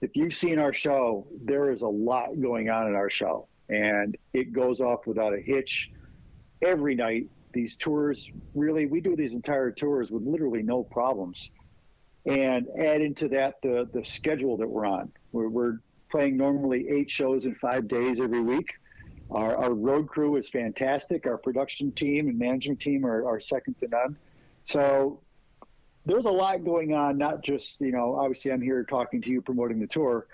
if 0.00 0.14
you've 0.14 0.34
seen 0.34 0.58
our 0.58 0.72
show, 0.72 1.26
there 1.44 1.70
is 1.72 1.82
a 1.82 1.88
lot 1.88 2.40
going 2.40 2.70
on 2.70 2.86
in 2.86 2.94
our 2.94 3.10
show, 3.10 3.48
and 3.68 4.16
it 4.32 4.52
goes 4.52 4.80
off 4.80 5.06
without 5.06 5.34
a 5.34 5.40
hitch 5.40 5.90
every 6.62 6.94
night. 6.94 7.26
These 7.54 7.76
tours, 7.78 8.28
really, 8.54 8.86
we 8.86 9.00
do 9.00 9.16
these 9.16 9.32
entire 9.32 9.70
tours 9.70 10.10
with 10.10 10.22
literally 10.22 10.62
no 10.62 10.82
problems. 10.84 11.50
And 12.26 12.66
add 12.78 13.00
into 13.00 13.28
that 13.28 13.54
the 13.62 13.88
the 13.94 14.04
schedule 14.04 14.58
that 14.58 14.68
we're 14.68 14.84
on. 14.84 15.10
We're, 15.32 15.48
we're 15.48 15.78
playing 16.10 16.36
normally 16.36 16.86
eight 16.90 17.10
shows 17.10 17.46
in 17.46 17.54
five 17.54 17.88
days 17.88 18.20
every 18.20 18.42
week. 18.42 18.68
Our, 19.30 19.56
our 19.56 19.74
road 19.74 20.08
crew 20.08 20.36
is 20.36 20.48
fantastic. 20.48 21.26
Our 21.26 21.36
production 21.36 21.92
team 21.92 22.28
and 22.28 22.38
management 22.38 22.80
team 22.80 23.04
are, 23.04 23.26
are 23.26 23.40
second 23.40 23.76
to 23.80 23.88
none. 23.88 24.16
So 24.64 25.20
there's 26.06 26.24
a 26.24 26.30
lot 26.30 26.64
going 26.64 26.94
on, 26.94 27.18
not 27.18 27.42
just, 27.42 27.80
you 27.80 27.92
know, 27.92 28.16
obviously 28.16 28.50
I'm 28.50 28.62
here 28.62 28.82
talking 28.84 29.20
to 29.22 29.30
you 29.30 29.42
promoting 29.42 29.78
the 29.80 29.86
tour. 29.86 30.26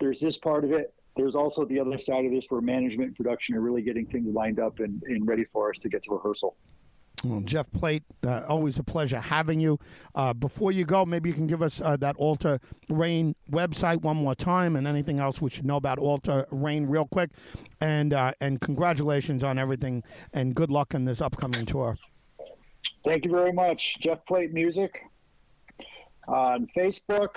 There's 0.00 0.18
this 0.18 0.36
part 0.38 0.64
of 0.64 0.72
it. 0.72 0.92
There's 1.16 1.34
also 1.34 1.64
the 1.64 1.78
other 1.78 1.98
side 1.98 2.24
of 2.24 2.32
this 2.32 2.46
where 2.48 2.60
management 2.60 3.08
and 3.08 3.16
production 3.16 3.54
are 3.54 3.60
really 3.60 3.82
getting 3.82 4.06
things 4.06 4.32
lined 4.34 4.58
up 4.58 4.80
and, 4.80 5.02
and 5.04 5.26
ready 5.26 5.44
for 5.52 5.70
us 5.70 5.78
to 5.78 5.88
get 5.88 6.02
to 6.04 6.14
rehearsal. 6.14 6.56
Well, 7.24 7.40
Jeff 7.40 7.70
Plate, 7.72 8.02
uh, 8.26 8.44
always 8.48 8.78
a 8.78 8.82
pleasure 8.82 9.20
having 9.20 9.60
you. 9.60 9.78
Uh, 10.14 10.32
before 10.32 10.72
you 10.72 10.86
go, 10.86 11.04
maybe 11.04 11.28
you 11.28 11.34
can 11.34 11.46
give 11.46 11.60
us 11.60 11.80
uh, 11.80 11.96
that 11.98 12.16
Alter 12.16 12.60
Rain 12.88 13.34
website 13.50 14.00
one 14.00 14.16
more 14.16 14.34
time, 14.34 14.74
and 14.74 14.86
anything 14.86 15.18
else 15.18 15.40
we 15.42 15.50
should 15.50 15.66
know 15.66 15.76
about 15.76 15.98
Alter 15.98 16.46
Rain 16.50 16.86
real 16.86 17.06
quick. 17.06 17.30
And 17.80 18.14
uh, 18.14 18.32
and 18.40 18.60
congratulations 18.60 19.44
on 19.44 19.58
everything, 19.58 20.02
and 20.32 20.54
good 20.54 20.70
luck 20.70 20.94
in 20.94 21.04
this 21.04 21.20
upcoming 21.20 21.66
tour. 21.66 21.98
Thank 23.04 23.26
you 23.26 23.30
very 23.30 23.52
much, 23.52 24.00
Jeff 24.00 24.24
Plate 24.24 24.52
Music 24.52 25.02
on 26.26 26.68
Facebook. 26.76 27.34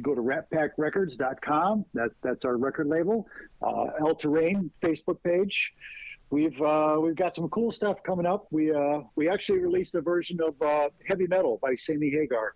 Go 0.00 0.14
to 0.14 0.22
ratpakrecords.com. 0.22 1.84
That's 1.92 2.14
that's 2.22 2.44
our 2.44 2.56
record 2.56 2.86
label. 2.86 3.26
Uh, 3.60 4.14
Terrain 4.14 4.70
Facebook 4.82 5.22
page. 5.22 5.72
We've 6.30 6.60
uh, 6.62 6.98
we've 7.00 7.16
got 7.16 7.34
some 7.34 7.48
cool 7.48 7.72
stuff 7.72 8.02
coming 8.04 8.26
up. 8.26 8.46
We 8.50 8.72
uh, 8.72 9.00
we 9.16 9.28
actually 9.28 9.58
released 9.58 9.94
a 9.96 10.00
version 10.00 10.40
of 10.40 10.60
uh, 10.62 10.88
Heavy 11.08 11.26
Metal 11.26 11.58
by 11.60 11.74
Sammy 11.74 12.10
Hagar 12.10 12.54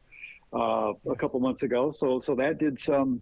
uh, 0.52 0.92
a 1.10 1.16
couple 1.16 1.40
months 1.40 1.64
ago. 1.64 1.92
So 1.92 2.20
so 2.20 2.34
that 2.36 2.58
did 2.58 2.78
some 2.78 3.20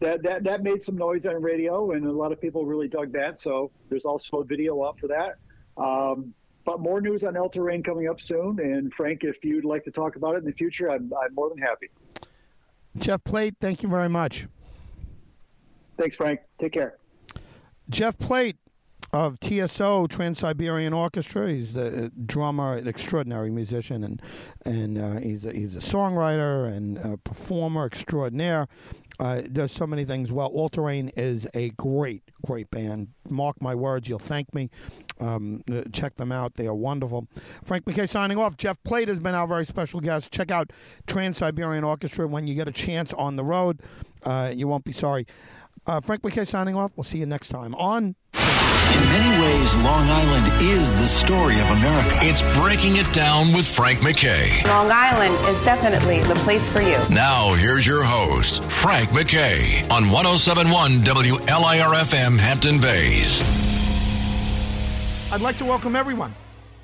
that, 0.00 0.22
that 0.22 0.44
that 0.44 0.62
made 0.62 0.84
some 0.84 0.96
noise 0.96 1.24
on 1.24 1.40
radio, 1.40 1.92
and 1.92 2.06
a 2.06 2.12
lot 2.12 2.32
of 2.32 2.40
people 2.40 2.66
really 2.66 2.88
dug 2.88 3.12
that. 3.12 3.38
So 3.38 3.70
there's 3.88 4.04
also 4.04 4.40
a 4.40 4.44
video 4.44 4.82
up 4.82 4.98
for 5.00 5.08
that. 5.08 5.36
Um, 5.82 6.34
but 6.64 6.80
more 6.80 7.00
news 7.00 7.24
on 7.24 7.36
El 7.36 7.48
Terrain 7.48 7.82
coming 7.82 8.08
up 8.08 8.20
soon. 8.20 8.58
And 8.58 8.92
Frank, 8.94 9.22
if 9.22 9.44
you'd 9.44 9.64
like 9.64 9.84
to 9.84 9.90
talk 9.90 10.16
about 10.16 10.34
it 10.34 10.38
in 10.38 10.44
the 10.44 10.52
future, 10.52 10.90
I'm, 10.90 11.12
I'm 11.22 11.34
more 11.34 11.50
than 11.50 11.58
happy. 11.58 11.90
Jeff 12.96 13.22
Plate, 13.24 13.54
thank 13.60 13.82
you 13.82 13.88
very 13.88 14.08
much. 14.08 14.46
Thanks, 15.98 16.16
Frank. 16.16 16.40
Take 16.58 16.72
care. 16.72 16.96
Jeff 17.90 18.18
Plate, 18.18 18.53
of 19.14 19.38
TSO 19.38 20.08
Trans 20.08 20.40
Siberian 20.40 20.92
Orchestra. 20.92 21.48
He's 21.48 21.76
a 21.76 22.10
drummer, 22.26 22.76
an 22.76 22.88
extraordinary 22.88 23.48
musician, 23.48 24.02
and 24.02 24.20
and 24.64 24.98
uh, 24.98 25.20
he's 25.20 25.46
a, 25.46 25.52
he's 25.52 25.76
a 25.76 25.78
songwriter 25.78 26.66
and 26.66 26.98
a 26.98 27.16
performer 27.18 27.86
extraordinaire. 27.86 28.66
Uh, 29.20 29.42
does 29.42 29.70
so 29.70 29.86
many 29.86 30.04
things 30.04 30.32
well. 30.32 30.48
All 30.48 30.68
Terrain 30.68 31.12
is 31.16 31.46
a 31.54 31.70
great, 31.70 32.24
great 32.44 32.68
band. 32.72 33.06
Mark 33.30 33.62
my 33.62 33.72
words, 33.72 34.08
you'll 34.08 34.18
thank 34.18 34.52
me. 34.52 34.68
Um, 35.20 35.62
uh, 35.72 35.82
check 35.92 36.16
them 36.16 36.32
out; 36.32 36.54
they 36.54 36.66
are 36.66 36.74
wonderful. 36.74 37.28
Frank 37.62 37.86
MacKay 37.86 38.06
signing 38.06 38.36
off. 38.36 38.56
Jeff 38.56 38.82
Plate 38.82 39.06
has 39.06 39.20
been 39.20 39.36
our 39.36 39.46
very 39.46 39.64
special 39.64 40.00
guest. 40.00 40.32
Check 40.32 40.50
out 40.50 40.72
Trans 41.06 41.36
Siberian 41.38 41.84
Orchestra 41.84 42.26
when 42.26 42.48
you 42.48 42.56
get 42.56 42.66
a 42.66 42.72
chance 42.72 43.12
on 43.12 43.36
the 43.36 43.44
road. 43.44 43.80
Uh, 44.24 44.52
you 44.52 44.66
won't 44.66 44.84
be 44.84 44.92
sorry. 44.92 45.24
Uh, 45.86 46.00
Frank 46.00 46.24
MacKay 46.24 46.44
signing 46.44 46.74
off. 46.74 46.90
We'll 46.96 47.04
see 47.04 47.18
you 47.18 47.26
next 47.26 47.50
time 47.50 47.76
on. 47.76 48.16
In 48.94 49.02
many 49.10 49.30
ways, 49.40 49.74
Long 49.82 50.06
Island 50.08 50.62
is 50.62 50.92
the 50.94 51.06
story 51.06 51.60
of 51.60 51.70
America. 51.70 52.16
It's 52.22 52.42
breaking 52.58 52.96
it 52.96 53.12
down 53.12 53.52
with 53.52 53.66
Frank 53.66 54.02
MacKay. 54.02 54.62
Long 54.66 54.90
Island 54.90 55.34
is 55.48 55.64
definitely 55.64 56.20
the 56.20 56.34
place 56.46 56.68
for 56.68 56.80
you. 56.82 56.98
Now, 57.10 57.54
here's 57.54 57.86
your 57.86 58.04
host, 58.04 58.70
Frank 58.70 59.12
MacKay, 59.12 59.82
on 59.90 60.10
1071 60.10 61.02
WLIRFM 61.02 62.38
Hampton 62.38 62.80
Bays. 62.80 63.42
I'd 65.32 65.40
like 65.40 65.58
to 65.58 65.64
welcome 65.64 65.96
everyone 65.96 66.34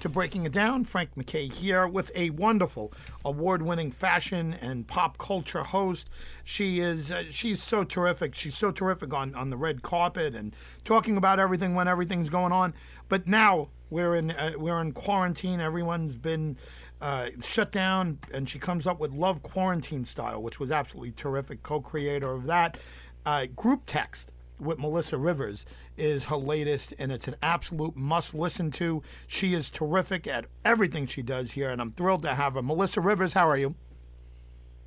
to 0.00 0.08
Breaking 0.08 0.46
It 0.46 0.52
Down. 0.52 0.84
Frank 0.84 1.16
MacKay 1.16 1.46
here 1.46 1.86
with 1.86 2.10
a 2.14 2.30
wonderful 2.30 2.92
award-winning 3.24 3.90
fashion 3.90 4.54
and 4.54 4.86
pop 4.86 5.18
culture 5.18 5.62
host. 5.62 6.08
She 6.42 6.80
is 6.80 7.12
uh, 7.12 7.24
she's 7.30 7.62
so 7.62 7.84
terrific. 7.84 8.34
She's 8.34 8.56
so 8.56 8.70
terrific 8.70 9.12
on, 9.12 9.34
on 9.34 9.50
the 9.50 9.56
red 9.56 9.82
carpet 9.82 10.34
and 10.34 10.54
talking 10.84 11.16
about 11.16 11.38
everything 11.38 11.74
when 11.74 11.86
everything's 11.86 12.30
going 12.30 12.52
on. 12.52 12.74
But 13.08 13.26
now 13.26 13.68
we're 13.90 14.14
in 14.14 14.30
uh, 14.30 14.52
we're 14.56 14.80
in 14.80 14.92
quarantine. 14.92 15.60
Everyone's 15.60 16.16
been 16.16 16.56
uh, 17.00 17.28
shut 17.42 17.70
down, 17.70 18.18
and 18.32 18.48
she 18.48 18.58
comes 18.58 18.86
up 18.86 19.00
with 19.00 19.12
Love 19.12 19.42
Quarantine 19.42 20.04
Style, 20.04 20.42
which 20.42 20.58
was 20.58 20.70
absolutely 20.72 21.12
terrific. 21.12 21.62
Co-creator 21.62 22.32
of 22.32 22.46
that 22.46 22.78
uh, 23.26 23.46
group 23.54 23.82
text 23.86 24.32
with 24.60 24.78
Melissa 24.78 25.18
Rivers 25.18 25.64
is 25.96 26.26
her 26.26 26.36
latest, 26.36 26.94
and 26.98 27.10
it's 27.10 27.28
an 27.28 27.36
absolute 27.42 27.96
must 27.96 28.34
listen 28.34 28.70
to. 28.72 29.02
She 29.26 29.54
is 29.54 29.70
terrific 29.70 30.26
at 30.26 30.46
everything 30.64 31.06
she 31.06 31.22
does 31.22 31.52
here, 31.52 31.70
and 31.70 31.80
I'm 31.80 31.92
thrilled 31.92 32.22
to 32.22 32.34
have 32.34 32.54
her. 32.54 32.62
Melissa 32.62 33.00
Rivers, 33.00 33.32
how 33.32 33.48
are 33.48 33.56
you? 33.56 33.74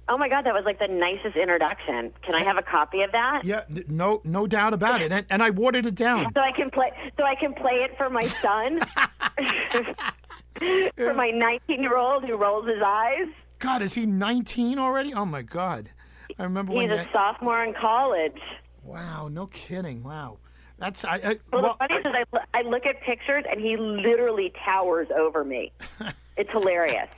Oh 0.09 0.17
my 0.17 0.27
God, 0.27 0.45
that 0.45 0.53
was 0.53 0.65
like 0.65 0.79
the 0.79 0.87
nicest 0.87 1.37
introduction. 1.37 2.11
Can 2.23 2.35
I 2.35 2.43
have 2.43 2.57
a 2.57 2.61
copy 2.61 3.03
of 3.03 3.11
that? 3.13 3.43
Yeah, 3.45 3.63
no, 3.87 4.21
no 4.25 4.47
doubt 4.47 4.73
about 4.73 5.01
it, 5.01 5.13
and, 5.13 5.25
and 5.29 5.41
I 5.41 5.49
watered 5.49 5.85
it 5.85 5.95
down. 5.95 6.29
So 6.33 6.41
I 6.41 6.51
can 6.51 6.69
play. 6.69 6.91
So 7.17 7.23
I 7.23 7.35
can 7.35 7.53
play 7.53 7.85
it 7.85 7.97
for 7.97 8.09
my 8.09 8.23
son, 8.23 8.79
for 10.97 11.13
my 11.13 11.31
19-year-old 11.31 12.25
who 12.25 12.35
rolls 12.35 12.67
his 12.67 12.81
eyes. 12.85 13.27
God, 13.59 13.81
is 13.81 13.93
he 13.93 14.05
19 14.05 14.77
already? 14.77 15.13
Oh 15.13 15.23
my 15.23 15.41
God, 15.41 15.89
I 16.37 16.43
remember 16.43 16.73
when 16.73 16.89
He's 16.89 16.99
a 16.99 17.07
sophomore 17.13 17.63
in 17.63 17.73
college. 17.73 18.41
Wow, 18.83 19.27
no 19.29 19.47
kidding. 19.47 20.03
Wow. 20.03 20.37
That's 20.79 21.05
I, 21.05 21.15
I 21.15 21.39
Well, 21.51 21.61
well, 21.61 21.77
the 21.79 21.87
funny 21.87 22.03
thing 22.03 22.13
is, 22.21 22.27
I, 22.53 22.59
I 22.59 22.61
look 22.63 22.85
at 22.85 23.01
pictures 23.01 23.45
and 23.49 23.61
he 23.61 23.77
literally 23.77 24.51
towers 24.65 25.07
over 25.15 25.43
me. 25.43 25.71
It's 26.35 26.49
hilarious. 26.49 27.09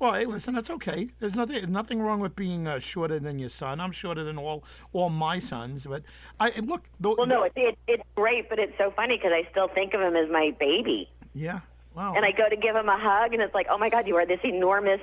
well, 0.00 0.14
hey, 0.14 0.24
listen, 0.24 0.52
that's 0.52 0.68
okay. 0.68 1.10
There's 1.20 1.36
nothing 1.36 1.70
nothing 1.70 2.02
wrong 2.02 2.18
with 2.18 2.34
being 2.34 2.66
uh, 2.66 2.80
shorter 2.80 3.20
than 3.20 3.38
your 3.38 3.50
son. 3.50 3.80
I'm 3.80 3.92
shorter 3.92 4.24
than 4.24 4.36
all 4.36 4.64
all 4.92 5.10
my 5.10 5.38
sons, 5.38 5.86
but 5.86 6.02
I 6.40 6.50
look. 6.58 6.86
The, 6.98 7.14
Well, 7.16 7.26
no, 7.26 7.44
it, 7.44 7.52
it, 7.54 7.78
it's 7.86 8.02
great, 8.16 8.48
but 8.48 8.58
it's 8.58 8.76
so 8.76 8.90
funny 8.90 9.16
because 9.16 9.30
I 9.32 9.48
still 9.52 9.68
think 9.68 9.94
of 9.94 10.00
him 10.00 10.16
as 10.16 10.28
my 10.28 10.52
baby. 10.58 11.08
yeah. 11.34 11.60
Wow. 11.94 12.14
And 12.14 12.24
I 12.24 12.32
go 12.32 12.48
to 12.48 12.56
give 12.56 12.76
him 12.76 12.88
a 12.88 12.98
hug, 12.98 13.32
and 13.32 13.42
it's 13.42 13.54
like, 13.54 13.66
oh 13.70 13.78
my 13.78 13.90
God, 13.90 14.06
you 14.06 14.16
are 14.16 14.26
this 14.26 14.40
enormous 14.44 15.00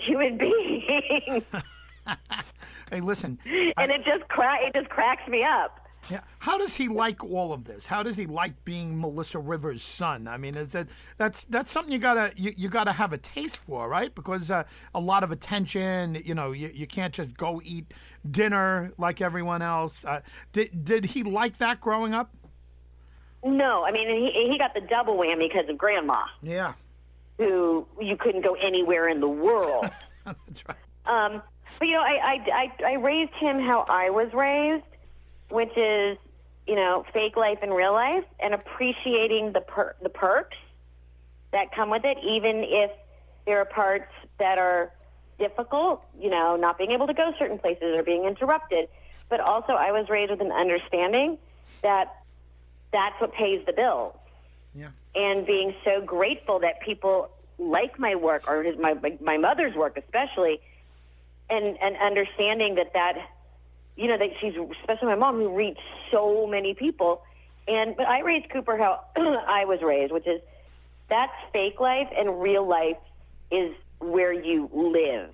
human 0.00 0.38
being. 0.38 1.42
hey, 2.90 3.00
listen. 3.00 3.38
and 3.76 3.90
it 3.90 4.04
just 4.04 4.28
cra- 4.28 4.58
it 4.62 4.74
just 4.74 4.88
cracks 4.88 5.26
me 5.28 5.42
up. 5.44 5.80
Yeah. 6.08 6.20
How 6.38 6.56
does 6.56 6.76
he 6.76 6.86
like 6.86 7.24
all 7.24 7.52
of 7.52 7.64
this? 7.64 7.84
How 7.84 8.04
does 8.04 8.16
he 8.16 8.26
like 8.26 8.64
being 8.64 9.00
Melissa 9.00 9.40
Rivers' 9.40 9.82
son? 9.82 10.28
I 10.28 10.36
mean, 10.36 10.54
is 10.54 10.68
that 10.68 10.86
that's 11.16 11.42
that's 11.46 11.72
something 11.72 11.92
you 11.92 11.98
gotta 11.98 12.32
you, 12.36 12.52
you 12.56 12.68
gotta 12.68 12.92
have 12.92 13.12
a 13.12 13.18
taste 13.18 13.56
for, 13.56 13.88
right? 13.88 14.14
Because 14.14 14.48
uh, 14.52 14.62
a 14.94 15.00
lot 15.00 15.24
of 15.24 15.32
attention. 15.32 16.16
You 16.24 16.36
know, 16.36 16.52
you, 16.52 16.70
you 16.72 16.86
can't 16.86 17.12
just 17.12 17.36
go 17.36 17.60
eat 17.64 17.92
dinner 18.30 18.92
like 18.98 19.20
everyone 19.20 19.62
else. 19.62 20.04
Uh, 20.04 20.20
did 20.52 20.84
did 20.84 21.06
he 21.06 21.24
like 21.24 21.58
that 21.58 21.80
growing 21.80 22.14
up? 22.14 22.30
No, 23.44 23.84
I 23.84 23.90
mean 23.90 24.08
he 24.08 24.48
he 24.52 24.58
got 24.58 24.74
the 24.74 24.80
double 24.82 25.16
whammy 25.16 25.48
because 25.48 25.68
of 25.68 25.76
grandma, 25.76 26.22
Yeah. 26.40 26.74
who 27.38 27.84
you 28.00 28.16
couldn't 28.16 28.42
go 28.42 28.54
anywhere 28.54 29.08
in 29.08 29.18
the 29.20 29.28
world. 29.28 29.86
That's 30.24 30.64
right. 30.68 30.76
um, 31.06 31.42
but 31.78 31.88
you 31.88 31.94
know, 31.94 32.00
I, 32.02 32.18
I 32.22 32.50
I 32.52 32.90
I 32.90 32.92
raised 32.94 33.34
him 33.34 33.58
how 33.58 33.84
I 33.88 34.10
was 34.10 34.32
raised, 34.32 34.84
which 35.50 35.76
is 35.76 36.18
you 36.66 36.74
know 36.74 37.04
fake 37.12 37.36
life 37.36 37.58
and 37.62 37.74
real 37.74 37.92
life, 37.92 38.24
and 38.40 38.54
appreciating 38.54 39.52
the 39.52 39.60
per- 39.60 39.94
the 40.02 40.08
perks 40.08 40.56
that 41.52 41.72
come 41.74 41.90
with 41.90 42.04
it, 42.04 42.18
even 42.22 42.64
if 42.64 42.90
there 43.46 43.60
are 43.60 43.64
parts 43.64 44.12
that 44.38 44.58
are 44.58 44.90
difficult. 45.38 46.02
You 46.18 46.30
know, 46.30 46.56
not 46.56 46.78
being 46.78 46.92
able 46.92 47.06
to 47.06 47.14
go 47.14 47.32
certain 47.38 47.58
places 47.58 47.94
or 47.96 48.02
being 48.02 48.24
interrupted. 48.24 48.88
But 49.28 49.40
also, 49.40 49.72
I 49.72 49.90
was 49.90 50.08
raised 50.08 50.30
with 50.30 50.40
an 50.40 50.52
understanding 50.52 51.38
that 51.82 52.14
that's 52.92 53.20
what 53.20 53.32
pays 53.34 53.64
the 53.66 53.72
bills 53.72 54.14
Yeah. 54.74 54.90
and 55.16 55.44
being 55.44 55.74
so 55.84 56.00
grateful 56.00 56.60
that 56.60 56.80
people 56.80 57.30
like 57.58 57.98
my 57.98 58.14
work 58.14 58.44
or 58.46 58.62
his, 58.62 58.78
my 58.78 58.94
my 59.20 59.36
mother's 59.36 59.74
work 59.74 59.98
especially 59.98 60.60
and 61.48 61.76
and 61.80 61.96
understanding 61.96 62.74
that 62.76 62.92
that 62.92 63.14
you 63.96 64.08
know 64.08 64.18
that 64.18 64.30
she's 64.40 64.54
especially 64.80 65.08
my 65.08 65.14
mom 65.14 65.36
who 65.36 65.54
reached 65.54 65.80
so 66.10 66.46
many 66.46 66.74
people 66.74 67.22
and 67.68 67.96
but 67.96 68.06
I 68.06 68.20
raised 68.20 68.50
Cooper 68.50 68.76
how 68.76 69.04
I 69.16 69.64
was 69.64 69.80
raised 69.82 70.12
which 70.12 70.26
is 70.26 70.40
that's 71.08 71.32
fake 71.52 71.80
life 71.80 72.08
and 72.16 72.40
real 72.40 72.66
life 72.66 72.98
is 73.50 73.74
where 74.00 74.32
you 74.32 74.68
live 74.72 75.32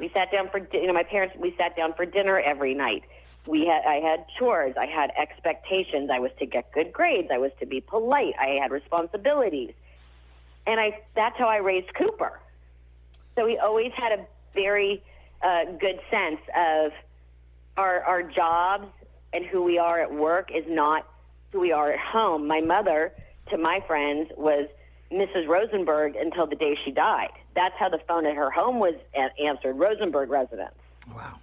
we 0.00 0.10
sat 0.10 0.32
down 0.32 0.48
for 0.50 0.58
you 0.72 0.86
know 0.86 0.92
my 0.92 1.04
parents 1.04 1.36
we 1.38 1.54
sat 1.56 1.76
down 1.76 1.94
for 1.94 2.04
dinner 2.04 2.40
every 2.40 2.74
night 2.74 3.04
we 3.46 3.66
had 3.66 3.84
I 3.86 4.00
had 4.00 4.26
chores, 4.38 4.74
I 4.78 4.86
had 4.86 5.12
expectations, 5.16 6.10
I 6.12 6.18
was 6.18 6.30
to 6.38 6.46
get 6.46 6.72
good 6.72 6.92
grades, 6.92 7.28
I 7.32 7.38
was 7.38 7.52
to 7.60 7.66
be 7.66 7.80
polite, 7.80 8.34
I 8.38 8.58
had 8.60 8.70
responsibilities. 8.70 9.72
And 10.66 10.80
I 10.80 11.00
that's 11.14 11.38
how 11.38 11.48
I 11.48 11.58
raised 11.58 11.94
Cooper. 11.94 12.40
So 13.36 13.46
he 13.46 13.58
always 13.58 13.92
had 13.94 14.12
a 14.12 14.26
very 14.56 15.02
uh, 15.42 15.66
good 15.78 16.00
sense 16.10 16.40
of 16.56 16.92
our 17.76 18.02
our 18.02 18.22
jobs 18.22 18.88
and 19.32 19.44
who 19.44 19.62
we 19.62 19.78
are 19.78 20.00
at 20.00 20.12
work 20.12 20.50
is 20.54 20.64
not 20.66 21.06
who 21.52 21.60
we 21.60 21.70
are 21.72 21.92
at 21.92 22.00
home. 22.00 22.48
My 22.48 22.60
mother, 22.60 23.12
to 23.50 23.58
my 23.58 23.80
friends, 23.86 24.30
was 24.36 24.66
Mrs. 25.12 25.46
Rosenberg 25.46 26.16
until 26.16 26.46
the 26.46 26.56
day 26.56 26.76
she 26.84 26.90
died. 26.90 27.30
That's 27.54 27.74
how 27.78 27.88
the 27.88 28.00
phone 28.08 28.26
at 28.26 28.34
her 28.34 28.50
home 28.50 28.80
was 28.80 28.94
answered, 29.38 29.74
Rosenberg 29.74 30.30
residence. 30.30 30.74
Wow. 31.14 31.38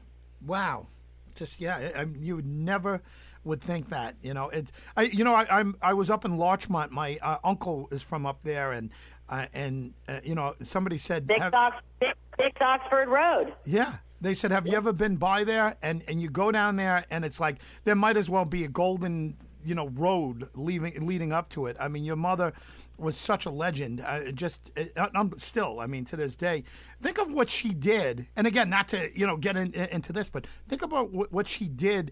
Wow. 0.46 0.88
Just 1.36 1.62
yeah, 1.62 1.92
I, 1.96 2.02
I, 2.02 2.06
you 2.16 2.36
would 2.36 2.46
never 2.46 3.02
would 3.44 3.62
think 3.62 3.90
that. 3.90 4.16
You 4.22 4.34
know, 4.34 4.50
it's 4.50 4.72
I. 4.96 5.04
You 5.04 5.24
know, 5.24 5.34
I, 5.34 5.46
I'm 5.50 5.76
I 5.82 5.94
was 5.94 6.10
up 6.10 6.26
in 6.26 6.38
Larchmont. 6.38 6.92
My 6.92 7.18
uh, 7.22 7.38
uncle 7.44 7.88
is 7.92 8.04
from 8.04 8.26
up 8.26 8.42
there, 8.44 8.72
and 8.72 8.92
uh, 9.30 9.48
and 9.54 9.94
uh, 10.08 10.20
you 10.24 10.36
know, 10.36 10.54
somebody 10.62 10.98
said, 10.98 11.26
Big, 11.26 11.40
have- 11.40 11.54
Big, 12.00 12.10
Big 12.38 12.54
Oxford 12.62 13.08
Road. 13.08 13.54
yeah. 13.66 13.96
They 14.22 14.34
said, 14.34 14.52
"Have 14.52 14.66
you 14.66 14.78
ever 14.78 14.94
been 14.94 15.18
by 15.18 15.44
there?" 15.44 15.76
And 15.82 16.02
and 16.08 16.22
you 16.22 16.30
go 16.30 16.50
down 16.50 16.78
there, 16.78 17.04
and 17.12 17.26
it's 17.26 17.42
like 17.42 17.58
there 17.84 17.96
might 17.96 18.16
as 18.16 18.30
well 18.30 18.46
be 18.46 18.64
a 18.64 18.70
golden, 18.70 19.36
you 19.66 19.76
know, 19.76 19.90
road 19.90 20.48
leaving 20.56 21.06
leading 21.06 21.34
up 21.34 21.50
to 21.50 21.66
it. 21.66 21.76
I 21.78 21.90
mean, 21.90 22.06
your 22.06 22.16
mother 22.16 22.54
was 22.98 23.18
such 23.18 23.46
a 23.46 23.50
legend. 23.50 24.00
Uh, 24.00 24.32
just 24.32 24.72
uh, 24.98 25.10
um, 25.14 25.34
still, 25.36 25.82
I 25.82 25.88
mean, 25.88 26.06
to 26.06 26.16
this 26.16 26.38
day, 26.38 26.64
think 27.02 27.18
of 27.18 27.34
what 27.34 27.50
she 27.50 27.74
did. 27.74 28.26
And 28.38 28.48
again, 28.48 28.70
not 28.70 28.88
to 28.90 29.10
you 29.14 29.28
know 29.28 29.36
get 29.36 29.58
in, 29.58 29.74
into 29.74 30.14
this, 30.14 30.30
but 30.30 30.48
think 30.70 30.84
about 30.84 31.12
what 31.12 31.48
she 31.50 31.68
did 31.68 32.12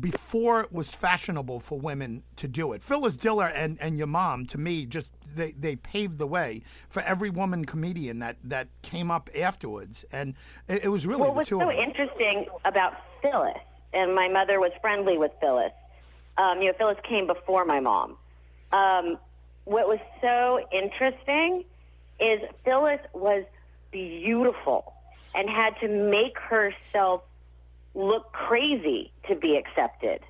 before 0.00 0.62
it 0.62 0.72
was 0.72 0.94
fashionable 0.94 1.60
for 1.60 1.78
women 1.78 2.22
to 2.36 2.48
do 2.48 2.72
it. 2.72 2.82
Phyllis 2.82 3.16
Diller 3.16 3.48
and, 3.48 3.78
and 3.80 3.98
your 3.98 4.06
mom, 4.06 4.46
to 4.46 4.58
me, 4.58 4.86
just 4.86 5.10
they, 5.34 5.52
they 5.52 5.76
paved 5.76 6.18
the 6.18 6.26
way 6.26 6.62
for 6.88 7.02
every 7.02 7.30
woman 7.30 7.64
comedian 7.64 8.18
that, 8.20 8.36
that 8.44 8.68
came 8.82 9.10
up 9.10 9.28
afterwards. 9.38 10.04
And 10.12 10.34
it, 10.68 10.84
it 10.84 10.88
was 10.88 11.06
really 11.06 11.30
the 11.34 11.44
two 11.44 11.58
so 11.58 11.70
interesting 11.70 12.46
about 12.64 12.94
Phyllis, 13.20 13.58
and 13.92 14.14
my 14.14 14.28
mother 14.28 14.60
was 14.60 14.72
friendly 14.80 15.18
with 15.18 15.32
Phyllis. 15.40 15.72
Um, 16.38 16.60
you 16.62 16.68
know, 16.68 16.74
Phyllis 16.78 16.98
came 17.06 17.26
before 17.26 17.64
my 17.64 17.80
mom. 17.80 18.16
Um, 18.72 19.18
what 19.64 19.86
was 19.86 19.98
so 20.20 20.66
interesting 20.72 21.64
is 22.18 22.40
Phyllis 22.64 23.00
was 23.12 23.44
beautiful 23.90 24.94
and 25.34 25.48
had 25.48 25.78
to 25.80 25.88
make 25.88 26.38
herself 26.38 27.22
look 27.94 28.32
crazy 28.32 29.12
to 29.28 29.34
be 29.36 29.56
accepted. 29.56 30.20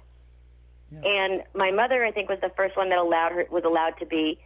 And 1.04 1.42
my 1.54 1.70
mother, 1.70 2.04
I 2.04 2.12
think, 2.12 2.28
was 2.28 2.38
the 2.42 2.50
first 2.54 2.76
one 2.76 2.90
that 2.90 2.98
allowed 2.98 3.32
her 3.32 3.46
was 3.50 3.64
allowed 3.64 3.98
to 4.00 4.04
be 4.06 4.38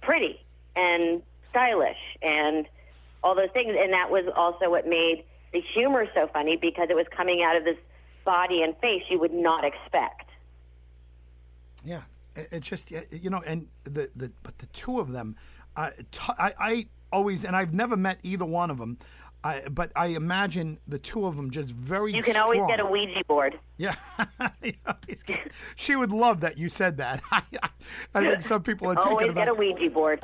pretty 0.00 0.40
and 0.74 1.22
stylish 1.50 1.96
and 2.22 2.66
all 3.22 3.36
those 3.36 3.50
things. 3.52 3.76
And 3.78 3.92
that 3.92 4.10
was 4.10 4.24
also 4.34 4.68
what 4.68 4.84
made 4.88 5.22
the 5.52 5.60
humor 5.60 6.06
so 6.12 6.26
funny 6.32 6.56
because 6.56 6.88
it 6.90 6.96
was 6.96 7.06
coming 7.16 7.44
out 7.44 7.54
of 7.56 7.62
this 7.62 7.76
body 8.24 8.62
and 8.62 8.76
face 8.78 9.04
you 9.10 9.20
would 9.20 9.32
not 9.32 9.64
expect. 9.64 10.28
Yeah, 11.84 12.02
It- 12.34 12.48
it's 12.52 12.68
just 12.68 12.90
you 12.90 13.30
know, 13.30 13.42
and 13.46 13.68
the 13.84 14.10
the 14.16 14.32
but 14.42 14.58
the 14.58 14.66
two 14.66 14.98
of 14.98 15.12
them, 15.12 15.36
uh, 15.76 15.90
t- 16.10 16.32
I 16.38 16.52
I 16.58 16.86
always 17.12 17.44
and 17.44 17.54
I've 17.54 17.74
never 17.74 17.96
met 17.96 18.18
either 18.24 18.44
one 18.44 18.70
of 18.70 18.78
them. 18.78 18.98
I, 19.44 19.62
but 19.70 19.90
I 19.96 20.08
imagine 20.08 20.78
the 20.86 20.98
two 20.98 21.26
of 21.26 21.36
them 21.36 21.50
just 21.50 21.68
very. 21.68 22.14
You 22.14 22.22
can 22.22 22.36
always 22.36 22.60
get 22.68 22.80
a 22.80 22.86
Ouija 22.86 23.22
board. 23.26 23.58
Yeah, 23.78 23.94
she 25.74 25.96
would 25.96 26.12
love 26.12 26.42
that 26.42 26.56
you 26.56 26.68
said 26.68 26.98
that. 26.98 27.20
I, 27.32 27.42
think 28.14 28.42
some 28.42 28.62
people 28.62 28.88
are 28.88 28.94
taking 28.94 29.10
Always 29.10 29.30
about. 29.30 29.40
get 29.40 29.48
a 29.48 29.54
Ouija 29.54 29.90
board. 29.90 30.20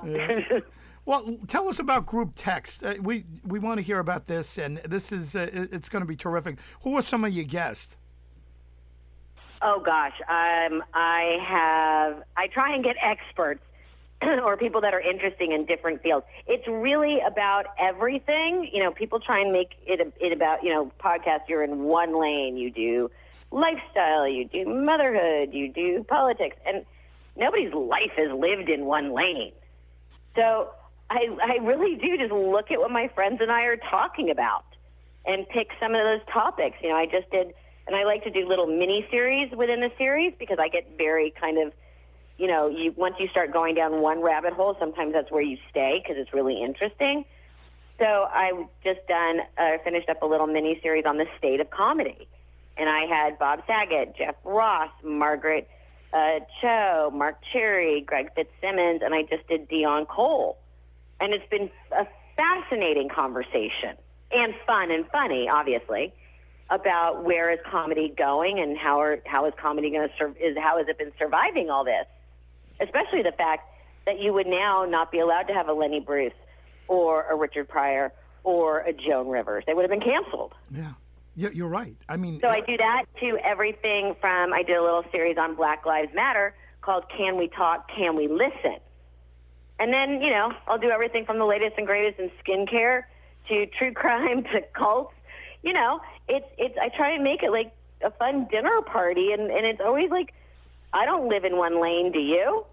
Well, 1.05 1.39
tell 1.49 1.69
us 1.69 1.79
about 1.79 2.05
group 2.05 2.33
text. 2.37 2.85
Uh, 2.85 2.97
we 3.01 3.25
we 3.43 3.59
want 3.59 3.79
to 3.79 3.83
hear 3.83 3.99
about 3.99 4.27
this, 4.27 4.59
and 4.59 4.77
this 4.79 5.11
is 5.11 5.35
uh, 5.35 5.49
it's 5.53 5.89
going 5.89 6.03
to 6.03 6.07
be 6.07 6.17
terrific. 6.17 6.59
Who 6.83 6.97
are 6.97 7.03
some 7.03 7.25
of 7.25 7.33
your 7.33 7.47
guests? 7.47 7.97
Oh 9.63 9.81
gosh, 9.85 10.13
um, 10.29 10.85
I 10.93 11.39
have. 11.49 12.23
I 12.37 12.47
try 12.49 12.75
and 12.75 12.85
get 12.85 12.97
experts 13.03 13.63
or 14.45 14.57
people 14.57 14.81
that 14.81 14.95
are 14.95 15.01
interesting 15.01 15.53
in 15.53 15.65
different 15.67 16.03
fields. 16.03 16.27
It's 16.47 16.67
really 16.67 17.19
about 17.21 17.67
everything. 17.79 18.69
You 18.73 18.83
know, 18.83 18.91
people 18.91 19.21
try 19.21 19.41
and 19.41 19.53
make 19.53 19.71
it 19.87 20.13
it 20.21 20.33
about 20.33 20.63
you 20.63 20.71
know 20.71 20.93
podcast. 21.01 21.49
You're 21.49 21.65
in 21.65 21.85
one 21.85 22.21
lane. 22.21 22.57
You 22.57 22.71
do 22.71 23.11
lifestyle. 23.51 24.29
You 24.29 24.45
do 24.45 24.67
motherhood. 24.67 25.53
You 25.53 25.73
do 25.73 26.05
politics, 26.05 26.57
and 26.67 26.85
nobody's 27.37 27.73
life 27.73 28.13
is 28.19 28.33
lived 28.33 28.69
in 28.69 28.85
one 28.85 29.13
lane. 29.13 29.53
So 30.35 30.71
I 31.11 31.29
I 31.43 31.65
really 31.65 31.97
do 31.97 32.17
just 32.19 32.33
look 32.33 32.71
at 32.71 32.79
what 32.79 32.91
my 32.91 33.09
friends 33.15 33.41
and 33.41 33.51
I 33.51 33.63
are 33.63 33.77
talking 33.77 34.31
about 34.31 34.65
and 35.29 35.49
pick 35.49 35.69
some 35.79 35.95
of 35.95 36.03
those 36.03 36.27
topics. 36.33 36.77
You 36.83 36.89
know, 36.89 36.97
I 36.97 37.07
just 37.07 37.31
did, 37.31 37.53
and 37.87 37.95
I 37.95 38.05
like 38.05 38.25
to 38.25 38.31
do 38.31 38.49
little 38.49 38.67
mini 38.67 39.07
series 39.11 39.53
within 39.53 39.81
the 39.81 39.91
series 39.99 40.33
because 40.39 40.59
I 40.59 40.69
get 40.69 40.97
very 40.97 41.33
kind 41.39 41.59
of, 41.59 41.73
you 42.39 42.47
know, 42.47 42.69
you 42.69 42.93
once 42.97 43.17
you 43.19 43.29
start 43.29 43.53
going 43.53 43.75
down 43.75 44.01
one 44.01 44.23
rabbit 44.23 44.53
hole, 44.53 44.77
sometimes 44.79 45.13
that's 45.13 45.31
where 45.31 45.43
you 45.43 45.59
stay 45.71 46.01
because 46.03 46.17
it's 46.19 46.33
really 46.33 46.63
interesting. 46.63 47.25
So 47.99 48.05
I 48.05 48.53
just 48.85 49.01
done, 49.09 49.41
uh, 49.59 49.79
finished 49.83 50.09
up 50.09 50.23
a 50.23 50.27
little 50.27 50.47
mini 50.47 50.79
series 50.83 51.05
on 51.05 51.19
the 51.19 51.27
state 51.37 51.61
of 51.61 51.69
comedy, 51.71 52.29
and 52.77 52.89
I 52.89 53.07
had 53.07 53.39
Bob 53.41 53.63
Saget, 53.67 54.17
Jeff 54.17 54.37
Ross, 54.45 54.91
Margaret 55.03 55.69
uh, 56.13 56.39
Cho, 56.61 57.11
Mark 57.13 57.39
Cherry, 57.53 58.01
Greg 58.01 58.31
Fitzsimmons, 58.35 59.03
and 59.05 59.15
I 59.15 59.23
just 59.23 59.47
did 59.49 59.69
Deon 59.69 60.07
Cole. 60.07 60.59
And 61.21 61.35
it's 61.35 61.49
been 61.51 61.69
a 61.91 62.07
fascinating 62.37 63.09
conversation 63.09 63.97
and 64.31 64.55
fun 64.67 64.91
and 64.91 65.05
funny, 65.09 65.49
obviously, 65.49 66.13
about 66.71 67.25
where 67.25 67.51
is 67.51 67.59
comedy 67.71 68.15
going 68.17 68.61
and 68.61 68.77
how 68.79 69.01
are 69.01 69.19
how 69.27 69.47
is 69.47 69.55
comedy 69.61 69.91
going 69.91 70.09
to 70.09 70.15
serve 70.17 70.37
is 70.37 70.57
how 70.57 70.79
has 70.79 70.87
it 70.87 70.99
been 70.99 71.13
surviving 71.19 71.71
all 71.71 71.85
this, 71.85 72.07
especially 72.81 73.23
the 73.23 73.33
fact 73.33 73.69
that 74.07 74.21
you 74.21 74.33
would 74.33 74.47
now 74.47 74.87
not 74.89 75.13
be 75.13 75.19
allowed 75.19 75.43
to 75.45 75.55
have 75.55 75.69
a 75.69 75.73
Lenny 75.73 76.01
Bruce 76.01 76.33
or 76.89 77.25
a 77.31 77.37
Richard 77.37 77.69
Pryor 77.69 78.13
or 78.45 78.81
a 78.81 78.93
Joan 78.93 79.29
Rivers. 79.29 79.65
They 79.67 79.75
would 79.75 79.83
have 79.83 79.91
been 79.91 80.01
canceled. 80.01 80.55
Yeah, 80.71 80.93
yeah 81.35 81.51
you're 81.53 81.69
right. 81.69 81.97
I 82.09 82.17
mean, 82.17 82.41
So 82.41 82.49
I 82.49 82.61
uh, 82.61 82.67
do 82.67 82.77
that 82.79 83.05
to 83.21 83.39
everything 83.45 84.15
from 84.21 84.53
I 84.53 84.63
did 84.63 84.77
a 84.77 84.83
little 84.83 85.05
series 85.13 85.37
on 85.37 85.55
Black 85.55 85.85
Lives 85.85 86.15
Matter 86.15 86.55
called 86.81 87.05
Can 87.15 87.37
We 87.37 87.49
Talk, 87.49 87.89
Can 87.95 88.17
We 88.17 88.29
Listen? 88.29 88.79
And 89.79 89.93
then, 89.93 90.23
you 90.23 90.31
know, 90.31 90.53
I'll 90.67 90.79
do 90.79 90.91
everything 90.91 91.25
from 91.25 91.39
the 91.39 91.45
latest 91.45 91.75
and 91.77 91.87
greatest 91.87 92.19
in 92.19 92.31
skincare 92.43 93.03
to 93.49 93.67
true 93.67 93.93
crime 93.95 94.45
to 94.45 94.63
cults. 94.73 95.15
You 95.63 95.73
know, 95.73 96.01
it's 96.29 96.47
it's 96.57 96.77
I 96.81 96.89
try 96.89 97.13
and 97.13 97.25
make 97.25 97.43
it 97.43 97.51
like 97.51 97.73
a 98.01 98.11
fun 98.13 98.47
dinner 98.51 98.81
party 98.83 99.33
and, 99.33 99.51
and 99.51 99.67
it's 99.67 99.81
always 99.85 100.09
like 100.11 100.33
I 100.93 101.05
don't 101.05 101.29
live 101.29 101.45
in 101.45 101.57
one 101.57 101.81
lane, 101.81 102.13
do 102.13 102.19
you? 102.19 102.65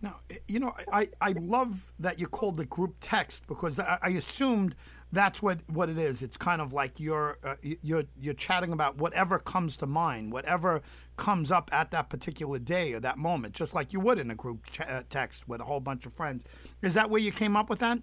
No, 0.00 0.12
you 0.46 0.60
know, 0.60 0.72
I, 0.92 1.08
I 1.20 1.32
love 1.32 1.92
that 1.98 2.20
you 2.20 2.28
called 2.28 2.56
the 2.56 2.64
group 2.64 2.94
text 3.00 3.48
because 3.48 3.80
I, 3.80 3.98
I 4.00 4.08
assumed 4.10 4.76
that's 5.10 5.42
what, 5.42 5.58
what 5.68 5.88
it 5.88 5.98
is. 5.98 6.22
It's 6.22 6.36
kind 6.36 6.60
of 6.60 6.72
like 6.72 7.00
you're 7.00 7.38
uh, 7.42 7.56
you're 7.82 8.04
you're 8.20 8.34
chatting 8.34 8.72
about 8.72 8.98
whatever 8.98 9.40
comes 9.40 9.76
to 9.78 9.86
mind, 9.86 10.32
whatever 10.32 10.82
comes 11.16 11.50
up 11.50 11.68
at 11.72 11.90
that 11.90 12.10
particular 12.10 12.60
day 12.60 12.92
or 12.92 13.00
that 13.00 13.18
moment, 13.18 13.54
just 13.54 13.74
like 13.74 13.92
you 13.92 13.98
would 13.98 14.20
in 14.20 14.30
a 14.30 14.36
group 14.36 14.70
ch- 14.70 14.82
uh, 14.82 15.02
text 15.10 15.48
with 15.48 15.60
a 15.60 15.64
whole 15.64 15.80
bunch 15.80 16.06
of 16.06 16.12
friends. 16.12 16.44
Is 16.80 16.94
that 16.94 17.10
where 17.10 17.20
you 17.20 17.32
came 17.32 17.56
up 17.56 17.68
with 17.68 17.80
that? 17.80 17.98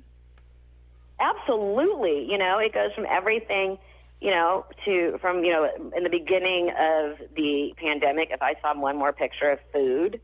Absolutely. 1.19 2.29
You 2.29 2.37
know, 2.37 2.57
it 2.57 2.73
goes 2.73 2.91
from 2.93 3.05
everything, 3.09 3.77
you 4.25 4.31
know, 4.31 4.65
to 4.85 5.19
from, 5.21 5.43
you 5.43 5.51
know, 5.51 5.69
in 5.95 6.03
the 6.03 6.09
beginning 6.09 6.69
of 6.69 7.19
the 7.35 7.75
pandemic, 7.77 8.29
if 8.31 8.41
I 8.41 8.55
saw 8.59 8.75
one 8.75 8.97
more 8.97 9.13
picture 9.13 9.51
of 9.51 9.59
food, 9.71 10.19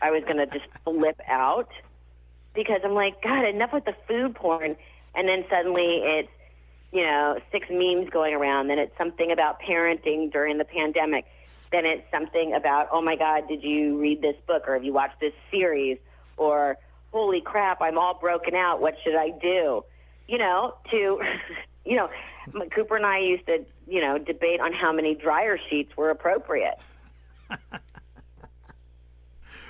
I 0.00 0.12
was 0.12 0.22
going 0.22 0.36
to 0.36 0.46
just 0.46 0.64
flip 0.84 1.20
out 1.28 1.68
because 2.54 2.82
I'm 2.84 2.94
like, 2.94 3.20
God, 3.20 3.44
enough 3.44 3.72
with 3.72 3.84
the 3.84 3.96
food 4.06 4.36
porn. 4.36 4.76
And 5.16 5.26
then 5.26 5.44
suddenly 5.50 6.02
it's, 6.04 6.28
you 6.92 7.02
know, 7.02 7.40
six 7.50 7.66
memes 7.68 8.10
going 8.10 8.32
around. 8.32 8.68
Then 8.68 8.78
it's 8.78 8.96
something 8.96 9.32
about 9.32 9.60
parenting 9.60 10.30
during 10.30 10.58
the 10.58 10.64
pandemic. 10.64 11.24
Then 11.72 11.84
it's 11.84 12.08
something 12.12 12.54
about, 12.54 12.90
oh 12.92 13.02
my 13.02 13.16
God, 13.16 13.48
did 13.48 13.64
you 13.64 13.98
read 13.98 14.22
this 14.22 14.36
book 14.46 14.68
or 14.68 14.74
have 14.74 14.84
you 14.84 14.92
watched 14.92 15.18
this 15.18 15.34
series? 15.50 15.98
Or, 16.36 16.76
holy 17.10 17.40
crap, 17.40 17.82
I'm 17.82 17.98
all 17.98 18.14
broken 18.20 18.54
out. 18.54 18.80
What 18.80 18.94
should 19.02 19.16
I 19.16 19.30
do? 19.30 19.84
You 20.28 20.38
know, 20.38 20.76
to, 20.92 21.20
you 21.84 21.96
know, 21.96 22.08
Cooper 22.74 22.96
and 22.96 23.06
I 23.06 23.18
used 23.18 23.46
to, 23.46 23.64
you 23.86 24.00
know, 24.00 24.18
debate 24.18 24.60
on 24.60 24.72
how 24.72 24.92
many 24.92 25.14
dryer 25.14 25.58
sheets 25.68 25.96
were 25.96 26.10
appropriate. 26.10 26.78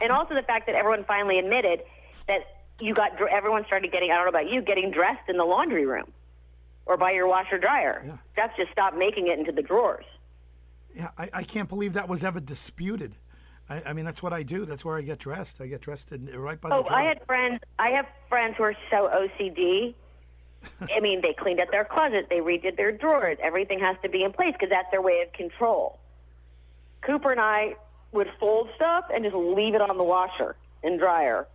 and 0.00 0.12
also 0.12 0.34
the 0.34 0.42
fact 0.42 0.66
that 0.66 0.74
everyone 0.74 1.04
finally 1.04 1.38
admitted 1.38 1.82
that 2.28 2.64
you 2.80 2.94
got, 2.94 3.12
everyone 3.30 3.64
started 3.66 3.92
getting, 3.92 4.10
I 4.10 4.16
don't 4.16 4.24
know 4.24 4.28
about 4.30 4.50
you, 4.50 4.60
getting 4.62 4.90
dressed 4.90 5.28
in 5.28 5.36
the 5.36 5.44
laundry 5.44 5.86
room 5.86 6.12
or 6.86 6.96
by 6.96 7.12
your 7.12 7.26
washer 7.26 7.58
dryer. 7.58 8.02
Yeah. 8.04 8.16
That's 8.36 8.56
just 8.56 8.72
stopped 8.72 8.96
making 8.96 9.28
it 9.28 9.38
into 9.38 9.52
the 9.52 9.62
drawers. 9.62 10.04
Yeah, 10.94 11.10
I, 11.16 11.30
I 11.32 11.42
can't 11.42 11.68
believe 11.68 11.94
that 11.94 12.08
was 12.08 12.22
ever 12.22 12.40
disputed. 12.40 13.16
I, 13.70 13.82
I 13.86 13.92
mean, 13.92 14.04
that's 14.04 14.22
what 14.22 14.32
I 14.32 14.42
do. 14.42 14.66
That's 14.66 14.84
where 14.84 14.98
I 14.98 15.02
get 15.02 15.18
dressed. 15.18 15.60
I 15.60 15.66
get 15.66 15.80
dressed 15.80 16.12
in, 16.12 16.26
right 16.26 16.60
by 16.60 16.68
the 16.68 16.74
Oh. 16.74 16.84
I 16.90 17.04
had 17.04 17.24
friends. 17.24 17.60
I 17.78 17.90
have 17.90 18.06
friends 18.28 18.56
who 18.58 18.64
are 18.64 18.76
so 18.90 19.08
OCD. 19.08 19.94
I 20.80 21.00
mean, 21.00 21.20
they 21.22 21.32
cleaned 21.32 21.60
up 21.60 21.70
their 21.70 21.84
closet, 21.84 22.26
they 22.28 22.38
redid 22.38 22.76
their 22.76 22.92
drawers. 22.92 23.38
Everything 23.42 23.78
has 23.80 23.96
to 24.02 24.08
be 24.08 24.22
in 24.22 24.32
place 24.32 24.52
because 24.52 24.70
that's 24.70 24.90
their 24.90 25.02
way 25.02 25.22
of 25.26 25.32
control. 25.32 25.98
Cooper 27.02 27.32
and 27.32 27.40
I 27.40 27.74
would 28.12 28.28
fold 28.38 28.68
stuff 28.76 29.06
and 29.12 29.24
just 29.24 29.34
leave 29.34 29.74
it 29.74 29.80
on 29.80 29.96
the 29.96 30.04
washer 30.04 30.56
and 30.82 30.98
dryer, 30.98 31.46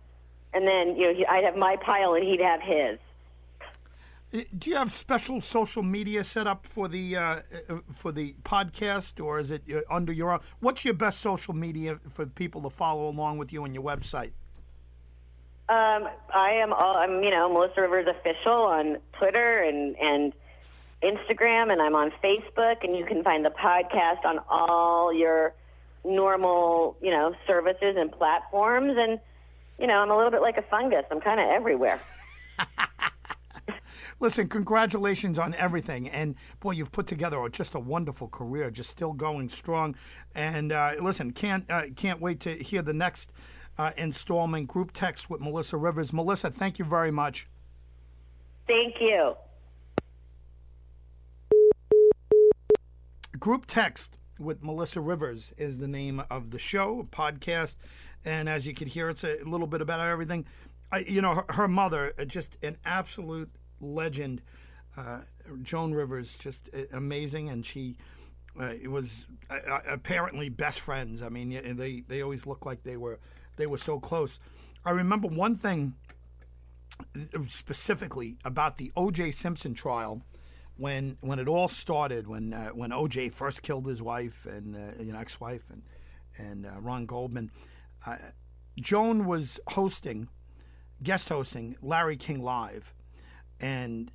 and 0.52 0.66
then 0.66 0.96
you 0.96 1.06
know 1.06 1.14
he, 1.14 1.26
I'd 1.26 1.44
have 1.44 1.56
my 1.56 1.76
pile 1.76 2.14
and 2.14 2.24
he'd 2.24 2.40
have 2.40 2.60
his. 2.60 2.98
Uh, 4.34 4.44
Do 4.58 4.70
you 4.70 4.76
have 4.76 4.92
special 4.92 5.40
social 5.40 5.82
media 5.82 6.22
set 6.24 6.46
up 6.46 6.66
for 6.66 6.88
the 6.88 7.16
uh, 7.16 7.20
uh, 7.20 7.40
for 7.92 8.12
the 8.12 8.34
podcast, 8.42 9.24
or 9.24 9.38
is 9.38 9.50
it 9.50 9.62
under 9.88 10.12
your 10.12 10.32
own? 10.32 10.40
What's 10.60 10.84
your 10.84 10.94
best 10.94 11.20
social 11.20 11.54
media 11.54 11.98
for 12.10 12.26
people 12.26 12.60
to 12.62 12.70
follow 12.70 13.08
along 13.08 13.38
with 13.38 13.52
you 13.52 13.62
on 13.62 13.72
your 13.72 13.84
website? 13.84 14.32
Um, 15.68 16.08
I 16.34 16.52
am, 16.62 16.72
all, 16.72 16.96
I'm, 16.96 17.22
you 17.22 17.30
know, 17.30 17.52
Melissa 17.52 17.82
Rivers 17.82 18.06
official 18.08 18.52
on 18.52 18.96
Twitter 19.18 19.62
and 19.62 19.96
and 19.96 20.32
Instagram, 21.02 21.70
and 21.70 21.80
I'm 21.80 21.94
on 21.94 22.10
Facebook, 22.24 22.82
and 22.82 22.96
you 22.96 23.04
can 23.04 23.22
find 23.22 23.44
the 23.44 23.50
podcast 23.50 24.24
on 24.24 24.40
all 24.48 25.12
your 25.12 25.54
normal, 26.04 26.96
you 27.02 27.10
know, 27.10 27.34
services 27.46 27.96
and 27.98 28.10
platforms. 28.10 28.94
And 28.96 29.20
you 29.78 29.86
know, 29.86 29.94
I'm 29.94 30.10
a 30.10 30.16
little 30.16 30.30
bit 30.30 30.40
like 30.40 30.56
a 30.56 30.62
fungus. 30.62 31.04
I'm 31.10 31.20
kind 31.20 31.38
of 31.38 31.46
everywhere. 31.48 32.00
Listen, 34.20 34.48
congratulations 34.48 35.38
on 35.38 35.54
everything, 35.54 36.08
and 36.08 36.34
boy, 36.58 36.72
you've 36.72 36.90
put 36.90 37.06
together 37.06 37.46
just 37.50 37.76
a 37.76 37.78
wonderful 37.78 38.26
career, 38.26 38.68
just 38.68 38.90
still 38.90 39.12
going 39.12 39.48
strong. 39.48 39.94
And 40.34 40.72
uh, 40.72 40.94
listen, 41.00 41.30
can't 41.30 41.70
uh, 41.70 41.82
can't 41.94 42.20
wait 42.20 42.40
to 42.40 42.54
hear 42.54 42.82
the 42.82 42.92
next 42.92 43.30
uh, 43.78 43.92
installment, 43.96 44.66
group 44.66 44.92
text 44.92 45.30
with 45.30 45.40
Melissa 45.40 45.76
Rivers. 45.76 46.12
Melissa, 46.12 46.50
thank 46.50 46.78
you 46.78 46.84
very 46.84 47.10
much. 47.10 47.46
Thank 48.66 48.96
you. 49.00 49.34
Group 53.38 53.66
Text 53.66 54.16
with 54.38 54.62
Melissa 54.62 55.00
Rivers 55.00 55.52
is 55.56 55.78
the 55.78 55.88
name 55.88 56.22
of 56.28 56.50
the 56.50 56.58
show, 56.58 57.08
podcast. 57.10 57.76
And 58.24 58.48
as 58.48 58.66
you 58.66 58.74
can 58.74 58.88
hear, 58.88 59.08
it's 59.08 59.24
a 59.24 59.38
little 59.44 59.66
bit 59.66 59.80
about 59.80 60.00
everything. 60.00 60.44
I, 60.90 60.98
you 60.98 61.22
know, 61.22 61.34
her, 61.34 61.44
her 61.50 61.68
mother, 61.68 62.12
uh, 62.18 62.24
just 62.24 62.62
an 62.64 62.76
absolute 62.84 63.50
legend. 63.80 64.42
Uh, 64.96 65.20
Joan 65.62 65.94
Rivers, 65.94 66.36
just 66.36 66.68
uh, 66.74 66.82
amazing. 66.92 67.48
And 67.48 67.64
she 67.64 67.96
uh, 68.60 68.74
it 68.82 68.90
was 68.90 69.26
uh, 69.50 69.54
uh, 69.54 69.80
apparently 69.86 70.48
best 70.48 70.80
friends. 70.80 71.22
I 71.22 71.28
mean, 71.28 71.76
they 71.76 72.02
they 72.08 72.22
always 72.22 72.46
looked 72.46 72.66
like 72.66 72.82
they 72.82 72.96
were 72.96 73.20
they 73.58 73.66
were 73.66 73.78
so 73.78 74.00
close. 74.00 74.40
I 74.84 74.92
remember 74.92 75.28
one 75.28 75.54
thing 75.54 75.94
uh, 77.00 77.40
specifically 77.48 78.38
about 78.44 78.76
the 78.78 78.90
O.J. 78.96 79.32
Simpson 79.32 79.74
trial 79.74 80.22
when 80.76 81.18
when 81.20 81.38
it 81.38 81.48
all 81.48 81.68
started 81.68 82.26
when 82.26 82.54
uh, 82.54 82.68
when 82.68 82.92
O.J. 82.92 83.28
first 83.30 83.62
killed 83.62 83.86
his 83.86 84.00
wife 84.00 84.46
and 84.46 84.74
uh, 84.74 85.18
ex-wife 85.18 85.64
and 85.70 85.82
and 86.38 86.64
uh, 86.64 86.80
Ron 86.80 87.04
Goldman. 87.04 87.50
Uh, 88.06 88.16
Joan 88.80 89.26
was 89.26 89.58
hosting, 89.70 90.28
guest 91.02 91.28
hosting 91.28 91.76
Larry 91.82 92.16
King 92.16 92.42
Live, 92.42 92.94
and 93.60 94.12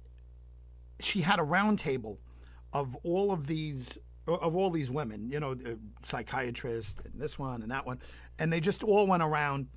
she 0.99 1.21
had 1.21 1.39
a 1.39 1.43
roundtable 1.43 2.17
of 2.71 2.95
all 3.03 3.31
of 3.31 3.47
these 3.47 3.97
of 4.27 4.55
all 4.55 4.69
these 4.69 4.89
women, 4.89 5.29
you 5.29 5.39
know, 5.39 5.55
psychiatrists 6.01 6.95
and 7.05 7.19
this 7.19 7.37
one 7.37 7.61
and 7.61 7.71
that 7.71 7.85
one, 7.85 7.99
and 8.39 8.51
they 8.51 8.59
just 8.59 8.83
all 8.83 9.05
went 9.07 9.23
around 9.23 9.67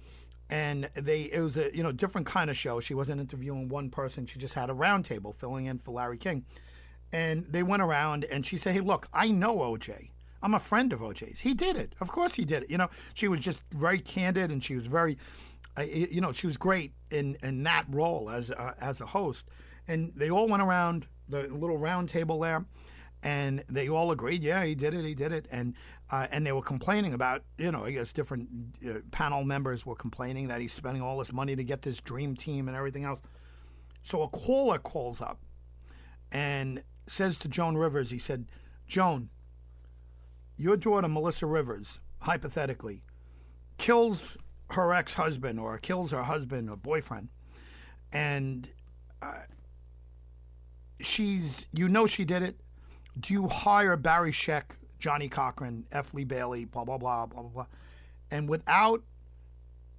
and 0.48 0.88
they 0.94 1.22
it 1.22 1.40
was 1.40 1.56
a 1.56 1.74
you 1.74 1.82
know 1.82 1.92
different 1.92 2.26
kind 2.26 2.50
of 2.50 2.56
show. 2.56 2.80
She 2.80 2.94
wasn't 2.94 3.20
interviewing 3.20 3.68
one 3.68 3.90
person; 3.90 4.26
she 4.26 4.38
just 4.38 4.54
had 4.54 4.70
a 4.70 4.74
roundtable 4.74 5.34
filling 5.34 5.66
in 5.66 5.78
for 5.78 5.92
Larry 5.92 6.18
King, 6.18 6.44
and 7.12 7.44
they 7.46 7.62
went 7.62 7.82
around 7.82 8.24
and 8.30 8.46
she 8.46 8.56
said, 8.56 8.74
"Hey, 8.74 8.80
look, 8.80 9.08
I 9.12 9.30
know 9.30 9.58
OJ. 9.58 10.10
I'm 10.42 10.54
a 10.54 10.60
friend 10.60 10.92
of 10.92 11.00
OJ's. 11.00 11.40
He 11.40 11.54
did 11.54 11.76
it. 11.76 11.94
Of 12.00 12.12
course, 12.12 12.34
he 12.34 12.44
did 12.44 12.64
it. 12.64 12.70
You 12.70 12.78
know, 12.78 12.88
she 13.14 13.26
was 13.26 13.40
just 13.40 13.62
very 13.72 13.98
candid 13.98 14.50
and 14.50 14.62
she 14.62 14.76
was 14.76 14.86
very, 14.86 15.18
uh, 15.76 15.82
you 15.82 16.20
know, 16.20 16.30
she 16.30 16.46
was 16.46 16.56
great 16.56 16.92
in 17.10 17.36
in 17.42 17.64
that 17.64 17.86
role 17.90 18.30
as 18.30 18.50
uh, 18.50 18.74
as 18.80 19.00
a 19.00 19.06
host. 19.06 19.48
And 19.88 20.12
they 20.14 20.30
all 20.30 20.48
went 20.48 20.62
around 20.62 21.06
the 21.28 21.48
little 21.48 21.78
round 21.78 22.08
table 22.08 22.40
there, 22.40 22.64
and 23.22 23.64
they 23.68 23.88
all 23.88 24.10
agreed, 24.10 24.44
yeah, 24.44 24.64
he 24.64 24.74
did 24.74 24.94
it, 24.94 25.04
he 25.04 25.14
did 25.14 25.32
it, 25.32 25.46
and 25.50 25.74
uh, 26.10 26.26
and 26.30 26.46
they 26.46 26.52
were 26.52 26.62
complaining 26.62 27.14
about, 27.14 27.42
you 27.58 27.72
know, 27.72 27.84
I 27.84 27.90
guess 27.90 28.12
different 28.12 28.48
uh, 28.88 28.98
panel 29.10 29.42
members 29.42 29.84
were 29.84 29.96
complaining 29.96 30.48
that 30.48 30.60
he's 30.60 30.72
spending 30.72 31.02
all 31.02 31.18
this 31.18 31.32
money 31.32 31.56
to 31.56 31.64
get 31.64 31.82
this 31.82 32.00
dream 32.00 32.36
team 32.36 32.68
and 32.68 32.76
everything 32.76 33.04
else. 33.04 33.20
So 34.02 34.22
a 34.22 34.28
caller 34.28 34.78
calls 34.78 35.20
up 35.20 35.40
and 36.30 36.82
says 37.06 37.38
to 37.38 37.48
Joan 37.48 37.76
Rivers, 37.76 38.10
he 38.10 38.18
said, 38.18 38.46
Joan, 38.86 39.30
your 40.56 40.76
daughter 40.76 41.08
Melissa 41.08 41.46
Rivers, 41.46 41.98
hypothetically, 42.20 43.02
kills 43.78 44.36
her 44.70 44.92
ex-husband 44.92 45.58
or 45.60 45.78
kills 45.78 46.12
her 46.12 46.22
husband 46.22 46.70
or 46.70 46.76
boyfriend, 46.76 47.28
and 48.12 48.68
uh, 49.22 49.42
she's 51.00 51.66
you 51.72 51.88
know 51.88 52.06
she 52.06 52.24
did 52.24 52.42
it. 52.42 52.60
Do 53.18 53.32
you 53.32 53.48
hire 53.48 53.96
Barry 53.96 54.32
Scheck, 54.32 54.76
Johnnie 54.98 55.28
Cochran, 55.28 55.86
F. 55.92 56.14
Lee 56.14 56.24
Bailey, 56.24 56.64
blah 56.64 56.84
blah 56.84 56.98
blah 56.98 57.26
blah 57.26 57.42
blah 57.42 57.50
blah, 57.50 57.66
and 58.30 58.48
without 58.48 59.02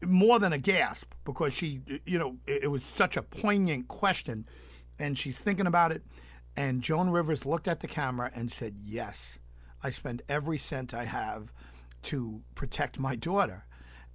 more 0.05 0.37
than 0.37 0.53
a 0.53 0.59
gasp 0.59 1.11
because 1.25 1.53
she 1.53 1.81
you 2.05 2.19
know 2.19 2.37
it, 2.45 2.63
it 2.63 2.67
was 2.67 2.83
such 2.83 3.17
a 3.17 3.21
poignant 3.21 3.87
question, 3.87 4.45
and 4.99 5.17
she's 5.17 5.39
thinking 5.39 5.67
about 5.67 5.91
it, 5.91 6.03
and 6.55 6.81
Joan 6.81 7.09
Rivers 7.09 7.45
looked 7.45 7.67
at 7.67 7.79
the 7.79 7.87
camera 7.87 8.31
and 8.35 8.51
said 8.51 8.75
yes. 8.83 9.39
I 9.83 9.91
spend 9.91 10.23
every 10.27 10.57
cent 10.57 10.93
I 10.93 11.05
have 11.05 11.53
to 12.03 12.41
protect 12.55 12.99
my 12.99 13.15
daughter. 13.15 13.65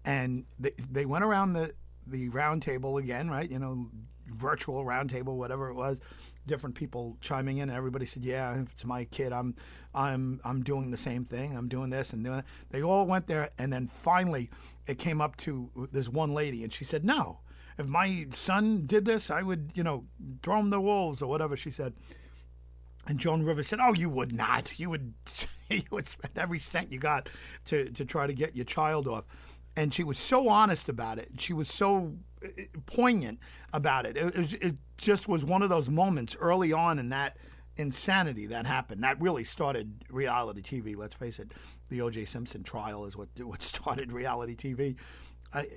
And 0.05 0.45
they, 0.59 0.73
they 0.91 1.07
went 1.07 1.25
around 1.25 1.53
the, 1.53 1.73
the 2.07 2.29
round 2.31 2.63
table 2.63 2.97
again, 2.97 3.31
right? 3.31 3.49
You 3.49 3.59
know, 3.59 3.89
virtual 4.27 4.85
round 4.85 5.11
table, 5.11 5.37
whatever 5.39 5.69
it 5.69 5.75
was. 5.75 6.01
Different 6.47 6.75
people 6.75 7.17
chiming 7.21 7.59
in, 7.59 7.69
and 7.69 7.77
everybody 7.77 8.05
said, 8.05 8.25
"Yeah, 8.25 8.61
if 8.61 8.73
it's 8.73 8.85
my 8.85 9.05
kid, 9.05 9.33
I'm, 9.33 9.55
I'm, 9.95 10.41
I'm 10.45 10.63
doing 10.63 10.91
the 10.91 10.97
same 10.97 11.25
thing. 11.25 11.57
I'm 11.57 11.69
doing 11.69 11.91
this 11.91 12.13
and 12.13 12.25
doing 12.25 12.37
that." 12.39 12.47
They 12.71 12.83
all 12.83 13.07
went 13.07 13.27
there, 13.27 13.51
and 13.59 13.73
then 13.73 13.87
finally, 13.87 14.51
it 14.87 14.99
came 14.99 15.21
up 15.21 15.37
to 15.39 15.89
this 15.93 16.09
one 16.09 16.35
lady, 16.35 16.65
and 16.65 16.73
she 16.73 16.85
said, 16.85 17.05
"No, 17.05 17.39
if 17.79 17.87
my 17.87 18.27
son 18.31 18.87
did 18.87 19.05
this, 19.05 19.31
I 19.31 19.43
would, 19.43 19.71
you 19.75 19.85
know, 19.85 20.05
throw 20.43 20.59
him 20.59 20.71
the 20.71 20.81
wolves 20.81 21.23
or 21.23 21.29
whatever." 21.29 21.57
She 21.57 21.71
said, 21.71 21.95
and 23.07 23.19
Joan 23.19 23.43
Rivers 23.43 23.67
said, 23.69 23.81
"Oh, 23.81 23.93
you 23.93 24.09
would 24.09 24.33
not. 24.33 24.79
You 24.79 24.91
would, 24.91 25.15
you 25.71 25.83
would 25.91 26.09
spend 26.09 26.37
every 26.37 26.59
cent 26.59 26.93
you 26.93 26.99
got 26.99 27.29
to 27.67 27.91
to 27.91 28.05
try 28.05 28.27
to 28.27 28.35
get 28.35 28.57
your 28.57 28.65
child 28.65 29.09
off." 29.09 29.25
And 29.77 29.93
she 29.93 30.05
was 30.05 30.19
so 30.19 30.49
honest 30.49 30.89
about 30.89 31.19
it. 31.19 31.31
She 31.39 31.53
was 31.53 31.69
so 31.69 32.15
poignant 32.87 33.39
about 33.73 34.07
it. 34.07 34.17
It, 34.17 34.37
was, 34.37 34.55
it 34.55 34.77
just 34.97 35.29
was 35.29 35.45
one 35.45 35.63
of 35.63 35.71
those 35.71 35.89
moments 35.89 36.37
early 36.41 36.73
on 36.73 36.99
in 36.99 37.09
that 37.11 37.37
insanity 37.77 38.47
that 38.47 38.67
happened. 38.67 39.03
That 39.03 39.21
really 39.21 39.45
started 39.45 40.05
reality 40.11 40.63
TV. 40.63 40.97
Let's 40.97 41.15
face 41.15 41.39
it, 41.39 41.53
the 41.89 42.01
O.J. 42.01 42.25
Simpson 42.25 42.63
trial 42.63 43.05
is 43.07 43.17
what 43.17 43.29
what 43.41 43.63
started 43.63 44.13
reality 44.13 44.57
TV. 44.57 44.97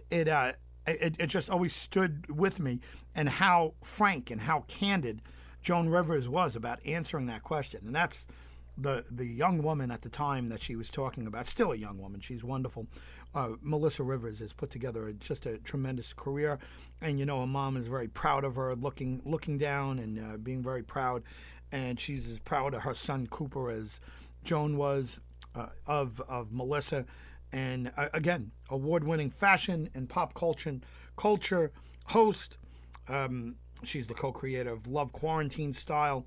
It, 0.09 0.27
uh, 0.27 0.53
it 0.87 1.15
it 1.19 1.27
just 1.27 1.49
always 1.49 1.73
stood 1.73 2.25
with 2.29 2.59
me, 2.59 2.79
and 3.15 3.27
how 3.27 3.73
frank 3.83 4.31
and 4.31 4.41
how 4.41 4.63
candid 4.67 5.21
Joan 5.61 5.89
Rivers 5.89 6.29
was 6.29 6.55
about 6.55 6.79
answering 6.85 7.25
that 7.25 7.43
question. 7.43 7.81
And 7.85 7.95
that's 7.95 8.27
the 8.77 9.05
the 9.09 9.25
young 9.25 9.61
woman 9.63 9.91
at 9.91 10.01
the 10.01 10.09
time 10.09 10.47
that 10.49 10.61
she 10.61 10.75
was 10.75 10.89
talking 10.89 11.27
about, 11.27 11.45
still 11.45 11.71
a 11.71 11.75
young 11.75 11.97
woman. 11.97 12.19
She's 12.19 12.43
wonderful. 12.43 12.87
Uh, 13.33 13.51
Melissa 13.61 14.03
Rivers 14.03 14.39
has 14.39 14.53
put 14.53 14.69
together 14.69 15.07
a, 15.07 15.13
just 15.13 15.45
a 15.45 15.57
tremendous 15.59 16.13
career, 16.13 16.59
and 17.01 17.19
you 17.19 17.25
know, 17.25 17.41
her 17.41 17.47
mom 17.47 17.77
is 17.77 17.87
very 17.87 18.07
proud 18.07 18.43
of 18.43 18.55
her, 18.55 18.75
looking 18.75 19.21
looking 19.25 19.57
down 19.57 19.99
and 19.99 20.19
uh, 20.19 20.37
being 20.37 20.61
very 20.61 20.83
proud, 20.83 21.23
and 21.71 21.99
she's 21.99 22.29
as 22.29 22.39
proud 22.39 22.73
of 22.73 22.81
her 22.81 22.93
son 22.93 23.27
Cooper 23.27 23.69
as 23.69 23.99
Joan 24.43 24.77
was 24.77 25.19
uh, 25.55 25.67
of 25.87 26.21
of 26.27 26.51
Melissa, 26.51 27.05
and 27.51 27.91
uh, 27.97 28.09
again, 28.13 28.51
award-winning 28.69 29.29
fashion 29.29 29.89
and 29.93 30.09
pop 30.09 30.33
culture 30.33 30.79
culture 31.15 31.71
host. 32.05 32.57
Um, 33.07 33.55
She's 33.83 34.07
the 34.07 34.13
co 34.13 34.31
creator 34.31 34.71
of 34.71 34.87
Love 34.87 35.11
Quarantine 35.11 35.73
Style. 35.73 36.25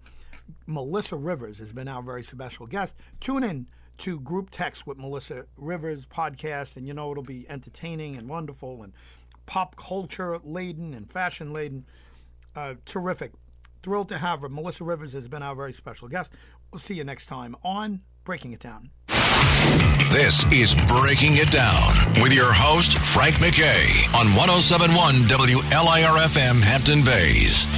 Melissa 0.66 1.16
Rivers 1.16 1.58
has 1.58 1.72
been 1.72 1.88
our 1.88 2.02
very 2.02 2.22
special 2.22 2.66
guest. 2.66 2.96
Tune 3.20 3.44
in 3.44 3.66
to 3.98 4.20
Group 4.20 4.50
Text 4.50 4.86
with 4.86 4.98
Melissa 4.98 5.46
Rivers 5.56 6.06
podcast, 6.06 6.76
and 6.76 6.86
you 6.86 6.94
know 6.94 7.10
it'll 7.10 7.22
be 7.22 7.48
entertaining 7.48 8.16
and 8.16 8.28
wonderful 8.28 8.82
and 8.82 8.92
pop 9.46 9.76
culture 9.76 10.38
laden 10.44 10.94
and 10.94 11.10
fashion 11.10 11.52
laden. 11.52 11.84
Uh, 12.54 12.74
terrific. 12.84 13.32
Thrilled 13.82 14.08
to 14.08 14.18
have 14.18 14.40
her. 14.40 14.48
Melissa 14.48 14.84
Rivers 14.84 15.12
has 15.12 15.28
been 15.28 15.42
our 15.42 15.54
very 15.54 15.72
special 15.72 16.08
guest. 16.08 16.32
We'll 16.72 16.80
see 16.80 16.94
you 16.94 17.04
next 17.04 17.26
time 17.26 17.56
on 17.62 18.02
Breaking 18.24 18.52
It 18.52 18.60
Down. 18.60 18.90
This 20.10 20.44
is 20.52 20.74
Breaking 20.74 21.36
It 21.36 21.50
Down 21.50 22.22
with 22.22 22.32
your 22.32 22.52
host, 22.52 22.98
Frank 22.98 23.40
MacKay, 23.40 23.86
on 24.16 24.34
1071 24.34 25.28
WLIRFM 25.28 26.62
Hampton 26.62 27.04
Bays. 27.04 27.77